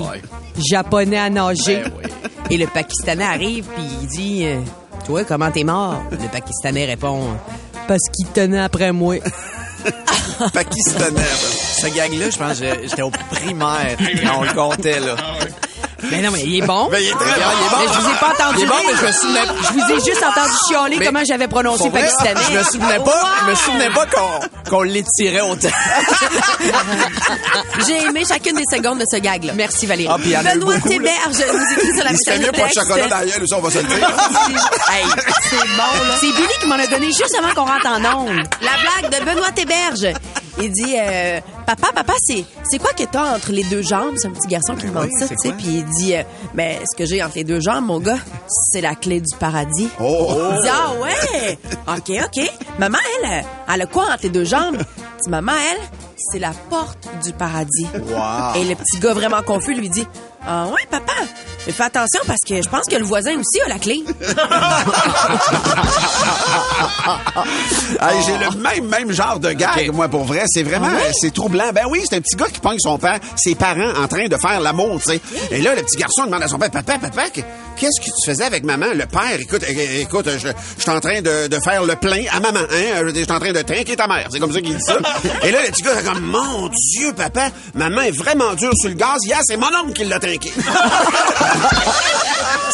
japonais 0.57 1.17
à 1.17 1.29
nager. 1.29 1.83
Et 2.49 2.57
le 2.57 2.67
Pakistanais 2.67 3.23
arrive 3.23 3.65
puis 3.75 3.83
il 4.01 4.07
dit 4.07 4.45
euh, 4.45 4.59
toi 5.05 5.23
comment 5.23 5.51
t'es 5.51 5.63
mort? 5.63 6.01
Le 6.11 6.27
Pakistanais 6.29 6.85
répond 6.85 7.21
parce 7.87 8.03
qu'il 8.13 8.27
tenait 8.27 8.59
après 8.59 8.91
moi. 8.91 9.15
Pakistanais. 10.53 11.21
Ce 11.77 11.87
gag-là, 11.87 12.29
je 12.29 12.37
pense 12.37 12.59
que 12.59 12.65
j'étais 12.83 13.01
au 13.01 13.11
primaire 13.11 13.95
quand 14.23 14.39
on 14.39 14.43
le 14.43 14.53
comptait, 14.53 14.99
là. 14.99 15.15
Mais 16.11 16.21
non, 16.21 16.31
mais 16.31 16.41
il 16.41 16.63
est 16.63 16.65
bon. 16.65 16.87
Ben, 16.91 16.99
il 17.01 17.09
est 17.09 17.13
très 17.13 17.39
bon. 17.39 17.45
Mais 17.79 17.87
je 17.93 17.99
vous 17.99 18.09
ai 18.09 18.13
pas 18.19 18.33
entendu. 18.37 18.57
Il 18.59 18.63
est 18.63 18.67
bon, 18.67 18.75
mais 18.87 18.93
je 18.99 19.05
me 19.05 19.11
souvenais- 19.11 19.47
Je 19.67 19.73
vous 19.73 19.91
ai 19.91 19.95
juste 20.05 20.23
entendu 20.23 20.51
chialer 20.69 20.97
Mais- 20.99 21.05
comment 21.05 21.21
j'avais 21.27 21.47
prononcé 21.47 21.83
Pour 21.83 21.91
vrai, 21.91 22.01
pakistanais. 22.01 22.39
Je 22.51 22.57
me 22.57 22.63
souvenais 22.63 22.99
pas, 22.99 23.23
je 23.45 23.49
me 23.51 23.55
souvenais 23.55 23.89
pas 23.89 24.05
qu'on, 24.05 24.39
qu'on 24.69 24.81
l'étirait 24.83 25.41
autant. 25.41 25.69
J'ai 27.87 27.97
aimé 28.05 28.23
chacune 28.27 28.55
des 28.55 28.63
secondes 28.75 28.99
de 28.99 29.05
ce 29.09 29.17
gag-là. 29.17 29.53
Merci 29.55 29.85
Valérie. 29.85 30.09
Ah, 30.11 30.17
puis 30.19 30.29
il 30.29 30.33
y 30.33 30.37
en 30.37 30.45
a 30.45 30.55
eu 30.55 30.59
Benoît 30.59 30.75
beaucoup. 30.75 30.89
Théberge 30.89 31.43
nous 31.53 31.73
écrit 31.73 31.95
sur 31.95 32.03
la 32.03 32.11
C'était 32.11 32.11
message 32.11 32.39
mieux 32.39 32.45
de 32.47 32.51
pour 32.51 32.65
le 32.65 32.71
texte. 32.71 32.87
chocolat 32.87 33.07
dans 33.07 33.17
la 33.19 33.25
gueule, 33.25 33.47
ça, 33.47 33.57
on 33.57 33.61
va 33.61 33.71
se 33.71 33.77
le 33.77 33.83
dire. 33.83 33.97
Hey, 34.89 35.05
C'est 35.49 35.55
bon, 35.55 35.77
là. 35.77 36.15
c'est 36.19 36.27
Billy 36.27 36.47
qui 36.61 36.67
m'en 36.67 36.75
a 36.75 36.87
donné 36.87 37.07
juste 37.07 37.35
avant 37.37 37.53
qu'on 37.53 37.65
rentre 37.71 37.87
en 37.87 38.19
ondes. 38.19 38.43
La 38.61 38.71
blague 39.01 39.19
de 39.19 39.25
Benoît 39.25 39.51
Théberge. 39.51 40.07
Il 40.57 40.71
dit, 40.71 40.95
euh, 40.97 41.41
papa, 41.65 41.87
papa, 41.93 42.13
c'est, 42.21 42.45
c'est 42.63 42.77
quoi 42.77 42.91
que 42.93 43.03
t'as 43.03 43.35
entre 43.35 43.51
les 43.51 43.63
deux 43.65 43.81
jambes? 43.81 44.15
C'est 44.17 44.27
un 44.27 44.31
petit 44.31 44.47
garçon 44.47 44.75
qui 44.75 44.85
demande 44.87 45.09
ça, 45.19 45.27
tu 45.27 45.35
sais. 45.37 45.51
Puis 45.51 45.67
il 45.67 45.85
dit, 45.85 46.15
euh, 46.15 46.23
ben, 46.53 46.77
ce 46.89 46.97
que 46.97 47.05
j'ai 47.05 47.21
entre 47.21 47.35
les 47.35 47.43
deux 47.43 47.59
jambes, 47.59 47.85
mon 47.85 47.99
gars, 47.99 48.19
c'est 48.71 48.81
la 48.81 48.95
clé 48.95 49.19
du 49.19 49.35
paradis. 49.37 49.89
Oh. 49.99 50.51
Il 50.55 50.61
dit, 50.61 50.69
ah 50.71 50.93
ouais? 51.01 51.59
OK, 51.87 52.11
OK. 52.25 52.51
Maman, 52.79 52.97
elle, 53.21 53.31
euh, 53.31 53.73
elle 53.73 53.81
a 53.81 53.85
quoi 53.85 54.05
entre 54.05 54.23
les 54.23 54.29
deux 54.29 54.45
jambes? 54.45 54.77
Il 54.79 55.23
dit, 55.23 55.29
maman, 55.29 55.51
elle, 55.71 55.81
c'est 56.17 56.39
la 56.39 56.51
porte 56.69 57.07
du 57.23 57.33
paradis. 57.33 57.87
Wow. 57.93 58.55
Et 58.55 58.63
le 58.63 58.75
petit 58.75 58.99
gars 58.99 59.13
vraiment 59.13 59.41
confus 59.41 59.73
lui 59.73 59.89
dit, 59.89 60.07
ah 60.47 60.67
ouais, 60.67 60.87
papa, 60.89 61.13
mais 61.65 61.73
fais 61.73 61.83
attention 61.83 62.21
parce 62.27 62.41
que 62.47 62.61
je 62.61 62.69
pense 62.69 62.85
que 62.85 62.95
le 62.95 63.03
voisin 63.05 63.37
aussi 63.39 63.61
a 63.65 63.69
la 63.69 63.79
clé. 63.79 64.03
Hey, 68.01 68.21
j'ai 68.25 68.37
le 68.37 68.49
même, 68.61 68.87
même 68.87 69.11
genre 69.11 69.39
de 69.39 69.51
gag, 69.51 69.91
moi, 69.93 70.07
pour 70.07 70.23
vrai. 70.23 70.43
C'est 70.47 70.63
vraiment, 70.63 70.89
c'est 71.19 71.33
troublant. 71.33 71.71
Ben 71.73 71.85
oui, 71.89 72.01
c'est 72.07 72.17
un 72.17 72.21
petit 72.21 72.35
gars 72.35 72.47
qui 72.51 72.59
pogne 72.59 72.79
son 72.79 72.97
père, 72.97 73.19
ses 73.35 73.55
parents 73.55 73.93
en 74.01 74.07
train 74.07 74.27
de 74.27 74.37
faire 74.37 74.59
l'amour, 74.59 74.99
tu 75.01 75.11
sais. 75.11 75.21
Et 75.51 75.61
là, 75.61 75.75
le 75.75 75.81
petit 75.81 75.97
garçon 75.97 76.25
demande 76.25 76.43
à 76.43 76.47
son 76.47 76.57
père, 76.57 76.71
papa, 76.71 76.97
papa, 76.99 77.23
qu'est-ce 77.77 77.99
que 77.99 78.05
tu 78.05 78.25
faisais 78.31 78.43
avec 78.43 78.63
maman? 78.63 78.87
Le 78.93 79.05
père, 79.05 79.39
écoute, 79.39 79.63
écoute, 79.99 80.29
je, 80.37 80.47
je 80.47 80.81
suis 80.81 80.91
en 80.91 80.99
train 80.99 81.21
de, 81.21 81.47
de 81.47 81.59
faire 81.59 81.83
le 81.83 81.95
plein 81.95 82.23
à 82.31 82.39
maman, 82.39 82.59
hein? 82.71 83.03
Je 83.07 83.13
suis 83.23 83.31
en 83.31 83.39
train 83.39 83.51
de 83.53 83.61
trinquer 83.61 83.95
ta 83.95 84.07
mère. 84.07 84.27
C'est 84.31 84.39
comme 84.39 84.53
ça 84.53 84.61
qu'il 84.61 84.75
dit 84.75 84.83
ça. 84.83 84.97
Et 85.43 85.51
là, 85.51 85.59
le 85.65 85.71
petit 85.71 85.81
gars, 85.83 86.01
comme, 86.03 86.21
mon 86.25 86.69
Dieu, 86.69 87.13
papa, 87.15 87.49
maman 87.73 88.01
est 88.01 88.11
vraiment 88.17 88.53
dure 88.53 88.71
sur 88.75 88.89
le 88.89 88.95
gaz. 88.95 89.17
Hier, 89.25 89.39
c'est 89.43 89.57
mon 89.57 89.67
oncle 89.83 89.93
qui 89.93 90.05
l'a 90.05 90.19
trinqué. 90.19 90.51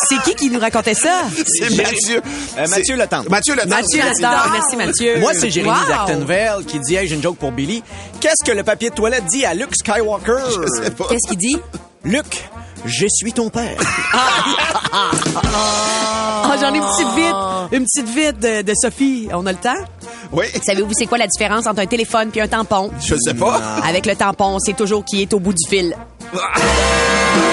C'est 0.10 0.22
qui 0.24 0.36
qui 0.36 0.50
nous 0.50 0.60
racontait 0.60 0.94
ça? 0.94 1.22
c'est 1.46 1.70
Mathieu. 1.76 2.22
Euh, 2.58 2.68
Mathieu 2.68 2.84
C'est- 2.88 2.96
Letendre. 2.96 3.30
Mathieu 3.30 3.56
Letendre. 3.56 3.76
Mathieu 3.76 4.02
Letard. 4.04 4.50
Merci, 4.52 4.76
Mathieu. 4.76 5.20
Moi, 5.20 5.32
c'est 5.34 5.50
Jérémy 5.50 5.74
Wow. 5.76 5.88
d'Actonville 5.88 6.66
qui 6.68 6.80
dit 6.80 6.96
Hey, 6.96 7.08
j'ai 7.08 7.16
une 7.16 7.22
joke 7.24 7.38
pour 7.38 7.52
Billy. 7.52 7.84
Qu'est-ce 8.20 8.44
que 8.50 8.56
le 8.56 8.64
papier 8.64 8.90
de 8.90 8.96
toilette 8.96 9.26
dit 9.26 9.46
à 9.46 9.54
Luke 9.54 9.74
Skywalker? 9.76 10.40
Je 10.50 10.84
sais 10.84 10.92
pas. 10.92 11.06
Qu'est-ce 11.10 11.30
qu'il 11.30 11.38
dit? 11.38 11.58
Luke, 12.04 12.44
je 12.86 13.06
suis 13.10 13.34
ton 13.34 13.50
père. 13.50 13.78
Ah, 16.54 16.58
j'en 16.60 16.74
ai 16.74 16.78
une 16.78 16.84
petite 16.84 17.16
vite. 17.16 17.36
Une 17.72 17.86
petite 17.86 18.10
vite 18.10 18.40
de, 18.40 18.62
de 18.62 18.74
Sophie. 18.76 19.30
On 19.32 19.46
a 19.46 19.54
le 19.54 19.58
temps? 19.58 19.74
Oui. 20.34 20.46
Savez-vous 20.66 20.92
c'est 20.94 21.06
quoi 21.06 21.18
la 21.18 21.28
différence 21.28 21.66
entre 21.66 21.80
un 21.80 21.86
téléphone 21.86 22.30
puis 22.30 22.42
un 22.42 22.48
tampon? 22.48 22.92
Je 23.00 23.16
sais 23.16 23.34
pas. 23.34 23.56
Avec 23.86 24.06
le 24.06 24.16
tampon, 24.18 24.58
c'est 24.60 24.76
toujours 24.76 25.06
qui 25.06 25.22
est 25.22 25.34
au 25.34 25.40
bout 25.40 25.54
du 25.54 25.70
fil. 25.70 25.96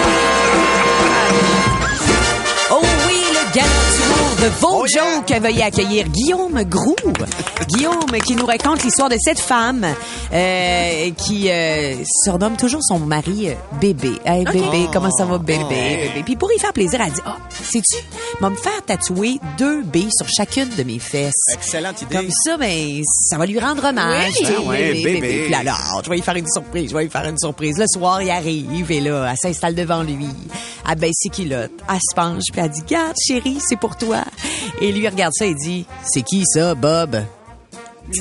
de 4.41 4.47
vos 4.61 4.69
Oh 4.83 4.87
yeah. 4.87 5.03
jokes. 5.27 5.41
Veuillez 5.43 5.63
accueillir 5.63 6.09
Guillaume 6.09 6.63
Groux. 6.65 6.97
Guillaume 7.69 8.11
qui 8.25 8.35
nous 8.35 8.47
raconte 8.47 8.83
l'histoire 8.85 9.09
de 9.09 9.17
cette 9.21 9.39
femme 9.39 9.85
euh, 10.33 11.11
qui 11.17 11.51
euh, 11.51 11.97
surnomme 12.25 12.57
toujours 12.57 12.83
son 12.83 12.99
mari 13.01 13.51
euh, 13.51 13.55
bébé. 13.81 14.13
Hey 14.25 14.45
bébé, 14.45 14.87
comment 14.93 15.11
ça 15.11 15.25
va 15.25 15.39
bébé, 15.39 15.65
bébé? 15.69 16.23
Puis 16.25 16.37
pour 16.37 16.51
y 16.53 16.59
faire 16.59 16.73
plaisir, 16.73 17.01
elle 17.05 17.13
dit, 17.13 17.21
ah, 17.27 17.37
sais-tu, 17.63 17.97
va 18.41 18.51
me 18.51 18.57
faire 18.57 18.83
tatouer 18.87 19.39
deux 19.59 19.83
B 19.83 20.09
sur 20.17 20.29
chacune 20.29 20.69
de 20.77 20.83
mes 20.83 20.99
fesses. 20.99 21.35
Excellente 21.53 22.01
idée. 22.03 22.15
Comme 22.17 22.31
ça, 22.31 22.57
ben, 22.57 23.03
ça 23.05 23.37
va 23.39 23.47
lui 23.47 23.59
rendre 23.59 23.85
hommage. 23.85 24.33
Oui. 24.41 24.47
Ah 24.57 24.61
ouais, 24.63 24.95
bébé. 24.95 25.43
Puis 25.45 25.51
là, 25.51 25.63
là, 25.63 25.77
je 26.03 26.09
vais 26.09 26.17
lui 26.17 26.23
faire 26.23 26.37
une 26.37 26.49
surprise, 26.49 26.91
je 26.91 26.97
vais 26.97 27.05
lui 27.05 27.11
faire 27.11 27.29
une 27.29 27.39
surprise. 27.39 27.77
Le 27.79 27.87
soir, 27.87 28.23
il 28.23 28.31
arrive 28.31 28.91
et 28.91 29.01
là, 29.01 29.29
elle 29.31 29.37
s'installe 29.37 29.75
devant 29.75 30.03
lui. 30.03 30.29
Elle 30.91 30.99
baisse 30.99 31.17
ses 31.19 31.29
culottes, 31.29 31.71
elle 31.89 31.97
se 31.97 32.15
penche, 32.15 32.45
puis 32.51 32.63
elle 32.63 32.71
dit, 32.71 32.83
garde, 32.89 33.15
chérie, 33.23 33.59
c'est 33.61 33.79
pour 33.79 33.97
toi. 33.97 34.25
Et 34.81 34.93
lui, 34.93 35.09
regarde 35.09 35.33
ça 35.35 35.47
et 35.47 35.55
dit, 35.55 35.87
c'est 36.05 36.23
qui 36.23 36.45
ça, 36.47 36.75
Bob? 36.75 37.23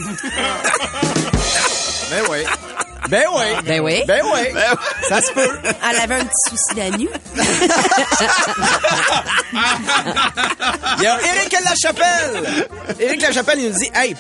Ben 2.10 2.24
oui. 2.30 2.38
Ben 3.10 3.24
oui. 3.34 3.44
Ben 3.66 3.82
oui. 3.82 4.04
Ben 4.08 4.22
oui. 4.34 4.40
Ça 5.10 5.22
se 5.22 5.32
peut. 5.34 5.50
Elle 5.90 6.00
avait 6.00 6.16
un 6.16 6.26
petit 6.26 6.50
souci 6.50 6.76
la 6.76 6.90
nuit. 6.98 7.10
Il 10.98 11.04
y 11.04 11.08
a 11.08 11.20
Éric 11.22 11.56
Lachapelle. 11.64 12.68
Éric 13.00 13.22
Lachapelle, 13.22 13.60
il 13.60 13.72
nous 13.72 13.78
dit, 13.78 13.90
hey, 13.94 14.16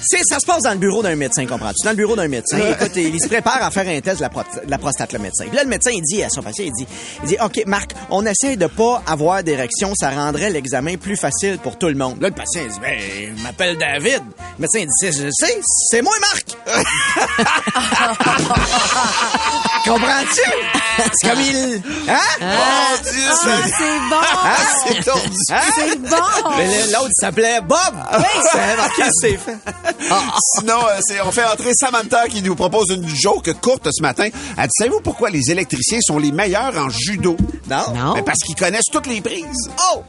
c'est, 0.00 0.22
ça 0.24 0.38
se 0.38 0.46
passe 0.46 0.62
dans 0.62 0.72
le 0.72 0.78
bureau 0.78 1.02
d'un 1.02 1.16
médecin, 1.16 1.44
comprends-tu? 1.46 1.84
Dans 1.84 1.90
le 1.90 1.96
bureau 1.96 2.16
d'un 2.16 2.28
médecin. 2.28 2.58
Écoute, 2.58 2.92
il 2.96 3.20
se 3.20 3.28
prépare 3.28 3.62
à 3.62 3.70
faire 3.70 3.86
un 3.88 4.00
test 4.00 4.18
de 4.18 4.22
la, 4.22 4.28
prot- 4.30 4.42
de 4.64 4.70
la 4.70 4.78
prostate, 4.78 5.12
le 5.12 5.18
médecin. 5.18 5.44
Puis 5.46 5.56
là, 5.56 5.62
le 5.64 5.68
médecin, 5.68 5.90
il 5.92 6.02
dit 6.02 6.22
à 6.22 6.30
son 6.30 6.42
patient, 6.42 6.64
il 6.64 6.72
dit, 6.72 6.86
il 7.22 7.28
dit, 7.28 7.36
OK, 7.44 7.62
Marc, 7.66 7.90
on 8.10 8.24
essaie 8.26 8.56
de 8.56 8.66
pas 8.66 9.02
avoir 9.06 9.42
d'érection, 9.42 9.92
ça 9.98 10.10
rendrait 10.10 10.50
l'examen 10.50 10.96
plus 10.96 11.16
facile 11.16 11.58
pour 11.58 11.78
tout 11.78 11.88
le 11.88 11.94
monde. 11.94 12.20
Là, 12.20 12.28
le 12.28 12.34
patient, 12.34 12.62
il 12.64 12.70
dit, 12.72 12.80
ben, 12.80 12.98
je 13.36 13.42
m'appelle 13.42 13.76
David. 13.78 14.22
Le 14.58 14.62
médecin, 14.62 14.78
il 14.80 14.86
dit, 14.86 14.92
c'est, 15.00 15.12
je 15.12 15.28
sais, 15.32 15.60
c'est 15.90 16.02
moi, 16.02 16.14
Marc. 16.20 16.56
Comprends-tu? 19.84 20.42
C'est 21.20 21.28
comme 21.30 21.40
il, 21.40 21.82
hein? 22.08 22.16
Ah, 22.40 22.94
c'est 23.02 24.00
bon! 24.10 24.16
Hein? 24.44 24.56
C'est 24.86 25.02
tordu. 25.04 25.36
Hein? 25.50 25.60
C'est 25.76 26.00
bon! 26.02 26.16
Mais 26.58 26.82
l'autre 26.92 27.10
s'appelait 27.20 27.60
Bob. 27.60 27.78
Oui, 28.18 28.24
c'est 28.52 28.76
marqué, 28.76 29.02
c'est 29.20 29.36
fait? 29.38 29.56
Sinon, 30.56 30.78
euh, 30.88 30.98
c'est- 31.00 31.20
on 31.22 31.30
fait 31.30 31.44
entrer 31.44 31.72
Samantha 31.74 32.26
qui 32.28 32.42
nous 32.42 32.54
propose 32.54 32.86
une 32.90 33.08
joke 33.08 33.52
courte 33.60 33.88
ce 33.92 34.02
matin. 34.02 34.28
Elle 34.56 34.64
dit, 34.64 34.70
savez-vous 34.78 35.00
pourquoi 35.00 35.30
les 35.30 35.50
électriciens 35.50 35.98
sont 36.00 36.18
les 36.18 36.32
meilleurs 36.32 36.76
en 36.76 36.88
judo? 36.90 37.36
Non? 37.68 37.76
Non? 37.94 38.14
Ben, 38.14 38.24
parce 38.24 38.38
qu'ils 38.44 38.54
connaissent 38.56 38.86
toutes 38.92 39.06
les 39.06 39.20
prises. 39.20 39.70
Oh! 39.94 40.02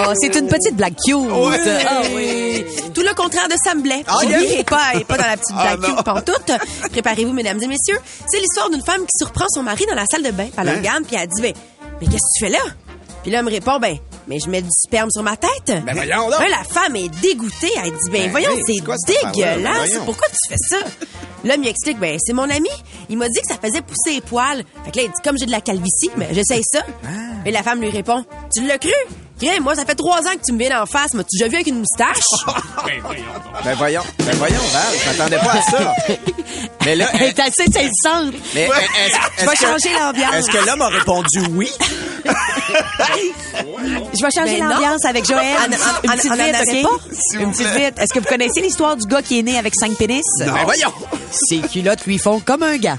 Oh, 0.00 0.12
c'est 0.20 0.34
une 0.36 0.46
petite 0.46 0.76
blague 0.76 0.94
cute. 1.04 1.14
Ouais. 1.16 1.58
Ah 1.86 2.02
oui. 2.14 2.64
Tout 2.94 3.02
le 3.02 3.14
contraire 3.14 3.48
de 3.48 3.54
Sam 3.62 3.82
Blais. 3.82 4.04
Ah, 4.06 4.18
il 4.22 4.32
est 4.60 4.68
pas, 4.68 4.92
il 4.94 5.00
est 5.00 5.04
pas 5.04 5.16
dans 5.16 5.26
la 5.26 5.36
petite 5.36 5.56
Ah, 5.58 5.76
blague 5.76 5.94
cute 5.96 6.04
pantoute. 6.04 6.52
Préparez-vous, 6.92 7.32
mesdames 7.32 7.60
et 7.62 7.66
messieurs. 7.66 7.98
C'est 8.26 8.38
l'histoire 8.38 8.70
d'une 8.70 8.82
femme 8.84 9.00
qui 9.02 9.16
surprend 9.18 9.46
son 9.48 9.62
mari 9.62 9.84
dans 9.88 9.96
la 9.96 10.06
salle 10.06 10.22
de 10.22 10.30
bain. 10.30 10.46
Elle 10.56 10.64
le 10.66 10.70
Hein? 10.72 10.76
regarde, 10.78 11.04
puis 11.04 11.16
elle 11.20 11.28
dit, 11.28 11.42
ben, 11.42 11.52
mais 12.00 12.06
qu'est-ce 12.06 12.16
que 12.18 12.38
tu 12.38 12.44
fais 12.44 12.50
là? 12.50 12.58
Puis 13.22 13.32
là, 13.32 13.40
elle 13.40 13.44
me 13.44 13.50
répond, 13.50 13.78
ben, 13.80 13.96
mais 14.28 14.38
je 14.38 14.48
mets 14.48 14.62
du 14.62 14.68
sperme 14.70 15.10
sur 15.10 15.22
ma 15.22 15.36
tête. 15.36 15.82
Ben 15.84 15.94
voyons 15.94 16.30
donc. 16.30 16.38
Là, 16.38 16.48
la 16.50 16.64
femme 16.64 16.94
est 16.96 17.08
dégoûtée. 17.20 17.70
Elle 17.76 17.90
dit, 17.90 18.10
ben, 18.10 18.22
Ben 18.24 18.30
voyons, 18.30 18.50
c'est 18.66 18.80
affaire-là? 18.80 19.32
dégueulasse. 19.32 19.98
Pourquoi 20.04 20.28
tu 20.28 20.48
fais 20.50 20.56
ça? 20.58 20.76
L'homme 21.44 21.62
lui 21.62 21.68
explique, 21.68 21.98
ben, 21.98 22.18
c'est 22.24 22.32
mon 22.32 22.48
ami. 22.50 22.68
Il 23.08 23.16
m'a 23.18 23.28
dit 23.28 23.40
que 23.40 23.46
ça 23.48 23.58
faisait 23.60 23.80
pousser 23.80 24.14
les 24.14 24.20
poils. 24.20 24.62
Fait 24.84 24.90
que 24.90 24.96
là, 24.98 25.02
il 25.04 25.08
dit, 25.08 25.22
comme 25.24 25.38
j'ai 25.38 25.46
de 25.46 25.50
la 25.50 25.60
calvitie, 25.60 26.10
mais 26.16 26.28
j'essaye 26.32 26.62
ça. 26.64 26.80
Ah. 27.04 27.08
Et 27.46 27.50
la 27.50 27.62
femme 27.62 27.80
lui 27.80 27.90
répond, 27.90 28.24
tu 28.54 28.66
l'as 28.66 28.78
cru? 28.78 28.92
Crème, 29.40 29.62
moi, 29.62 29.74
ça 29.74 29.84
fait 29.84 29.94
trois 29.94 30.18
ans 30.20 30.32
que 30.34 30.40
tu 30.44 30.52
me 30.52 30.58
viens 30.58 30.82
en 30.82 30.86
face. 30.86 31.14
M'as-tu 31.14 31.36
déjà 31.38 31.48
vu 31.48 31.54
avec 31.56 31.66
une 31.68 31.78
moustache? 31.80 32.24
Ben 33.64 33.74
voyons, 33.76 34.02
ben 34.24 34.36
voyons, 34.36 34.60
Val, 34.72 34.82
je 35.04 35.08
m'attendais 35.10 35.36
pas 35.38 35.52
à 35.52 35.62
ça. 35.62 35.94
Mais 36.84 36.94
là, 36.94 37.08
Elle 37.14 37.22
est 37.24 37.40
assez 37.40 37.64
saisissante. 37.70 38.32
mais 38.54 38.62
est-ce- 38.62 38.70
est-ce 38.70 39.40
Je 39.40 39.46
vais 39.46 39.56
que- 39.56 39.66
changer 39.66 39.92
l'ambiance. 39.98 40.34
Est-ce 40.34 40.50
que 40.50 40.58
l'homme 40.64 40.80
a 40.82 40.88
répondu 40.88 41.40
oui? 41.50 41.68
Je 42.24 42.30
vais 44.24 44.30
changer 44.34 44.52
Mais 44.54 44.60
non. 44.60 44.68
l'ambiance 44.70 45.04
avec 45.04 45.24
Joël. 45.26 45.56
En- 45.58 45.64
Une 46.04 46.12
petite 46.12 46.34
vite, 46.34 46.56
OK? 46.62 46.72
Une 47.40 47.50
petite 47.52 47.72
vite. 47.74 47.98
Est-ce 47.98 48.14
que 48.14 48.20
vous 48.20 48.28
connaissez 48.28 48.60
l'histoire 48.60 48.96
du 48.96 49.06
gars 49.06 49.22
qui 49.22 49.40
est 49.40 49.42
né 49.42 49.58
avec 49.58 49.74
cinq 49.74 49.96
pénis? 49.96 50.24
Ben 50.38 50.54
voyons. 50.64 50.92
Ses 51.30 51.58
culottes 51.60 52.06
lui 52.06 52.18
font 52.18 52.38
comme 52.40 52.62
un 52.62 52.76
gars. 52.76 52.98